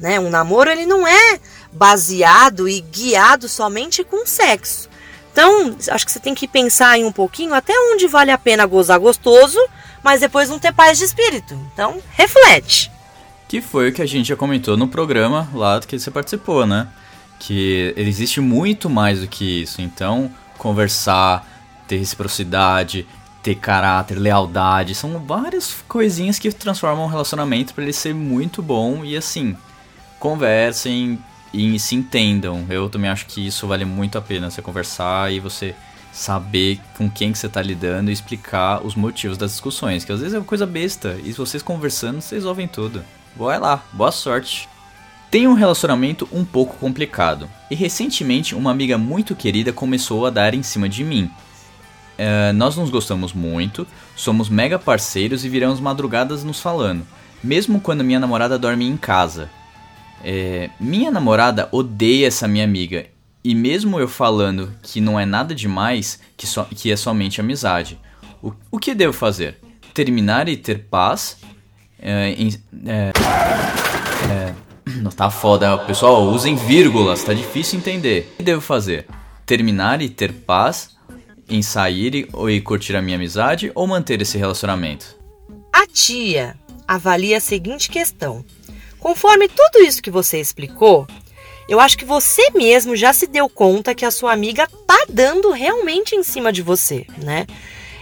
[0.00, 0.18] né?
[0.18, 1.38] Um namoro ele não é
[1.70, 4.88] baseado e guiado somente com sexo.
[5.32, 8.64] Então, acho que você tem que pensar aí um pouquinho até onde vale a pena
[8.64, 9.60] gozar gostoso,
[10.02, 11.52] mas depois não ter paz de espírito.
[11.74, 12.95] Então, reflete.
[13.48, 16.88] Que foi o que a gente já comentou no programa lá que você participou, né?
[17.38, 19.80] Que existe muito mais do que isso.
[19.80, 21.46] Então, conversar,
[21.86, 23.06] ter reciprocidade,
[23.42, 29.04] ter caráter, lealdade, são várias coisinhas que transformam um relacionamento para ele ser muito bom
[29.04, 29.56] e assim,
[30.18, 31.18] conversem
[31.52, 32.66] e se entendam.
[32.68, 35.74] Eu também acho que isso vale muito a pena você conversar e você
[36.12, 40.18] saber com quem que você tá lidando e explicar os motivos das discussões, que às
[40.20, 43.04] vezes é uma coisa besta, e vocês conversando, vocês resolvem tudo.
[43.36, 44.66] Vai lá, boa sorte.
[45.30, 50.54] Tenho um relacionamento um pouco complicado, e recentemente uma amiga muito querida começou a dar
[50.54, 51.30] em cima de mim.
[52.16, 57.06] É, nós nos gostamos muito, somos mega parceiros e viramos madrugadas nos falando,
[57.44, 59.50] mesmo quando minha namorada dorme em casa.
[60.24, 63.04] É, minha namorada odeia essa minha amiga
[63.44, 67.98] e mesmo eu falando que não é nada demais, que, so, que é somente amizade,
[68.42, 69.58] o, o que devo fazer?
[69.92, 71.36] Terminar e ter paz?
[72.00, 72.36] É,
[72.86, 73.12] é,
[74.30, 74.54] é,
[75.00, 78.30] não tá foda, pessoal, usem vírgulas, tá difícil entender.
[78.34, 79.06] O que devo fazer?
[79.44, 80.96] Terminar e ter paz
[81.48, 85.16] em sair e curtir a minha amizade ou manter esse relacionamento?
[85.72, 86.56] A tia
[86.86, 88.44] avalia a seguinte questão:
[88.98, 91.06] conforme tudo isso que você explicou,
[91.68, 95.50] eu acho que você mesmo já se deu conta que a sua amiga tá dando
[95.50, 97.46] realmente em cima de você, né?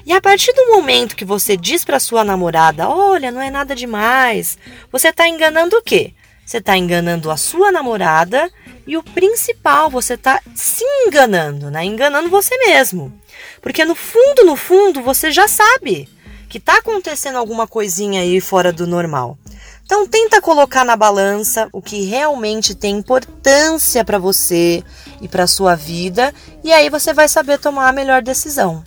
[0.06, 3.74] E a partir do momento que você diz para sua namorada, olha, não é nada
[3.74, 4.58] demais,
[4.92, 6.12] você tá enganando o quê?
[6.44, 8.50] Você tá enganando a sua namorada
[8.86, 11.84] e o principal, você tá se enganando, né?
[11.84, 13.18] Enganando você mesmo.
[13.62, 16.06] Porque no fundo, no fundo, você já sabe
[16.50, 19.38] que tá acontecendo alguma coisinha aí fora do normal.
[19.84, 24.84] Então tenta colocar na balança o que realmente tem importância para você
[25.20, 26.32] e para sua vida,
[26.62, 28.84] e aí você vai saber tomar a melhor decisão.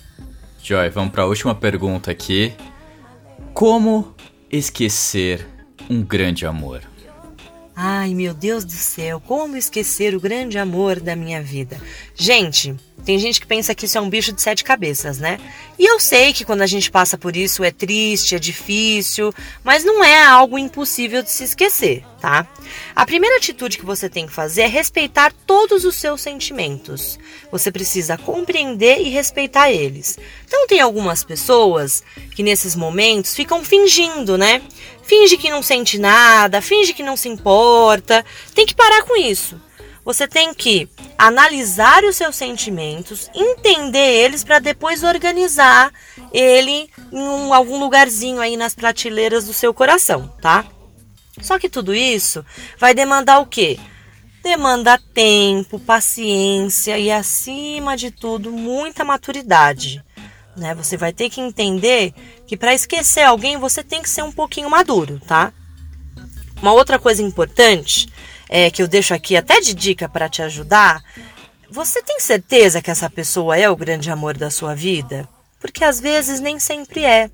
[0.68, 2.53] Joy, vamos para a última pergunta aqui.
[3.53, 4.14] Como
[4.52, 5.48] esquecer
[5.89, 6.81] um grande amor?
[7.80, 11.80] Ai, meu Deus do céu, como esquecer o grande amor da minha vida?
[12.16, 12.76] Gente,
[13.06, 15.40] tem gente que pensa que isso é um bicho de sete cabeças, né?
[15.78, 19.32] E eu sei que quando a gente passa por isso é triste, é difícil,
[19.64, 22.48] mas não é algo impossível de se esquecer, tá?
[22.95, 27.20] A primeira atitude que você tem que fazer é respeitar todos os seus sentimentos.
[27.52, 30.18] Você precisa compreender e respeitar eles.
[30.48, 32.02] Então tem algumas pessoas
[32.36, 34.64] que nesses momentos ficam fingindo, né?
[35.07, 38.25] Finge que não sente nada, finge que não se importa.
[38.53, 39.59] Tem que parar com isso.
[40.03, 45.93] Você tem que analisar os seus sentimentos, entender eles para depois organizar
[46.34, 50.65] ele em um, algum lugarzinho aí nas prateleiras do seu coração, tá?
[51.41, 52.45] Só que tudo isso
[52.77, 53.79] vai demandar o quê?
[54.43, 60.03] Demanda tempo, paciência e, acima de tudo, muita maturidade.
[60.57, 60.73] Né?
[60.73, 62.13] Você vai ter que entender
[62.48, 65.52] que para esquecer alguém você tem que ser um pouquinho maduro, tá?
[66.61, 68.07] Uma outra coisa importante
[68.49, 71.03] é que eu deixo aqui até de dica para te ajudar.
[71.69, 75.28] Você tem certeza que essa pessoa é o grande amor da sua vida?
[75.60, 77.30] Porque às vezes nem sempre é.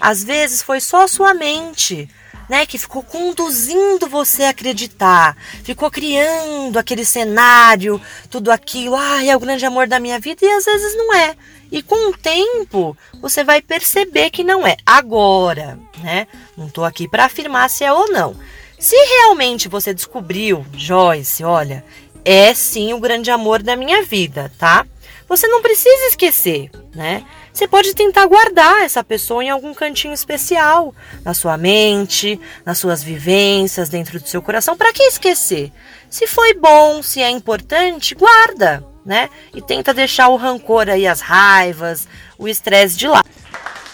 [0.00, 2.08] Às vezes foi só a sua mente,
[2.48, 8.00] né, que ficou conduzindo você a acreditar, ficou criando aquele cenário,
[8.30, 11.36] tudo aquilo, ah, é o grande amor da minha vida, e às vezes não é.
[11.74, 14.76] E com o tempo, você vai perceber que não é.
[14.86, 16.28] Agora, né?
[16.56, 18.36] Não estou aqui para afirmar se é ou não.
[18.78, 21.84] Se realmente você descobriu, Joyce, olha,
[22.24, 24.86] é sim o grande amor da minha vida, tá?
[25.28, 27.24] Você não precisa esquecer, né?
[27.52, 30.94] Você pode tentar guardar essa pessoa em algum cantinho especial,
[31.24, 34.76] na sua mente, nas suas vivências, dentro do seu coração.
[34.76, 35.72] Para que esquecer?
[36.08, 39.28] Se foi bom, se é importante, guarda, né?
[39.54, 42.08] E tenta deixar o rancor aí, as raivas,
[42.38, 43.28] o estresse de lado.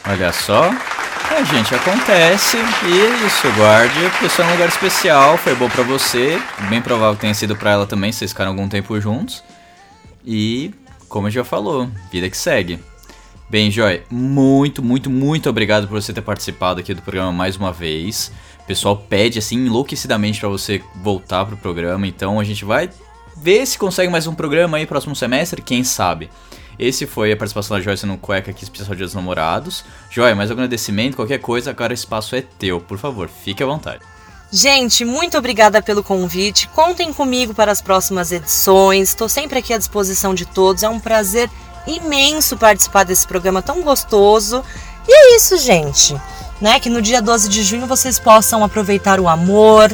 [0.08, 0.70] Olha só.
[1.30, 2.56] É, gente, acontece.
[2.56, 5.36] E é isso, guarde a pessoa em um lugar especial.
[5.36, 6.40] Foi bom pra você.
[6.68, 9.42] Bem provável que tenha sido pra ela também, vocês ficaram algum tempo juntos.
[10.24, 10.74] E,
[11.08, 12.80] como já falou, vida que segue.
[13.48, 17.72] Bem, Joy, muito, muito, muito obrigado por você ter participado aqui do programa mais uma
[17.72, 18.32] vez.
[18.60, 22.88] O pessoal pede assim enlouquecidamente para você voltar pro programa, então a gente vai
[23.40, 26.30] ver se consegue mais um programa aí próximo semestre, quem sabe.
[26.78, 29.82] Esse foi a participação da Joyce no Cueca aqui, especial Dia dos Namorados.
[30.10, 34.02] Joy, mais agradecimento, qualquer coisa, agora o espaço é teu, por favor, fique à vontade.
[34.52, 36.68] Gente, muito obrigada pelo convite.
[36.68, 39.08] Contem comigo para as próximas edições.
[39.08, 40.82] Estou sempre aqui à disposição de todos.
[40.82, 41.48] É um prazer
[41.86, 44.64] imenso participar desse programa tão gostoso.
[45.06, 46.20] E é isso, gente.
[46.60, 46.80] Né?
[46.80, 49.88] Que no dia 12 de junho vocês possam aproveitar o amor,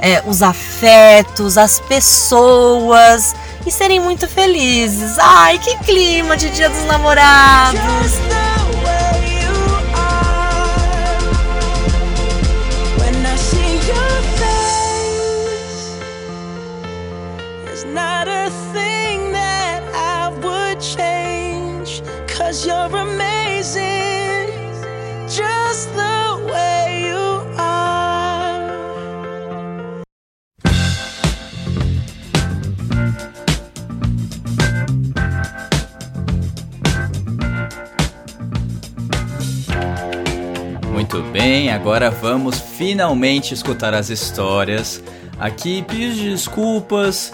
[0.00, 3.34] é, os afetos, as pessoas
[3.66, 5.18] e serem muito felizes.
[5.18, 8.12] Ai, que clima de Dia dos Namorados!
[23.58, 24.07] I see
[41.22, 45.02] bem, agora vamos finalmente escutar as histórias.
[45.38, 47.32] Aqui pedidos de desculpas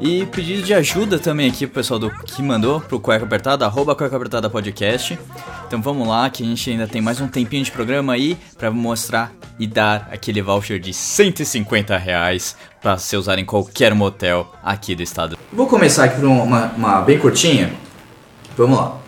[0.00, 3.94] e pedido de ajuda também aqui pro pessoal do que mandou pro Cueca Apertada, arroba
[3.94, 5.18] Cueca Apertada Podcast.
[5.66, 8.70] Então vamos lá, que a gente ainda tem mais um tempinho de programa aí pra
[8.70, 14.94] mostrar e dar aquele voucher de 150 reais pra você usar em qualquer motel aqui
[14.94, 15.38] do estado.
[15.52, 17.72] Vou começar aqui por uma, uma bem curtinha.
[18.56, 19.03] Vamos lá.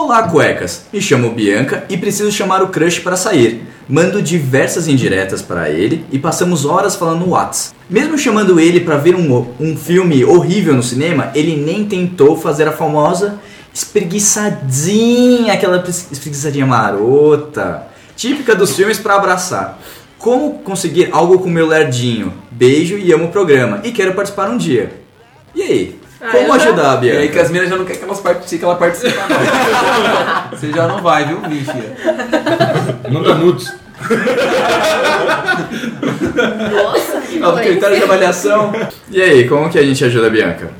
[0.00, 0.84] Olá, cuecas.
[0.92, 3.66] Me chamo Bianca e preciso chamar o crush para sair.
[3.88, 7.74] Mando diversas indiretas para ele e passamos horas falando no Whats.
[7.90, 12.68] Mesmo chamando ele para ver um, um filme horrível no cinema, ele nem tentou fazer
[12.68, 13.40] a famosa
[13.74, 19.80] espreguiçadinha, aquela espreguiçadinha marota, típica dos filmes para abraçar.
[20.16, 22.32] Como conseguir algo com meu lerdinho?
[22.52, 24.92] Beijo e amo o programa e quero participar um dia.
[25.56, 25.97] E aí?
[26.20, 27.16] Ah, Como ajudar a Bianca?
[27.18, 30.50] E aí que as minas já não querem que, elas participem, que ela participe, não.
[30.58, 31.74] Você já não vai, viu, bicha?
[33.08, 33.72] Manda nudes.
[36.72, 38.72] Nossa, que Ah, o critério de avaliação.
[39.10, 40.70] E aí, como que a gente ajuda a Bianca?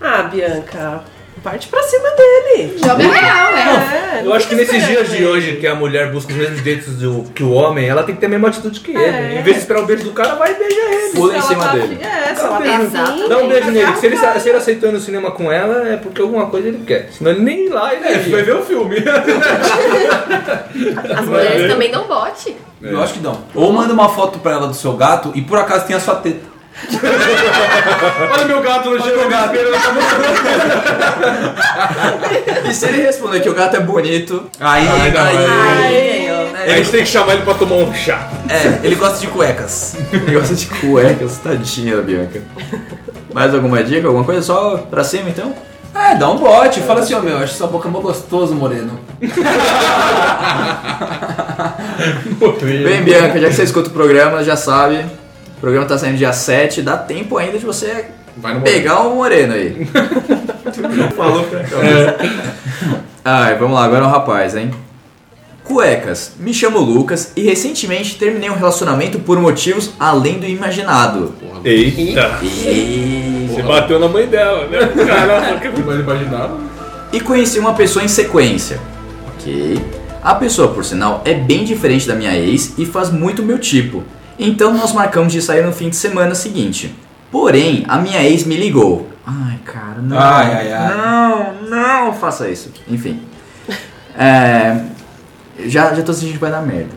[0.00, 1.02] Ah, Bianca,
[1.46, 2.76] parte pra cima dele.
[2.76, 4.22] Joga real, é.
[4.24, 7.22] Eu acho que nesses dias de hoje, que a mulher busca os mesmos direitos do,
[7.32, 9.38] que o homem, ela tem que ter a mesma atitude que ele.
[9.38, 11.12] Em vez de esperar o beijo do cara, vai e beija ele.
[11.14, 11.98] Pula em cima tá dele.
[12.02, 12.74] É, se ela tá beijo.
[12.74, 13.92] afim, Dá um beijo nele.
[13.92, 16.66] que Se ele, se ele aceitou ir no cinema com ela, é porque alguma coisa
[16.66, 17.10] ele quer.
[17.12, 18.96] Senão ele nem ir lá, ele É, vai ver o filme.
[21.16, 22.56] As mulheres também dão bote.
[22.82, 23.38] Eu acho que não.
[23.54, 26.16] Ou manda uma foto pra ela do seu gato e por acaso tem a sua
[26.16, 26.55] teta.
[28.32, 29.56] Olha meu gato no chão, gato.
[32.68, 36.72] E se ele responder que o gato é bonito, Aí, Ai, não, aí, aí-?
[36.72, 38.28] A gente tem que chamar ele pra tomar um chá.
[38.48, 39.96] É, ele gosta de cuecas.
[40.12, 42.42] Ele gosta de cuecas, tadinha da Bianca.
[43.32, 44.42] Mais alguma dica, alguma coisa?
[44.42, 45.54] Só pra cima então?
[45.94, 46.80] É, dá um bote.
[46.80, 48.98] Fala assim, ó, meu, acho sua boca mó gostoso, moreno.
[52.84, 55.06] Bem, Bianca, já que você escuta o programa, já sabe.
[55.66, 58.04] O programa tá saindo dia 7, dá tempo ainda de você
[58.36, 59.84] Vai no pegar o moreno aí.
[61.16, 61.64] Falou pra
[63.24, 64.70] Ai, vamos lá, agora é um rapaz, hein?
[65.64, 71.34] Cuecas, me chamo Lucas e recentemente terminei um relacionamento por motivos além do imaginado.
[71.64, 72.38] Eita.
[72.44, 73.48] E...
[73.50, 74.78] Você bateu na mãe dela, né?
[75.60, 76.60] Que Mas imaginava.
[77.12, 78.78] e conheci uma pessoa em sequência.
[79.34, 79.84] Ok.
[80.22, 84.04] A pessoa, por sinal, é bem diferente da minha ex e faz muito meu tipo.
[84.38, 86.94] Então nós marcamos de sair no fim de semana seguinte.
[87.30, 89.08] Porém, a minha ex me ligou.
[89.26, 90.18] Ai, cara, não.
[90.18, 90.96] Ai, ai, ai.
[90.96, 92.72] Não, não faça isso.
[92.88, 93.20] Enfim.
[94.18, 94.80] É,
[95.66, 96.94] já, já tô sentindo que vai dar merda.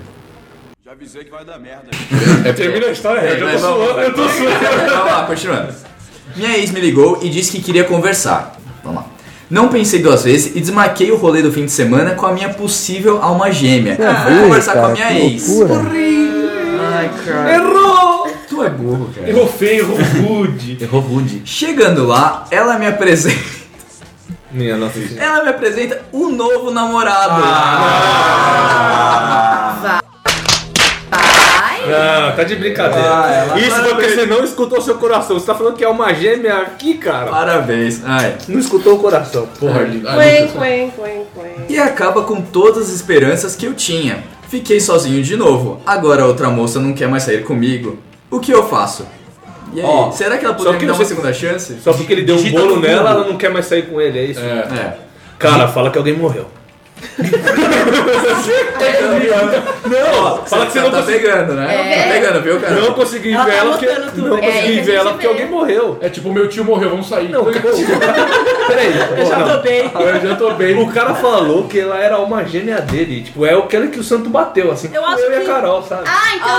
[0.85, 1.87] Já avisei que vai dar merda.
[2.47, 4.89] É, termina a história, eu já tô suando, eu tô suando.
[4.89, 5.73] Vamos lá, continuando.
[6.33, 8.57] Minha ex me ligou e disse que queria conversar.
[8.81, 9.07] Vamos lá.
[9.49, 12.49] Não pensei duas vezes e desmarquei o rolê do fim de semana com a minha
[12.49, 13.97] possível alma gêmea.
[13.97, 15.45] Fui conversar com a minha ex.
[16.99, 17.53] Ai, cara.
[17.53, 18.27] Errou!
[18.49, 19.29] Tu é burro, cara.
[19.29, 19.97] Errou feio, errou
[20.37, 20.77] rude.
[20.81, 21.41] Errou rude.
[21.45, 23.59] Chegando lá, ela me apresenta.
[24.51, 24.97] Minha nossa.
[25.17, 27.39] Ela me apresenta o novo namorado.
[31.87, 33.07] Não, tá de brincadeira.
[33.09, 34.13] Ah, ela- Isso porque Parabéns.
[34.15, 35.39] você não escutou o seu coração.
[35.39, 37.31] Você tá falando que é uma gêmea aqui, cara.
[37.31, 38.01] Parabéns.
[38.05, 38.35] Ai.
[38.47, 39.47] Não escutou o coração.
[39.59, 41.65] Porra, Quen, quen, quen, quen.
[41.67, 44.23] E acaba com todas as esperanças que eu tinha.
[44.49, 45.79] Fiquei sozinho de novo.
[45.85, 47.99] Agora a outra moça não quer mais sair comigo.
[48.31, 49.05] O que eu faço?
[49.73, 51.77] E aí, Ó, será que ela poderia me dar você- uma segunda chance?
[51.83, 54.17] Só porque ele deu um Digita bolo nela, ela não quer mais sair com ele,
[54.17, 54.39] é isso?
[54.39, 54.97] É.
[55.37, 56.47] Cara, fala que alguém morreu.
[59.85, 61.75] Não, fala que você não tá conseguiu- pegando, né?
[61.75, 62.03] É.
[62.03, 62.73] Tá pegando, viu, cara?
[62.75, 63.85] Não consegui Ela ver tá ela porque.
[63.87, 64.27] anotando tudo.
[64.29, 65.97] Não É, consegui que a ver ela porque alguém morreu.
[66.01, 67.29] É tipo, meu tio morreu, vamos sair.
[67.29, 67.43] Não,
[68.67, 68.93] peraí.
[69.17, 69.91] Eu já tô bem.
[69.93, 70.79] Eu já tô bem.
[70.81, 73.23] O cara falou que ela era uma gêmea dele.
[73.23, 74.89] Tipo, é aquele que o santo bateu, assim.
[74.93, 76.03] Eu como acho eu e a que- Carol, sabe?
[76.05, 76.49] Ah, então.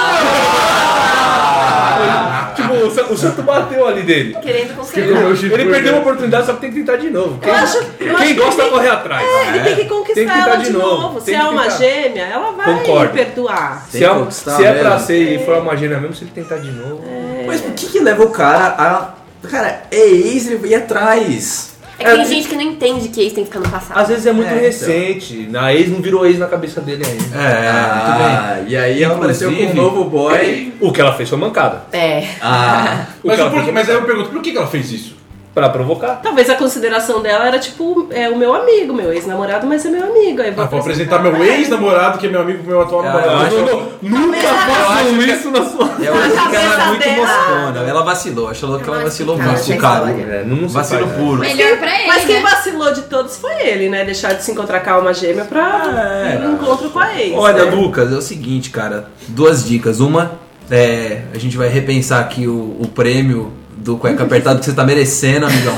[2.57, 4.37] Tipo, o san- o santo bateu ali dele.
[4.43, 4.85] Querendo meu
[5.33, 5.99] Ele perdeu né?
[5.99, 7.39] a oportunidade, só que tem que tentar de novo.
[7.41, 9.23] Quem, acho- eu quem acho que gosta ele- corre atrás.
[9.27, 11.03] É, ele tem que Tem conquistar tentar ela de de novo.
[11.03, 11.21] novo.
[11.21, 13.13] Se é uma gêmea, ela vai Concordo.
[13.13, 13.87] perdoar.
[13.91, 16.71] Se é, se é pra ser e for uma gêmea mesmo, se ele tentar de
[16.71, 17.03] novo.
[17.47, 19.21] Mas por que que leva o cara a...
[19.49, 21.71] Cara, é ex, vai ir atrás.
[21.99, 23.99] É que tem gente que não entende que ex tem que ficar no passado.
[23.99, 25.47] Às vezes é muito É, recente.
[25.51, 27.37] Na ex não virou ex na cabeça dele ainda.
[27.43, 30.73] É, Ah, e aí ela apareceu com um novo boy.
[30.81, 31.83] O que ela fez foi mancada.
[31.93, 32.27] É.
[32.41, 35.20] Ah, O Mas, que mas aí eu pergunto, por que que ela fez isso?
[35.53, 36.21] Pra provocar.
[36.23, 40.05] Talvez a consideração dela era tipo, é o meu amigo, meu ex-namorado, mas é meu
[40.05, 40.41] amigo.
[40.41, 43.57] Aí eu Ah, vou apresentar meu ex-namorado, que é meu amigo, meu atual namorado.
[43.57, 47.27] eu nunca façam isso na sua Eu acho que ela é muito dela.
[47.27, 47.89] moscona.
[47.91, 48.49] Ela vacilou.
[48.49, 49.77] Achou que ela vacilou muito.
[49.79, 51.41] Cara, É, não, vacilo faz, puro.
[51.41, 52.43] Melhor pra ele, mas quem né?
[52.49, 54.05] vacilou de todos foi ele, né?
[54.05, 56.35] Deixar de se encontrar com a alma gêmea pra É.
[56.37, 57.37] ir no encontro com a ex.
[57.37, 57.71] Olha, né?
[57.73, 59.09] Lucas, é o seguinte, cara.
[59.27, 59.99] Duas dicas.
[59.99, 60.33] Uma,
[60.71, 64.85] é, a gente vai repensar aqui o, o prêmio do cueca apertado que você tá
[64.85, 65.75] merecendo, amigão.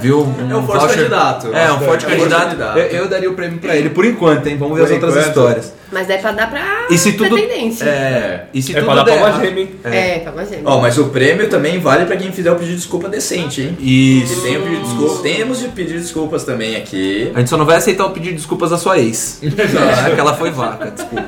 [0.00, 0.32] Viu?
[0.50, 1.48] É um forte candidato.
[1.52, 2.78] É, um forte É um candidato.
[2.78, 4.56] Eu, eu daria o prêmio pra ele, por enquanto, hein?
[4.58, 5.28] Vamos ver Por as outras enquanto.
[5.28, 5.72] histórias.
[5.92, 7.36] Mas é pra dar pra E se tudo.
[7.36, 7.84] pretendência.
[7.84, 9.70] É, e se É tudo pra dar der pra uma gêmea, hein?
[9.84, 10.62] É, pra mais gente.
[10.64, 13.76] Ó, mas o prêmio também vale pra quem fizer o pedido de desculpa decente, hein?
[13.78, 14.36] Isso.
[14.36, 17.30] Se tem o pedido de desculpa, temos de pedir desculpas também aqui.
[17.34, 19.40] A gente só não vai aceitar o pedido de desculpas da sua ex.
[19.42, 21.24] É, que ela foi vaca, desculpa.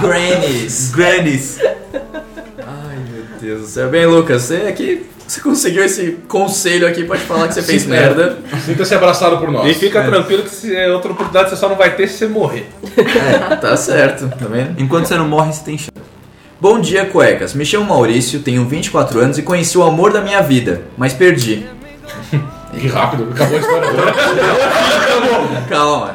[0.00, 0.90] Grannies.
[0.90, 1.58] grannies.
[1.62, 3.88] Ai, meu Deus do céu.
[3.88, 5.06] Bem, Lucas, você aqui.
[5.26, 8.36] Você conseguiu esse conselho aqui, pode falar que você fez Sim, merda.
[8.64, 9.70] Sinta-se abraçado por nós.
[9.70, 12.28] E fica tranquilo que se é outra oportunidade você só não vai ter se você
[12.28, 12.68] morrer.
[12.98, 14.78] É, tá certo, tá vendo?
[14.80, 15.90] Enquanto você não morre, você tem chance.
[16.60, 17.54] Bom dia, cuecas.
[17.54, 21.66] Me chamo Maurício, tenho 24 anos e conheci o amor da minha vida, mas perdi.
[22.80, 24.14] Que rápido, acabou a história agora.
[25.68, 26.14] Calma.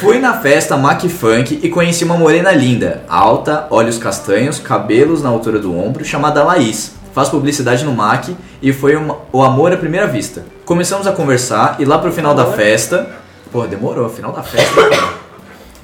[0.00, 5.28] Fui na festa Mac Funk e conheci uma morena linda, alta, olhos castanhos, cabelos na
[5.28, 6.92] altura do ombro, chamada Laís.
[7.14, 8.28] Faz publicidade no Mac
[8.62, 10.44] e foi uma- o amor à primeira vista.
[10.64, 13.06] Começamos a conversar e lá pro final da festa.
[13.50, 14.88] Pô, demorou, final da festa.
[14.88, 15.22] cara.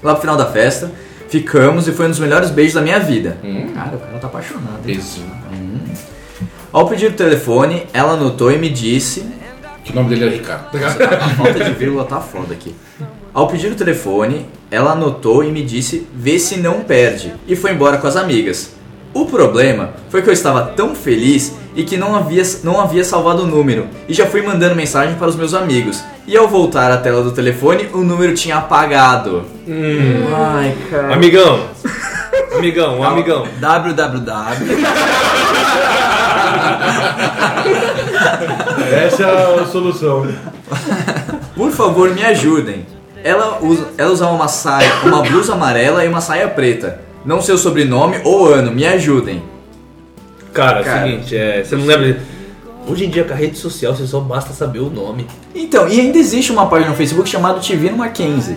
[0.02, 0.90] lá pro final da festa,
[1.28, 3.36] ficamos e foi um dos melhores beijos da minha vida.
[3.74, 4.78] Cara, o cara tá apaixonado.
[4.86, 5.00] hein?
[5.52, 5.78] Hum.
[6.72, 9.26] Ao pedir o telefone, ela anotou e me disse
[9.90, 10.76] o nome dele é Ricardo.
[10.78, 12.74] a falta de vírgula tá foda aqui.
[13.32, 17.72] Ao pedir o telefone, ela anotou e me disse: vê se não perde, e foi
[17.72, 18.76] embora com as amigas.
[19.14, 23.42] O problema foi que eu estava tão feliz e que não havia, não havia salvado
[23.42, 26.02] o número, e já fui mandando mensagem para os meus amigos.
[26.26, 29.44] E ao voltar à tela do telefone, o número tinha apagado.
[30.36, 31.14] Ai, cara.
[31.14, 31.68] Amigão.
[32.56, 33.46] Amigão, um amigão.
[33.60, 34.78] www.
[38.94, 40.26] Essa é a solução.
[41.54, 42.86] Por favor, me ajudem.
[43.24, 47.00] Ela, usa, ela usava uma saia, uma blusa amarela e uma saia preta.
[47.24, 49.42] Não sei o sobrenome ou ano, me ajudem.
[50.52, 51.00] Cara, é Cara.
[51.06, 52.12] o seguinte, é, você não lembra.
[52.14, 52.20] de-
[52.86, 55.26] Hoje em dia, com a rede social, você só basta saber o nome.
[55.54, 58.56] Então, e ainda existe uma página no Facebook chamada Tivino Mackenzie.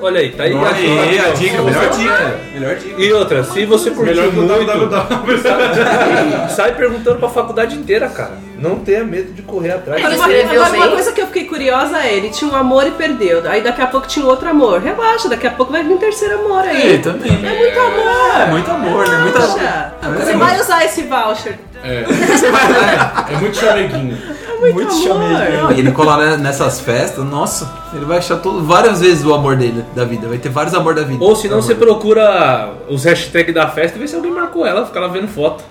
[0.00, 2.40] Olha aí, tá aí Olha aí, a dica, melhor dica.
[2.52, 3.00] Melhor dica.
[3.00, 5.38] E outra, se você curtiu Melhor que o muito, www.
[5.42, 8.32] sai, sai perguntando pra faculdade inteira, cara.
[8.58, 10.02] Não tenha medo de correr atrás.
[10.02, 10.94] Ele uma, escreveu agora, uma bem.
[10.94, 13.42] coisa que eu fiquei curiosa é, ele tinha um amor e perdeu.
[13.48, 14.80] Aí daqui a pouco tinha um outro amor.
[14.80, 16.94] Relaxa, daqui a pouco vai vir um terceiro amor aí.
[16.94, 17.32] É, também.
[17.32, 18.40] É muito amor.
[18.40, 19.18] É muito amor, né?
[19.18, 19.38] Muita...
[19.38, 19.94] Relaxa.
[20.16, 21.58] Você é vai usar esse voucher.
[21.86, 23.32] É.
[23.32, 24.18] É muito chameguinho.
[24.62, 25.28] É muito, amor.
[25.62, 29.32] Não, e ele colar ne- nessas festas, nossa, ele vai achar todo, várias vezes o
[29.34, 30.26] amor dele, da vida.
[30.26, 31.22] Vai ter vários amor da vida.
[31.22, 34.66] Ou se não, você da- procura os hashtags da festa e vê se alguém marcou
[34.66, 35.62] ela, fica lá vendo foto.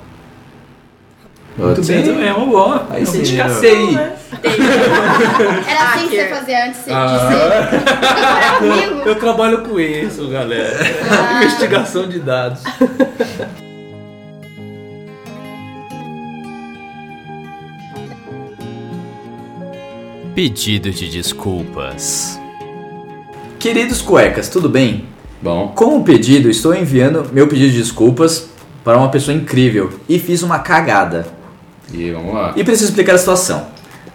[1.57, 2.85] Muito bem, também, é uma boa.
[2.89, 3.91] Aí você sei.
[3.91, 4.13] né?
[5.67, 9.01] Era assim que você fazia antes de ser namorar comigo?
[9.05, 10.77] Eu trabalho com isso, galera.
[11.37, 12.59] Investigação de dados.
[20.36, 22.38] Pedido de desculpas.
[23.57, 25.06] Queridos cuecas, tudo bem?
[25.41, 25.70] Bom.
[25.70, 28.49] Com o pedido, estou enviando meu pedido de desculpas
[28.84, 31.26] para uma pessoa incrível e fiz uma cagada.
[31.94, 32.52] E vamos lá.
[32.53, 33.68] E preciso explicar a situação.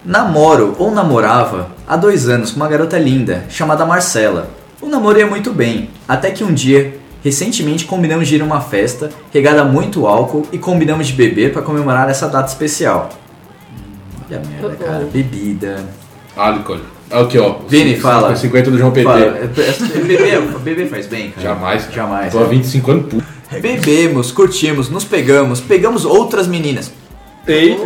[0.05, 4.51] Namoro ou namorava há dois anos com uma garota linda chamada Marcela.
[4.79, 8.61] O namoro ia muito bem, até que um dia, recentemente, combinamos de ir a uma
[8.61, 13.09] festa regada a muito álcool e combinamos de beber para comemorar essa data especial.
[14.29, 15.09] Olha a merda, cara.
[15.11, 16.00] Bebida.
[16.35, 16.79] Álcool.
[17.09, 17.55] Aqui, ó.
[17.67, 18.35] Vini, fala.
[18.35, 19.09] 50 do João PT.
[19.09, 21.41] É, é, Beber, beber faz bem, cara.
[21.47, 21.87] Jamais.
[21.93, 22.31] Jamais.
[22.31, 23.23] Tô há 25 anos puto.
[23.59, 26.89] Bebemos, curtimos, nos pegamos, pegamos outras meninas.
[27.45, 27.81] Eita.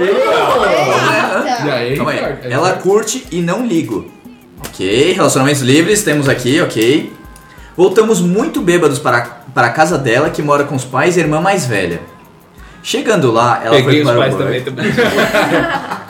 [1.66, 2.38] E aí, Calma aí.
[2.44, 4.12] Ela curte e não ligo.
[4.68, 7.12] Ok, relacionamentos livres, temos aqui, ok.
[7.76, 9.22] Voltamos muito bêbados para,
[9.56, 12.00] para a casa dela, que mora com os pais e a irmã mais velha.
[12.84, 14.64] Chegando lá, ela Peguei os foi para pais o banho.
[14.64, 14.92] também.
[14.92, 14.94] também.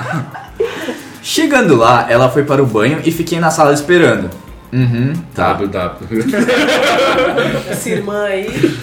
[1.28, 4.30] Chegando lá, ela foi para o banho e fiquei na sala esperando.
[4.72, 5.54] Uhum, tá.
[5.54, 6.24] W.
[7.68, 8.78] Essa irmã aí.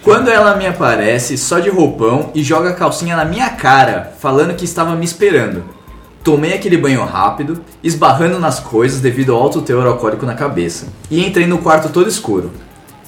[0.00, 4.54] Quando ela me aparece só de roupão e joga a calcinha na minha cara, falando
[4.54, 5.64] que estava me esperando.
[6.22, 10.86] Tomei aquele banho rápido, esbarrando nas coisas devido ao alto teor alcoólico na cabeça.
[11.10, 12.52] E entrei no quarto todo escuro.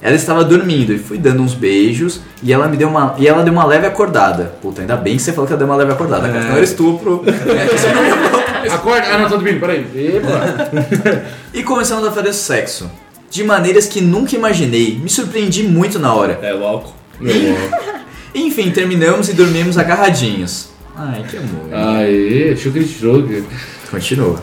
[0.01, 3.41] Ela estava dormindo e fui dando uns beijos e ela me deu uma e ela
[3.41, 4.53] deu uma leve acordada.
[4.61, 6.41] Puta, ainda bem que você falou que ela deu uma leve acordada, cara.
[6.41, 7.23] Senão era estupro.
[8.69, 9.07] Acorda.
[9.07, 9.85] Ah, não, tô dormindo, peraí.
[9.95, 11.25] Epa.
[11.53, 12.89] e começamos a fazer sexo.
[13.29, 14.99] De maneiras que nunca imaginei.
[15.01, 16.39] Me surpreendi muito na hora.
[16.41, 16.93] É o álcool.
[18.35, 20.69] Enfim, terminamos e dormimos agarradinhos.
[20.95, 21.73] Ai, que amor.
[21.73, 23.41] Aê, Sugar Sugar.
[23.89, 24.41] Continua.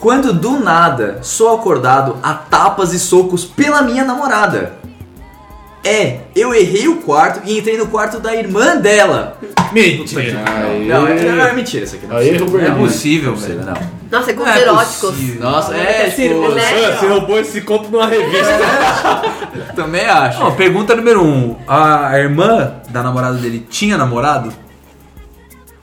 [0.00, 4.83] Quando do nada sou acordado a tapas e socos pela minha namorada.
[5.84, 9.36] É, eu errei o quarto e entrei no quarto da irmã dela.
[9.70, 10.40] Mentira.
[10.86, 12.06] Não, é, não, é mentira isso aqui.
[12.06, 12.46] Não, é Aí, possível.
[12.46, 12.68] Roberto.
[12.70, 13.70] Não É possível, possível, velho.
[13.70, 14.04] Não.
[14.18, 15.10] Nossa, é Não contos é eróticos.
[15.10, 15.40] possível.
[15.42, 16.96] Nossa, é, É, tipo, né?
[16.98, 18.58] Você roubou esse conto numa revista.
[19.76, 20.42] também acho.
[20.42, 21.56] Ó, pergunta número um.
[21.68, 24.52] A irmã da namorada dele tinha namorado?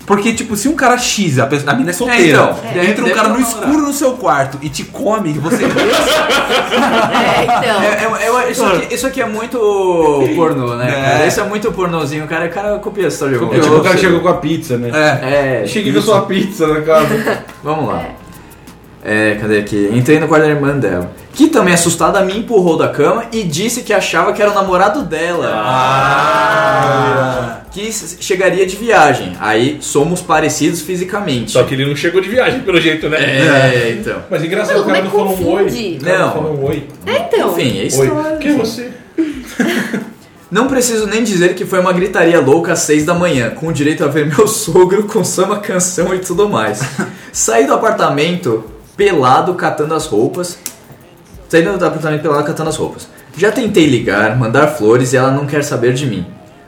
[0.06, 3.06] Porque, tipo, se um cara X, a, pessoa, a mina é solteira, então, deve- entra
[3.06, 5.64] um cara no escuro no seu quarto e te come, você.
[6.72, 7.82] É, então.
[7.84, 9.58] É, é, é, isso, aqui, isso aqui é muito
[10.36, 11.12] pornô, né, É.
[11.12, 11.28] cara?
[11.28, 12.46] Isso é muito pornozinho, cara.
[12.46, 14.90] O cara copia essa história de É tipo o cara chegou com a pizza, né?
[14.94, 15.64] É.
[15.64, 17.44] É, Cheguei com a sua pizza na casa.
[17.64, 18.04] Vamos lá.
[19.04, 19.90] É, cadê aqui?
[19.94, 21.12] Entrei no quarto da irmã dela.
[21.34, 25.04] Que também assustada me empurrou da cama e disse que achava que era o namorado
[25.04, 25.50] dela.
[25.64, 27.58] Ah.
[27.72, 29.38] Que chegaria de viagem.
[29.40, 31.52] Aí somos parecidos fisicamente.
[31.52, 33.18] Só que ele não chegou de viagem, pelo jeito, né?
[33.18, 34.22] É, então.
[34.30, 35.64] Mas engraçado, Não, o cara não é falou um oi.
[35.64, 35.98] confunde?
[36.02, 36.32] O cara Não.
[36.34, 36.88] falou um oi.
[37.06, 37.52] É, então.
[37.58, 37.88] Enfim, é Oi.
[37.88, 38.38] história.
[38.38, 38.90] Quem é você?
[40.52, 44.04] Não preciso nem dizer que foi uma gritaria louca às seis da manhã, com direito
[44.04, 46.82] a ver meu sogro com samba canção e tudo mais.
[47.32, 48.66] Saí do apartamento
[48.98, 50.60] pelado catando as roupas.
[51.52, 53.10] Saí do apartamento pelado catando as roupas.
[53.36, 56.26] Já tentei ligar, mandar flores e ela não quer saber de mim.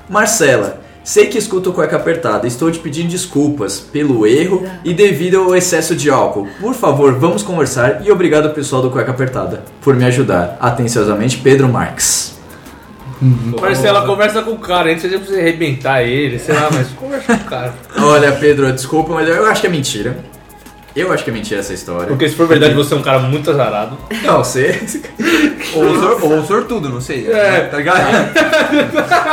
[0.10, 5.39] Marcela, sei que escuto o cueca apertada, estou te pedindo desculpas pelo erro e devido
[5.39, 6.49] ao excesso de álcool.
[6.60, 10.57] Por favor, vamos conversar e obrigado pessoal do cueca apertada por me ajudar.
[10.60, 12.38] Atenciosamente, Pedro Marques.
[13.22, 17.45] Marcela, conversa com o cara, antes de você arrebentar ele, sei lá, mas conversa com
[17.45, 17.73] o cara.
[17.99, 20.18] Olha, Pedro, desculpa, mas eu acho que é mentira.
[20.95, 22.07] Eu acho que é mentira essa história.
[22.07, 23.98] Porque se for verdade, você é um cara muito azarado.
[24.24, 24.80] Não, você.
[25.74, 27.32] ou, sor, ou sortudo, não sei.
[27.32, 27.61] É.
[27.61, 27.99] Tá ligado?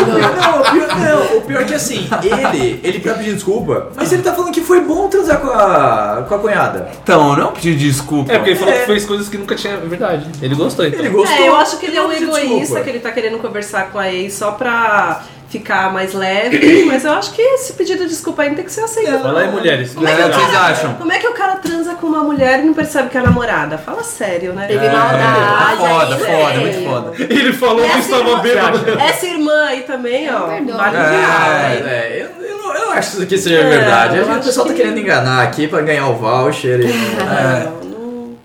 [0.00, 4.12] Não, o pior, não, o pior é que assim, ele, ele tá pedindo desculpa, mas
[4.12, 6.90] ele tá falando que foi bom transar com a, com a cunhada.
[7.02, 8.32] Então, não pedir desculpa.
[8.32, 8.78] É, porque ele falou É.
[8.80, 9.74] que fez coisas que nunca tinha.
[9.74, 10.26] É verdade.
[10.40, 10.98] Ele gostou, então.
[11.00, 11.36] Ele gostou.
[11.36, 12.40] É, eu acho que ele é um Não, desculpa.
[12.40, 17.04] egoísta, que ele tá querendo conversar com a ex só pra ficar mais leve, mas
[17.04, 19.18] eu acho que esse pedido de desculpa não tem que ser aceito.
[19.20, 19.92] Fala aí, mulheres.
[19.94, 20.94] Como é, que É, o que vocês cara, acham?
[20.94, 23.24] como é que o cara transa com uma mulher e não percebe que é a
[23.24, 23.76] namorada?
[23.76, 24.66] Fala sério, né?
[24.66, 25.76] Teve maldade.
[25.76, 26.60] Foda, aí, foda, velho.
[26.60, 27.34] muito foda.
[27.34, 28.90] Ele falou que Essa estava irmã, bêbado.
[29.00, 30.76] essa irmã aí também, ó, Perdão.
[30.76, 31.82] vale É, hein?
[31.86, 34.16] é, eu, eu, não, eu não acho que isso aqui seja É, verdade.
[34.18, 36.80] eu Acho que o acho pessoal tá que- querendo enganar aqui pra ganhar o voucher.
[36.80, 37.68] E, é.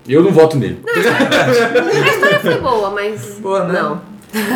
[0.08, 0.84] Eu não voto nele.
[0.88, 3.22] A história foi boa, mas.
[3.42, 3.80] Pô, né?
[3.82, 4.02] Não.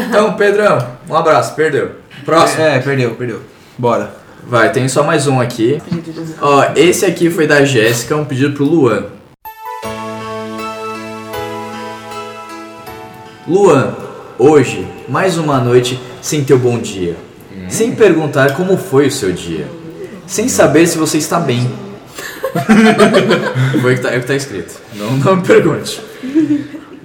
[0.09, 0.77] Então, Pedrão,
[1.09, 1.91] um abraço, perdeu.
[2.25, 2.63] Próximo.
[2.63, 3.41] É, perdeu, perdeu.
[3.77, 4.13] Bora.
[4.47, 5.81] Vai, tem só mais um aqui.
[6.41, 9.05] Ó, esse aqui foi da Jéssica, um pedido pro Luan.
[13.47, 13.95] Luan,
[14.37, 17.15] hoje, mais uma noite sem teu bom dia.
[17.67, 19.67] Sem perguntar como foi o seu dia.
[20.25, 21.69] Sem saber se você está bem.
[23.81, 24.79] foi o que tá, é o que tá escrito.
[24.95, 26.01] Não, não me pergunte.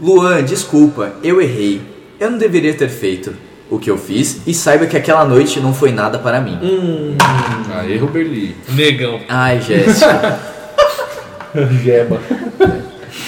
[0.01, 1.83] Luan, desculpa, eu errei.
[2.19, 3.35] Eu não deveria ter feito
[3.71, 6.59] o que eu fiz e saiba que aquela noite não foi nada para mim.
[7.75, 8.57] Aí, Roberli.
[8.69, 9.21] Negão.
[9.29, 10.39] Ai, Jéssica.
[11.83, 12.21] Jeba.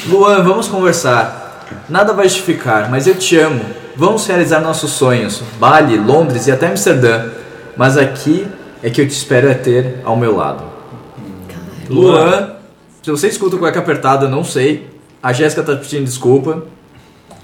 [0.09, 1.65] Luan, vamos conversar.
[1.89, 3.65] Nada vai justificar, mas eu te amo.
[3.97, 5.43] Vamos realizar nossos sonhos.
[5.59, 7.31] Bali, Londres e até Amsterdã.
[7.77, 8.47] Mas aqui
[8.83, 10.65] é que eu te espero é ter ao meu lado.
[11.89, 12.57] Luan,
[13.03, 14.89] se você escuta o cueca apertada, não sei.
[15.23, 16.65] A Jéssica tá pedindo desculpa.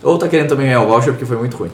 [0.03, 1.71] Ou tá querendo também ganhar o voucher porque foi muito ruim.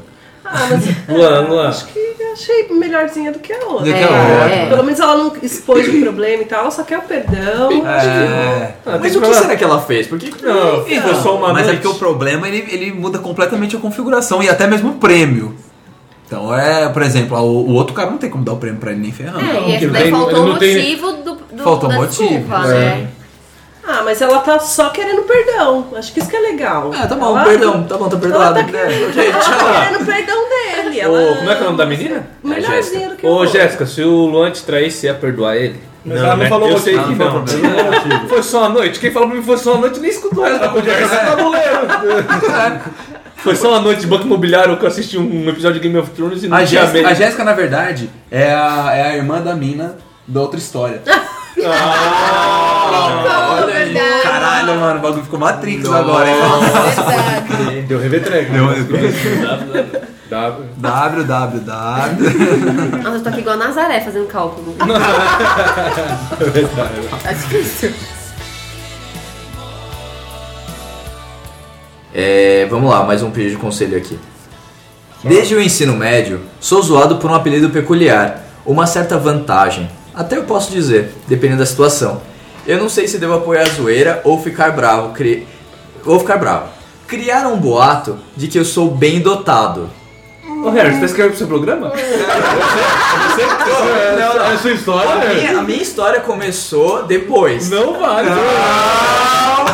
[0.51, 0.85] Ah, mas
[1.17, 1.69] Luan, Luan.
[1.69, 3.85] acho que achei melhorzinha do que a outra.
[3.85, 4.55] Do que a outra.
[4.55, 4.67] É.
[4.69, 7.85] Pelo menos ela não expôs o problema e tal, ela só quer o perdão.
[7.85, 8.75] Acho que É.
[8.87, 10.07] Ah, Mas o que será que ela fez?
[10.07, 10.85] Por que que Não,
[11.23, 11.83] só uma Mas é noite.
[11.83, 15.55] porque o problema ele, ele muda completamente a configuração e até mesmo o prêmio.
[16.27, 18.93] Então é, por exemplo, o, o outro cara não tem como dar o prêmio pra
[18.93, 19.41] ele nem ferrando.
[19.41, 21.95] É, e esse Ele daí tem- faltou o não tem- motivo do, do Faltou da
[21.97, 22.69] motivo, desculpa, é.
[22.69, 23.09] né?
[23.91, 25.87] Ah, mas ela tá só querendo perdão.
[25.97, 26.91] Acho que isso que é legal.
[26.95, 28.59] Ah, tá bom, Ela- perdão, tá bom, tá perdoado.
[28.59, 31.07] Ela tá querendo, Gente, ela tá querendo perdão dele.
[31.07, 31.37] Ô, Ela...
[31.37, 32.27] como é que é o nome da menina?
[32.45, 33.47] Melhorzinho do que o Ô.
[33.47, 35.81] Jéssica, se o Luan te traísse, você ia perdoar ele?
[36.05, 37.47] Mas ela não falou Eu motivo, sei ela que não não.
[37.47, 38.29] falou não falou motivo.
[38.29, 39.01] Foi só uma noite.
[39.01, 41.09] Quem falou pra mim foi só uma noite, nem escutou ela da conversa.
[41.09, 42.85] Você tá doleiro.
[43.39, 46.11] Foi só uma noite de banco imobiliário que eu assisti um episódio de Game of
[46.11, 49.41] Thrones e não A tinha Jéssica, a Jéssica, na verdade, é a, é a irmã
[49.41, 49.97] da mina
[50.27, 51.01] da outra história.
[51.65, 52.78] Ah,
[54.89, 57.85] mano, o bagulho ficou Matrix agora, hein?
[57.87, 58.51] Deu revetrega.
[58.51, 58.67] Deu
[60.31, 60.69] W.
[60.77, 61.63] www.
[63.03, 64.75] Nossa, eu tô aqui igual a Nazaré fazendo cálculo.
[67.23, 67.93] Tá difícil.
[72.15, 74.19] É, vamos lá, mais um pedido de conselho aqui.
[75.23, 79.91] Desde o ensino médio, sou zoado por um apelido peculiar, uma certa vantagem.
[80.15, 82.21] Até eu posso dizer, dependendo da situação.
[82.69, 85.15] Eu não sei se devo apoiar a zoeira ou ficar bravo.
[85.15, 85.49] Cri...
[86.05, 86.69] Ou ficar bravo.
[87.07, 89.89] Criaram um boato de que eu sou bem dotado.
[90.63, 91.89] Ô, Harry, você tá escrevendo pro seu programa?
[91.89, 93.47] Você,
[94.19, 94.45] Não, não.
[94.45, 97.71] É a sua história, A minha, a minha história começou depois.
[97.71, 98.29] Não vale.
[98.29, 98.37] Não,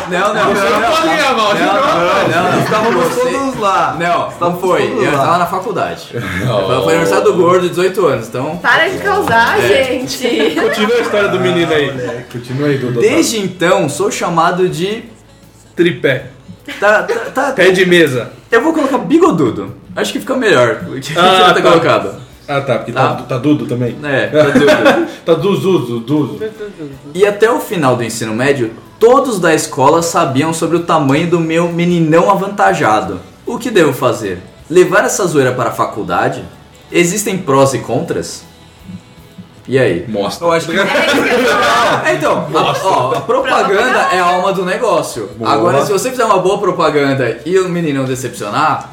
[0.09, 0.33] não, não.
[0.33, 2.63] Não não, não, não, não, não.
[2.63, 3.95] Estávamos Você- todos lá.
[3.99, 4.83] Não, não foi.
[4.91, 5.17] Eu lá.
[5.25, 6.07] tava na faculdade.
[6.83, 8.57] Foi aniversário do gordo, 18 anos, então.
[8.57, 9.67] Para de causar, É.
[9.67, 10.55] gente.
[10.59, 11.91] Continua a história do menino aí.
[12.31, 12.99] Continua aí, Dudu.
[13.01, 15.03] Desde então, sou chamado de.
[15.75, 16.27] Tripé.
[16.79, 18.31] Tá, tá, tá- Pé de mesa.
[18.51, 19.75] Eu vou colocar bigodudo.
[19.95, 20.81] Acho que fica melhor.
[20.87, 21.61] O que Ah, tá.
[21.61, 22.15] colocado?
[22.47, 23.13] Ah, tá, porque Tá.
[23.15, 23.97] tá, tá Dudo também.
[24.03, 25.07] É, tá dudo.
[25.25, 26.39] tá Duzuzo, Duzo.
[27.13, 31.39] E até o final do ensino médio, todos da escola sabiam sobre o tamanho do
[31.39, 33.19] meu meninão avantajado.
[33.45, 34.41] O que devo fazer?
[34.69, 36.43] Levar essa zoeira para a faculdade?
[36.91, 38.43] Existem prós e contras?
[39.67, 40.05] E aí?
[40.07, 40.47] Mostra.
[40.47, 40.77] Eu acho que.
[40.77, 45.29] É, então, a, ó, a propaganda é a alma do negócio.
[45.37, 45.51] Boa.
[45.51, 48.91] Agora, se você fizer uma boa propaganda e o menino não decepcionar,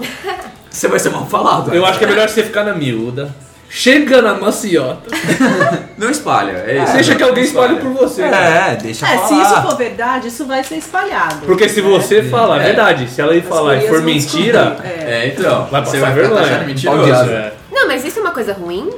[0.70, 1.74] você vai ser mal falado.
[1.74, 3.34] Eu acho que é melhor você ficar na miúda.
[3.74, 5.08] Chega na maciota.
[5.96, 6.92] Não espalha, é isso.
[6.92, 8.20] Deixa que alguém espalhe por você.
[8.22, 9.28] É, deixa É, falar.
[9.28, 11.46] se isso for verdade, isso vai ser espalhado.
[11.46, 12.64] Porque se você falar a É.
[12.66, 14.90] verdade, se ela ir falar e gurias for vão mentira, descobrir.
[14.90, 15.10] É.
[15.10, 15.66] É, então.
[15.70, 16.58] vai você passar vai ficar taxado vergonha.
[16.58, 17.30] de mentiroso.
[17.30, 17.52] É.
[17.72, 18.90] Não, mas isso é uma coisa ruim?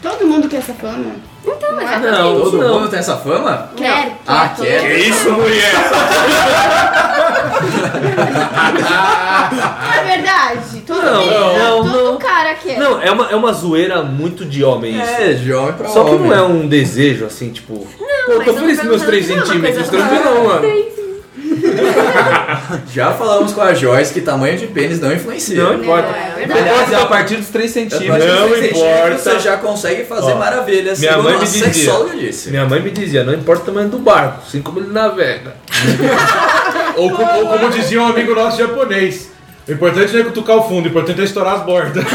[0.00, 1.16] Todo mundo quer essa fama.
[1.46, 1.84] Então, Não é?
[1.84, 2.18] exatamente.
[2.18, 2.74] Não, Todo não.
[2.80, 3.70] mundo tem essa fama?
[3.76, 4.80] Quer, Ah, quer.
[4.80, 4.80] quer?
[4.82, 5.72] Que isso, mulher?
[8.70, 10.80] Não é verdade?
[10.86, 12.16] Todo, Não, menino, não, todo não.
[12.18, 12.78] cara quer.
[12.78, 15.10] Não, é uma, é uma zoeira muito de homem isso.
[15.10, 16.28] É, jovem pra Só que homem.
[16.30, 17.74] não é um desejo assim, tipo.
[17.76, 17.86] Pô,
[18.36, 19.88] mas tô eu feliz com meus 3 perguntando se não é uma centímetros.
[19.88, 20.60] Tranquilo, não, mano.
[22.92, 25.62] Já falamos com a Joyce que tamanho de pênis não influencia.
[25.62, 26.08] Não importa.
[26.08, 26.60] É verdade.
[26.60, 28.26] Aliás, é a partir dos 3 A partir centímetros.
[28.28, 29.18] Não 3 centímetros importa.
[29.18, 30.98] Você já consegue fazer Ó, maravilhas.
[30.98, 31.92] minha mãe me dizia.
[32.18, 32.50] disse.
[32.50, 35.54] Minha mãe me dizia, não importa o tamanho do barco, assim como ele navega.
[36.96, 39.30] Ou, co- ou como dizia um amigo nosso japonês.
[39.66, 42.04] O importante não é cutucar o fundo, o importante é estourar as bordas.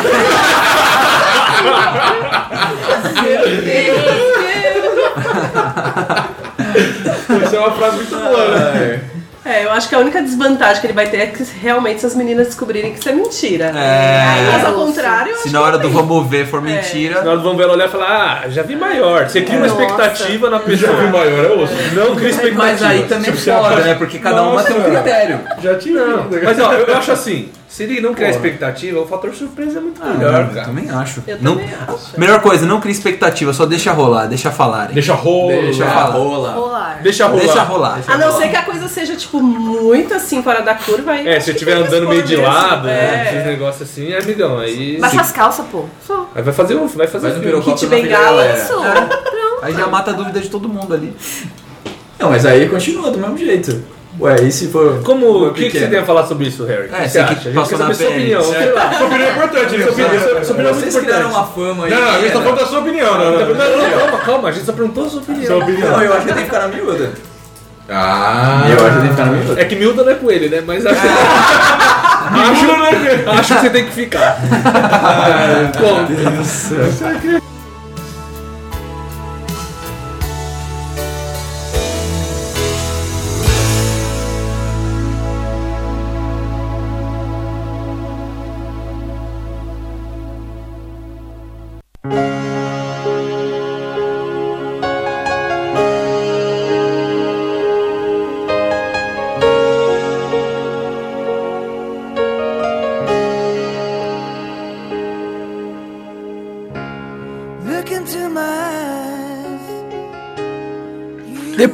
[7.44, 9.02] Essa é uma frase muito boa, né?
[9.46, 12.06] É, eu acho que a única desvantagem que ele vai ter é que realmente se
[12.08, 13.66] as meninas descobrirem que isso é mentira.
[13.76, 14.52] É.
[14.54, 17.22] Mas ao contrário, eu Se acho na hora que do vamos ver for mentira.
[17.22, 19.30] Na hora do vamos ver ela olhar e falar, ah, já vi maior.
[19.30, 19.82] Você cria uma Nossa.
[19.84, 20.92] expectativa na pessoa.
[20.94, 21.74] Já vi maior, é osso.
[21.94, 22.64] Não cria expectativa.
[22.64, 23.94] Mas aí também Se acha- né?
[23.94, 24.92] Porque cada uma tem um Nossa.
[24.92, 25.40] critério.
[25.62, 26.06] Já tinha.
[26.06, 29.82] Não, mas ó, eu acho assim, se ele não criar expectativa, o fator surpresa é
[29.82, 30.66] muito melhor, eu cara.
[30.68, 31.22] também acho.
[31.28, 32.18] Eu Não- também acho.
[32.18, 34.94] Melhor coisa, não cria expectativa, só deixa rolar, deixa falarem.
[34.94, 35.50] Deixa rolo.
[35.62, 36.06] Deixa falar.
[36.12, 36.52] rola.
[36.54, 37.00] Rolar.
[37.04, 37.42] Deixa rolar.
[37.44, 38.00] Deixa rolar.
[38.08, 41.12] A não ser que a coisa seja, tipo, muito assim, fora da curva.
[41.12, 43.26] Aí É, se que estiver andando meio de lado, né?
[43.28, 43.46] Esses É.
[43.46, 44.58] negócios assim, é amigão.
[44.60, 45.84] Aí, Baixa as calças, pô.
[46.08, 46.30] Só.
[46.34, 46.88] aí vai fazer um.
[46.88, 48.54] Vai fazer Faz um Kit bengala.
[48.54, 48.74] Isso.
[49.62, 51.14] Aí já mata a dúvida de todo mundo ali.
[52.18, 53.95] Não, mas aí continua do mesmo jeito.
[54.20, 55.02] Ué, e se for.
[55.04, 56.90] Como, o que, que você tem a falar sobre isso, Harry?
[56.94, 57.34] É, que você que acha?
[57.34, 58.44] A gente passou quer saber na sua opinião.
[58.44, 58.94] sei lá.
[58.94, 59.84] Sua opinião é importante, né?
[59.84, 61.58] Sua opinião, sua, sua opinião é muito Vocês criaram importante.
[61.58, 61.92] uma fama aí.
[61.92, 62.44] Não, a gente tá pequena.
[62.44, 63.56] falando da sua opinião, não, não, Não, não.
[63.56, 65.46] não, calma, calma, a gente só perguntou a sua opinião.
[65.48, 65.92] Sua opinião.
[65.92, 67.12] Não, eu acho que tem que ficar na miúda.
[67.90, 68.64] Ah.
[68.70, 69.62] Eu acho que tem que ficar na miúda.
[69.62, 70.64] É que miúda não é com ele, né?
[70.66, 70.98] Mas acho,
[72.32, 74.38] acho, acho que você tem que ficar.
[75.80, 76.08] Bom,
[77.22, 77.55] Look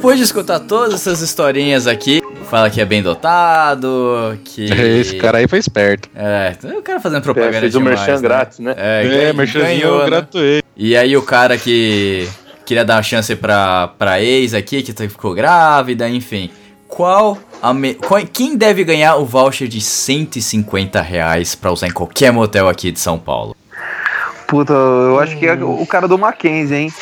[0.02, 2.20] Depois de escutar todas essas historinhas aqui,
[2.50, 4.64] fala que é bem dotado, que.
[4.98, 6.10] Esse cara aí foi esperto.
[6.12, 8.20] É, o cara fazendo propaganda É, fez o demais, merchan né?
[8.20, 8.74] grátis, né?
[8.76, 10.06] É, É, merchanzinho ganhou, né?
[10.06, 10.66] gratuito.
[10.76, 12.28] E aí o cara que
[12.66, 16.50] queria dar uma chance pra, pra ex aqui, que ficou grávida, enfim.
[16.88, 17.94] Qual a me...
[17.94, 22.90] qual- Quem deve ganhar o voucher de 150 reais pra usar em qualquer motel aqui
[22.90, 23.54] de São Paulo?
[24.48, 26.92] Puta, eu acho que é o cara do Mackenzie, hein?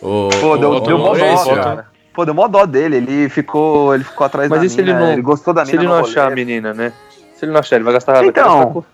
[0.00, 1.84] O, Pô, deu, o- deu o mó dó, Maurício?
[2.18, 4.92] Pô, deu mó dó dele, ele ficou, ele ficou atrás Mas da e se ele
[4.92, 5.12] mina, não.
[5.12, 6.10] ele gostou da se mina ele no não rolê.
[6.12, 6.92] achar a menina, né?
[7.36, 8.84] Se ele não achar, ele vai gastar gastar Então, com-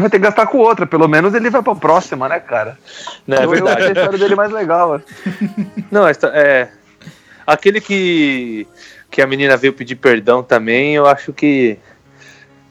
[0.00, 2.78] vai ter que gastar com outra, pelo menos ele vai pra próxima, né, cara?
[3.26, 3.76] Não, é Eu- eu verdade.
[3.82, 4.98] achei a história dele mais legal.
[5.92, 6.70] Não, essa, é.
[7.46, 8.66] Aquele que.
[9.10, 11.78] Que a menina veio pedir perdão também, eu acho que.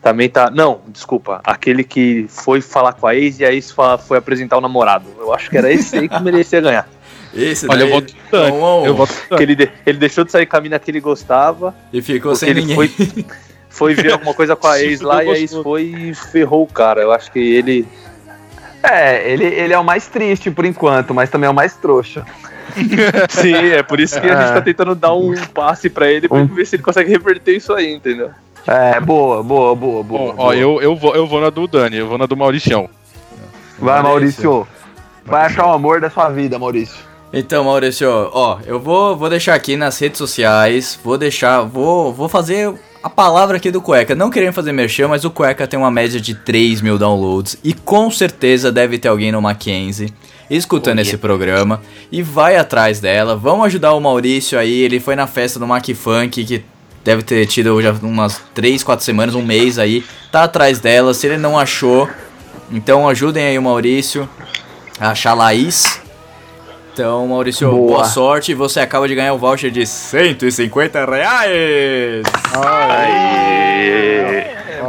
[0.01, 0.49] Também tá.
[0.49, 1.39] Não, desculpa.
[1.43, 3.75] Aquele que foi falar com a ex e a ex
[4.07, 5.05] foi apresentar o namorado.
[5.19, 6.87] Eu acho que era esse aí que merecia ganhar.
[7.33, 8.85] Esse Olha, daí, eu voto um a um.
[8.85, 11.75] Eu voto ele, de- ele deixou de sair com a mina que ele gostava.
[11.93, 12.75] E ficou sem ele ninguém.
[12.75, 13.25] Foi,
[13.69, 16.67] foi ver alguma coisa com a ex lá e a ex foi e ferrou o
[16.67, 17.01] cara.
[17.01, 17.87] Eu acho que ele.
[18.81, 22.25] É, ele, ele é o mais triste por enquanto, mas também é o mais trouxa.
[23.29, 24.53] Sim, é por isso que a gente É.
[24.53, 27.91] tá tentando dar um passe pra ele pra ver se ele consegue reverter isso aí,
[27.93, 28.29] entendeu?
[28.67, 30.33] É, boa, boa, boa, boa.
[30.37, 32.89] Ó, eu, eu, vou, eu vou na do Dani, eu vou na do Mauricião.
[33.79, 34.67] Vai, Maurício.
[35.25, 37.08] Vai achar o amor da sua vida, Maurício.
[37.31, 42.27] Então, Maurício, ó, eu vou, vou deixar aqui nas redes sociais, vou deixar, vou, vou
[42.27, 42.73] fazer
[43.03, 44.15] a palavra aqui do Cueca.
[44.15, 47.73] Não querendo fazer merchan, mas o Cueca tem uma média de 3 mil downloads e
[47.73, 50.11] com certeza deve ter alguém no Mackenzie
[50.49, 51.81] escutando esse programa
[52.11, 53.35] e vai atrás dela.
[53.35, 56.65] Vamos ajudar o Maurício aí, ele foi na festa do Mac Funk que
[57.03, 60.03] deve ter tido já umas 3, 4 semanas, um mês aí.
[60.31, 62.09] Tá atrás dela, se ele não achou,
[62.71, 64.27] então ajudem aí o Maurício
[64.99, 66.01] a achar a Laís.
[66.99, 67.87] Então, Maurício, boa.
[67.87, 68.03] Boa.
[68.03, 68.53] sorte.
[68.53, 72.23] Você acaba de ganhar o voucher de 150 reais.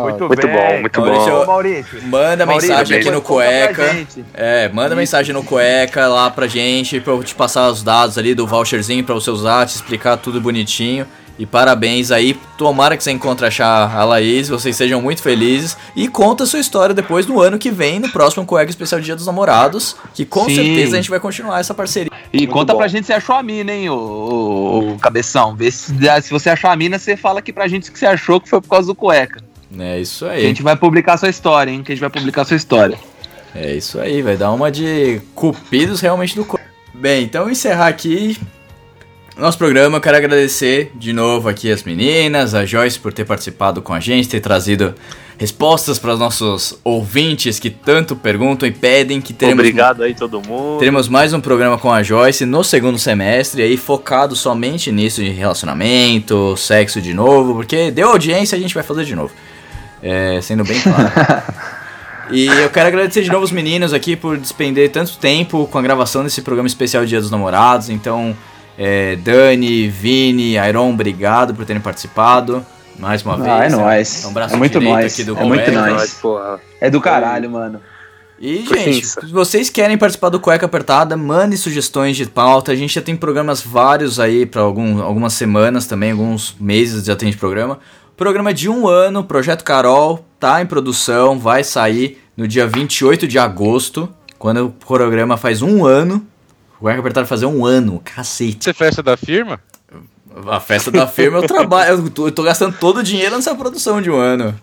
[0.01, 0.57] Muito, Muito bem.
[0.57, 1.47] bom, muito Maurício, bom.
[1.47, 2.03] Maurício.
[2.03, 4.07] Manda Maurício, mensagem aqui no Cueca.
[4.35, 8.35] É, manda mensagem no Cueca lá pra gente, pra eu te passar os dados ali
[8.35, 11.07] do voucherzinho pra você usar, te explicar tudo bonitinho.
[11.41, 15.75] E parabéns aí, tomara que você encontre achar a Laís, vocês sejam muito felizes.
[15.97, 19.17] E conta a sua história depois no ano que vem, no próximo Cueca Especial Dia
[19.17, 20.57] dos Namorados, que com Sim.
[20.57, 22.12] certeza a gente vai continuar essa parceria.
[22.31, 22.81] E Muito conta bom.
[22.81, 25.57] pra gente se achou a mina, hein, ô, ô, ô, cabeção.
[25.57, 28.39] Vê se, se você achou a mina, você fala aqui pra gente que você achou
[28.39, 29.43] que foi por causa do cueca.
[29.79, 30.43] É isso A aí.
[30.43, 31.83] gente vai publicar sua história, hein?
[31.83, 32.99] Que a gente vai publicar sua história.
[33.55, 36.47] É isso aí, vai dar uma de cupidos realmente do.
[36.93, 38.37] Bem, então encerrar aqui
[39.41, 39.97] nosso programa.
[39.97, 43.99] Eu quero agradecer de novo aqui as meninas, a Joyce por ter participado com a
[43.99, 44.95] gente, ter trazido
[45.39, 50.43] respostas para os nossos ouvintes que tanto perguntam e pedem que teremos Obrigado aí, todo
[50.47, 50.79] mundo.
[50.79, 55.31] Teremos mais um programa com a Joyce no segundo semestre, aí focado somente nisso de
[55.31, 59.33] relacionamento, sexo de novo, porque deu audiência a gente vai fazer de novo.
[60.03, 61.11] É, sendo bem claro.
[62.33, 65.83] E eu quero agradecer de novo os meninos aqui por despender tanto tempo com a
[65.83, 67.91] gravação desse programa especial Dia dos Namorados.
[67.91, 68.37] Então,
[68.82, 72.65] é, Dani, Vini, Iron, obrigado por terem participado.
[72.98, 73.73] Mais uma Ah, vez.
[73.73, 74.24] é nóis.
[74.24, 75.12] Um braço É muito nóis.
[75.12, 75.90] aqui do É muito Cueca.
[75.90, 76.15] nóis.
[76.15, 76.59] porra.
[76.81, 77.78] É do caralho, mano.
[78.39, 79.20] E, Foi gente, tensa.
[79.20, 82.73] se vocês querem participar do Cueca Apertada, mandem sugestões de pauta.
[82.73, 87.15] A gente já tem programas vários aí para algum, algumas semanas também, alguns meses já
[87.15, 87.78] tem de programa.
[88.16, 93.39] Programa de um ano, Projeto Carol, tá em produção, vai sair no dia 28 de
[93.39, 94.09] agosto,
[94.39, 96.24] quando o programa faz um ano.
[96.81, 98.65] O Cueca Apertada vai fazer um ano, cacete.
[98.65, 99.61] Você é festa da firma?
[100.48, 103.55] A festa da firma eu trabalho, eu tô, eu tô gastando todo o dinheiro nessa
[103.55, 104.59] produção de um ano.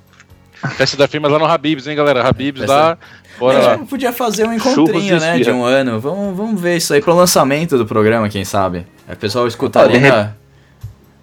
[0.75, 2.27] Festa da firma lá no Habibs, hein, galera?
[2.27, 2.97] Habibs Festa- lá.
[3.37, 3.75] Bora A lá.
[3.77, 5.99] gente podia fazer um encontrinho, né, de um ano.
[5.99, 8.87] Vamos, vamos ver isso aí pro lançamento do programa, quem sabe.
[9.07, 10.33] Aí o pessoal escuta Ah, ali de na,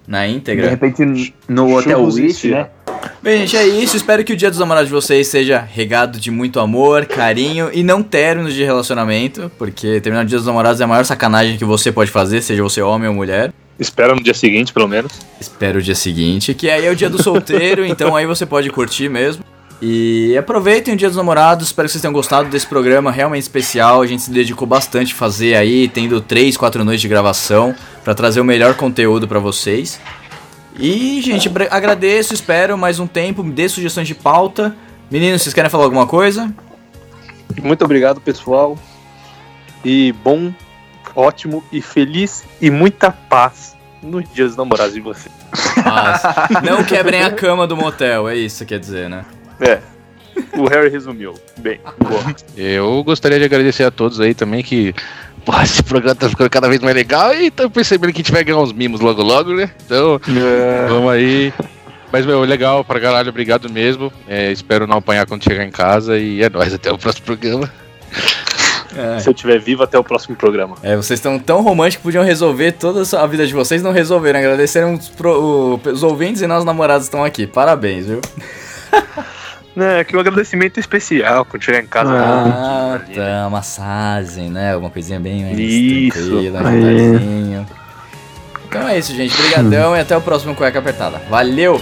[0.07, 0.65] na íntegra.
[0.65, 2.59] De repente, no Hotel Churros esfirra.
[2.61, 2.69] né?
[3.21, 3.97] Bem, gente, é isso.
[3.97, 7.83] Espero que o Dia dos Namorados de vocês seja regado de muito amor, carinho e
[7.83, 11.65] não términos de relacionamento, porque terminar o Dia dos Namorados é a maior sacanagem que
[11.65, 13.51] você pode fazer, seja você homem ou mulher.
[13.79, 15.11] Espera no dia seguinte, pelo menos.
[15.39, 18.69] Espero o dia seguinte, que aí é o dia do solteiro, então aí você pode
[18.69, 19.43] curtir mesmo.
[19.87, 24.01] E aproveitem o Dia dos Namorados, espero que vocês tenham gostado desse programa realmente especial.
[24.01, 28.15] A gente se dedicou bastante a fazer aí, tendo 3, 4 noites de gravação para
[28.15, 30.01] trazer o melhor conteúdo para vocês.
[30.79, 34.75] E, gente, agradeço, espero mais um tempo, me dê sugestões de pauta.
[35.11, 36.51] Meninos, vocês querem falar alguma coisa?
[37.61, 38.79] Muito obrigado, pessoal.
[39.83, 40.51] E bom,
[41.15, 45.31] ótimo e feliz e muita paz no Dia dos Namorados de vocês.
[45.85, 46.23] Mas
[46.63, 49.23] não quebrem a cama do motel, é isso que quer dizer, né?
[49.61, 49.79] É.
[50.57, 51.33] O Harry resumiu.
[51.57, 52.35] Bem, boa.
[52.57, 54.93] Eu gostaria de agradecer a todos aí também que.
[55.45, 58.31] Pô, esse programa tá ficando cada vez mais legal e tô percebendo que a gente
[58.31, 59.69] vai ganhar uns mimos logo logo, né?
[59.85, 60.19] Então,
[60.89, 61.53] vamos aí.
[62.11, 64.11] Mas, meu, legal pra caralho, obrigado mesmo.
[64.27, 67.71] É, espero não apanhar quando chegar em casa e é nóis, até o próximo programa.
[69.19, 70.75] Se eu estiver vivo até o próximo programa.
[70.81, 74.39] É, vocês estão tão românticos que podiam resolver toda a vida de vocês, não resolveram.
[74.39, 77.45] Agradeceram os, pro- os ouvintes e nós namorados estão aqui.
[77.45, 78.21] Parabéns, viu?
[79.77, 82.11] É, que o agradecimento especial quando chegar em casa.
[82.13, 84.75] Ah, tá, uma massagem, né?
[84.75, 86.29] Uma coisinha bem mais Isso.
[86.29, 87.65] tranquila, um.
[88.67, 89.33] Então é isso, gente.
[89.35, 91.21] Obrigadão e até o próximo Cueca Apertada.
[91.29, 91.79] Valeu!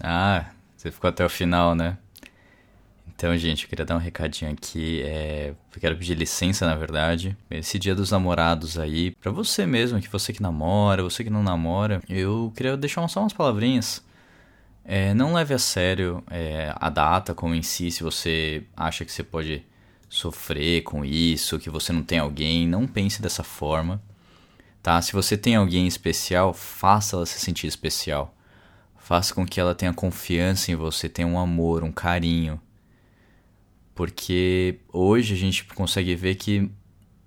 [0.00, 0.46] Ah,
[0.76, 1.98] você ficou até o final, né?
[3.06, 5.02] Então, gente, eu queria dar um recadinho aqui.
[5.02, 5.52] É...
[5.74, 7.36] Eu quero pedir licença, na verdade.
[7.50, 11.42] Esse dia dos namorados aí, pra você mesmo, que você que namora, você que não
[11.42, 14.02] namora, eu queria deixar só umas palavrinhas.
[14.84, 19.12] É, não leve a sério é, a data como em si, se você acha que
[19.12, 19.64] você pode
[20.08, 24.02] sofrer com isso, que você não tem alguém, não pense dessa forma,
[24.82, 25.00] tá?
[25.02, 28.34] Se você tem alguém especial, faça ela se sentir especial.
[29.00, 32.60] Faça com que ela tenha confiança em você, tenha um amor, um carinho.
[33.94, 36.70] Porque hoje a gente consegue ver que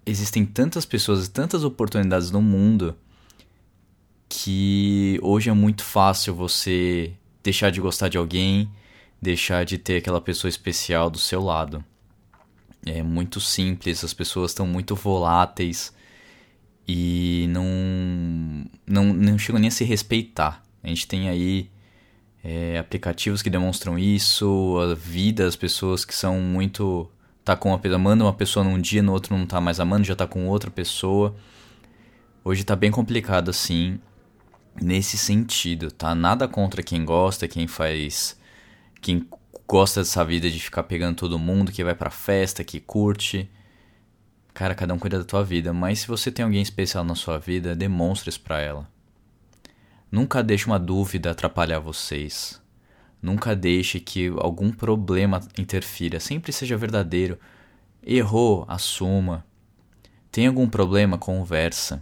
[0.06, 2.96] existem tantas pessoas, tantas oportunidades no mundo
[4.30, 7.14] que hoje é muito fácil você
[7.44, 8.72] deixar de gostar de alguém,
[9.22, 11.84] deixar de ter aquela pessoa especial do seu lado.
[12.86, 15.94] É muito simples, as pessoas estão muito voláteis
[16.88, 20.63] e não, não, não chegam nem a se respeitar.
[20.84, 21.70] A gente tem aí
[22.44, 27.10] é, aplicativos que demonstram isso, a vida das pessoas que são muito.
[27.44, 30.16] tá com uma amando uma pessoa num dia, no outro não tá mais amando, já
[30.16, 31.36] tá com outra pessoa.
[32.44, 34.00] Hoje tá bem complicado assim,
[34.82, 36.14] nesse sentido, tá?
[36.14, 38.38] Nada contra quem gosta, quem faz.
[39.02, 39.28] quem
[39.68, 43.50] gosta dessa vida de ficar pegando todo mundo, que vai pra festa, que curte.
[44.54, 47.40] Cara, cada um cuida da tua vida, mas se você tem alguém especial na sua
[47.40, 48.93] vida, demonstre isso pra ela.
[50.14, 52.62] Nunca deixe uma dúvida atrapalhar vocês.
[53.20, 56.20] Nunca deixe que algum problema interfira.
[56.20, 57.40] Sempre seja verdadeiro.
[58.06, 59.44] Errou, assuma.
[60.32, 62.00] Tem algum problema, conversa.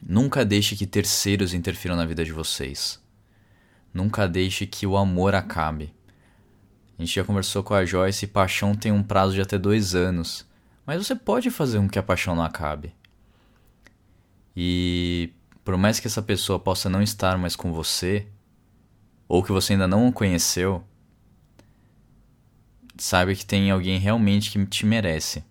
[0.00, 3.02] Nunca deixe que terceiros interfiram na vida de vocês.
[3.92, 5.92] Nunca deixe que o amor acabe.
[6.96, 9.96] A gente já conversou com a Joyce e paixão tem um prazo de até dois
[9.96, 10.46] anos.
[10.86, 12.94] Mas você pode fazer com que a paixão não acabe.
[14.56, 15.32] E
[15.64, 18.26] por mais que essa pessoa possa não estar mais com você,
[19.26, 20.84] ou que você ainda não conheceu,
[22.96, 25.42] saiba que tem alguém realmente que te merece.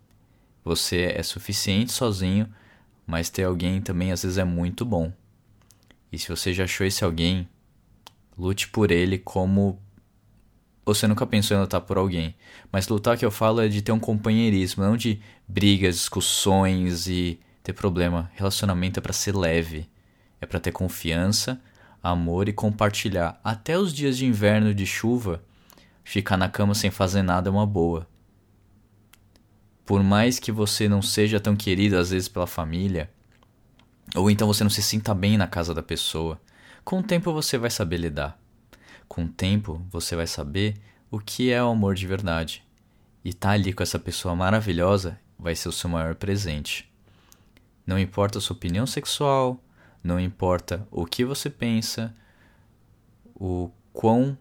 [0.64, 2.48] Você é suficiente sozinho,
[3.06, 5.12] mas ter alguém também às vezes é muito bom.
[6.12, 7.50] E se você já achou esse alguém,
[8.38, 9.80] lute por ele como
[10.86, 12.36] você nunca pensou em lutar por alguém.
[12.72, 17.40] Mas lutar que eu falo é de ter um companheirismo, não de brigas, discussões e
[17.64, 18.30] ter problema.
[18.36, 19.88] Relacionamento é para ser leve.
[20.44, 21.58] É para ter confiança,
[22.04, 23.40] amor e compartilhar.
[23.42, 25.42] Até os dias de inverno e de chuva,
[26.04, 28.06] ficar na cama sem fazer nada é uma boa.
[29.86, 33.10] Por mais que você não seja tão querido às vezes pela família,
[34.14, 36.38] ou então você não se sinta bem na casa da pessoa,
[36.84, 38.38] com o tempo você vai saber lidar.
[39.08, 40.76] Com o tempo você vai saber
[41.10, 42.66] o que é o amor de verdade.
[43.24, 46.92] E estar tá ali com essa pessoa maravilhosa vai ser o seu maior presente.
[47.88, 49.64] Não importa a sua opinião sexual,
[50.04, 52.14] não importa o que você pensa,
[53.34, 54.38] o quão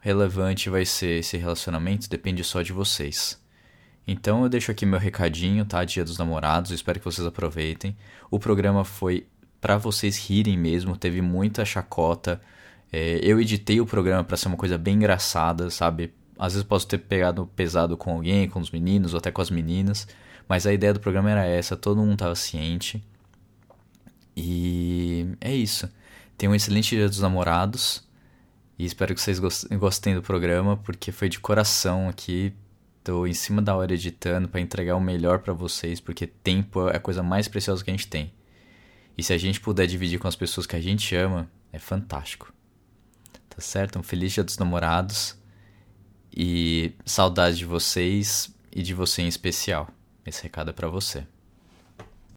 [0.00, 3.40] relevante vai ser esse relacionamento depende só de vocês.
[4.06, 5.84] Então eu deixo aqui meu recadinho, tá?
[5.84, 7.96] Dia dos Namorados, espero que vocês aproveitem.
[8.30, 9.26] O programa foi
[9.60, 12.40] para vocês rirem mesmo, teve muita chacota.
[12.92, 16.14] É, eu editei o programa para ser uma coisa bem engraçada, sabe?
[16.38, 19.50] Às vezes posso ter pegado pesado com alguém, com os meninos ou até com as
[19.50, 20.06] meninas,
[20.48, 23.02] mas a ideia do programa era essa, todo mundo estava ciente.
[24.36, 25.90] E é isso.
[26.36, 28.06] Tenham um excelente dia dos namorados.
[28.78, 32.52] E espero que vocês gostem do programa, porque foi de coração aqui.
[33.02, 36.96] Tô em cima da hora editando para entregar o melhor para vocês, porque tempo é
[36.96, 38.34] a coisa mais preciosa que a gente tem.
[39.16, 42.52] E se a gente puder dividir com as pessoas que a gente ama, é fantástico.
[43.48, 43.98] Tá certo?
[43.98, 45.40] Um feliz dia dos namorados.
[46.36, 49.88] E saudade de vocês e de você em especial.
[50.26, 51.26] Esse recado é para você.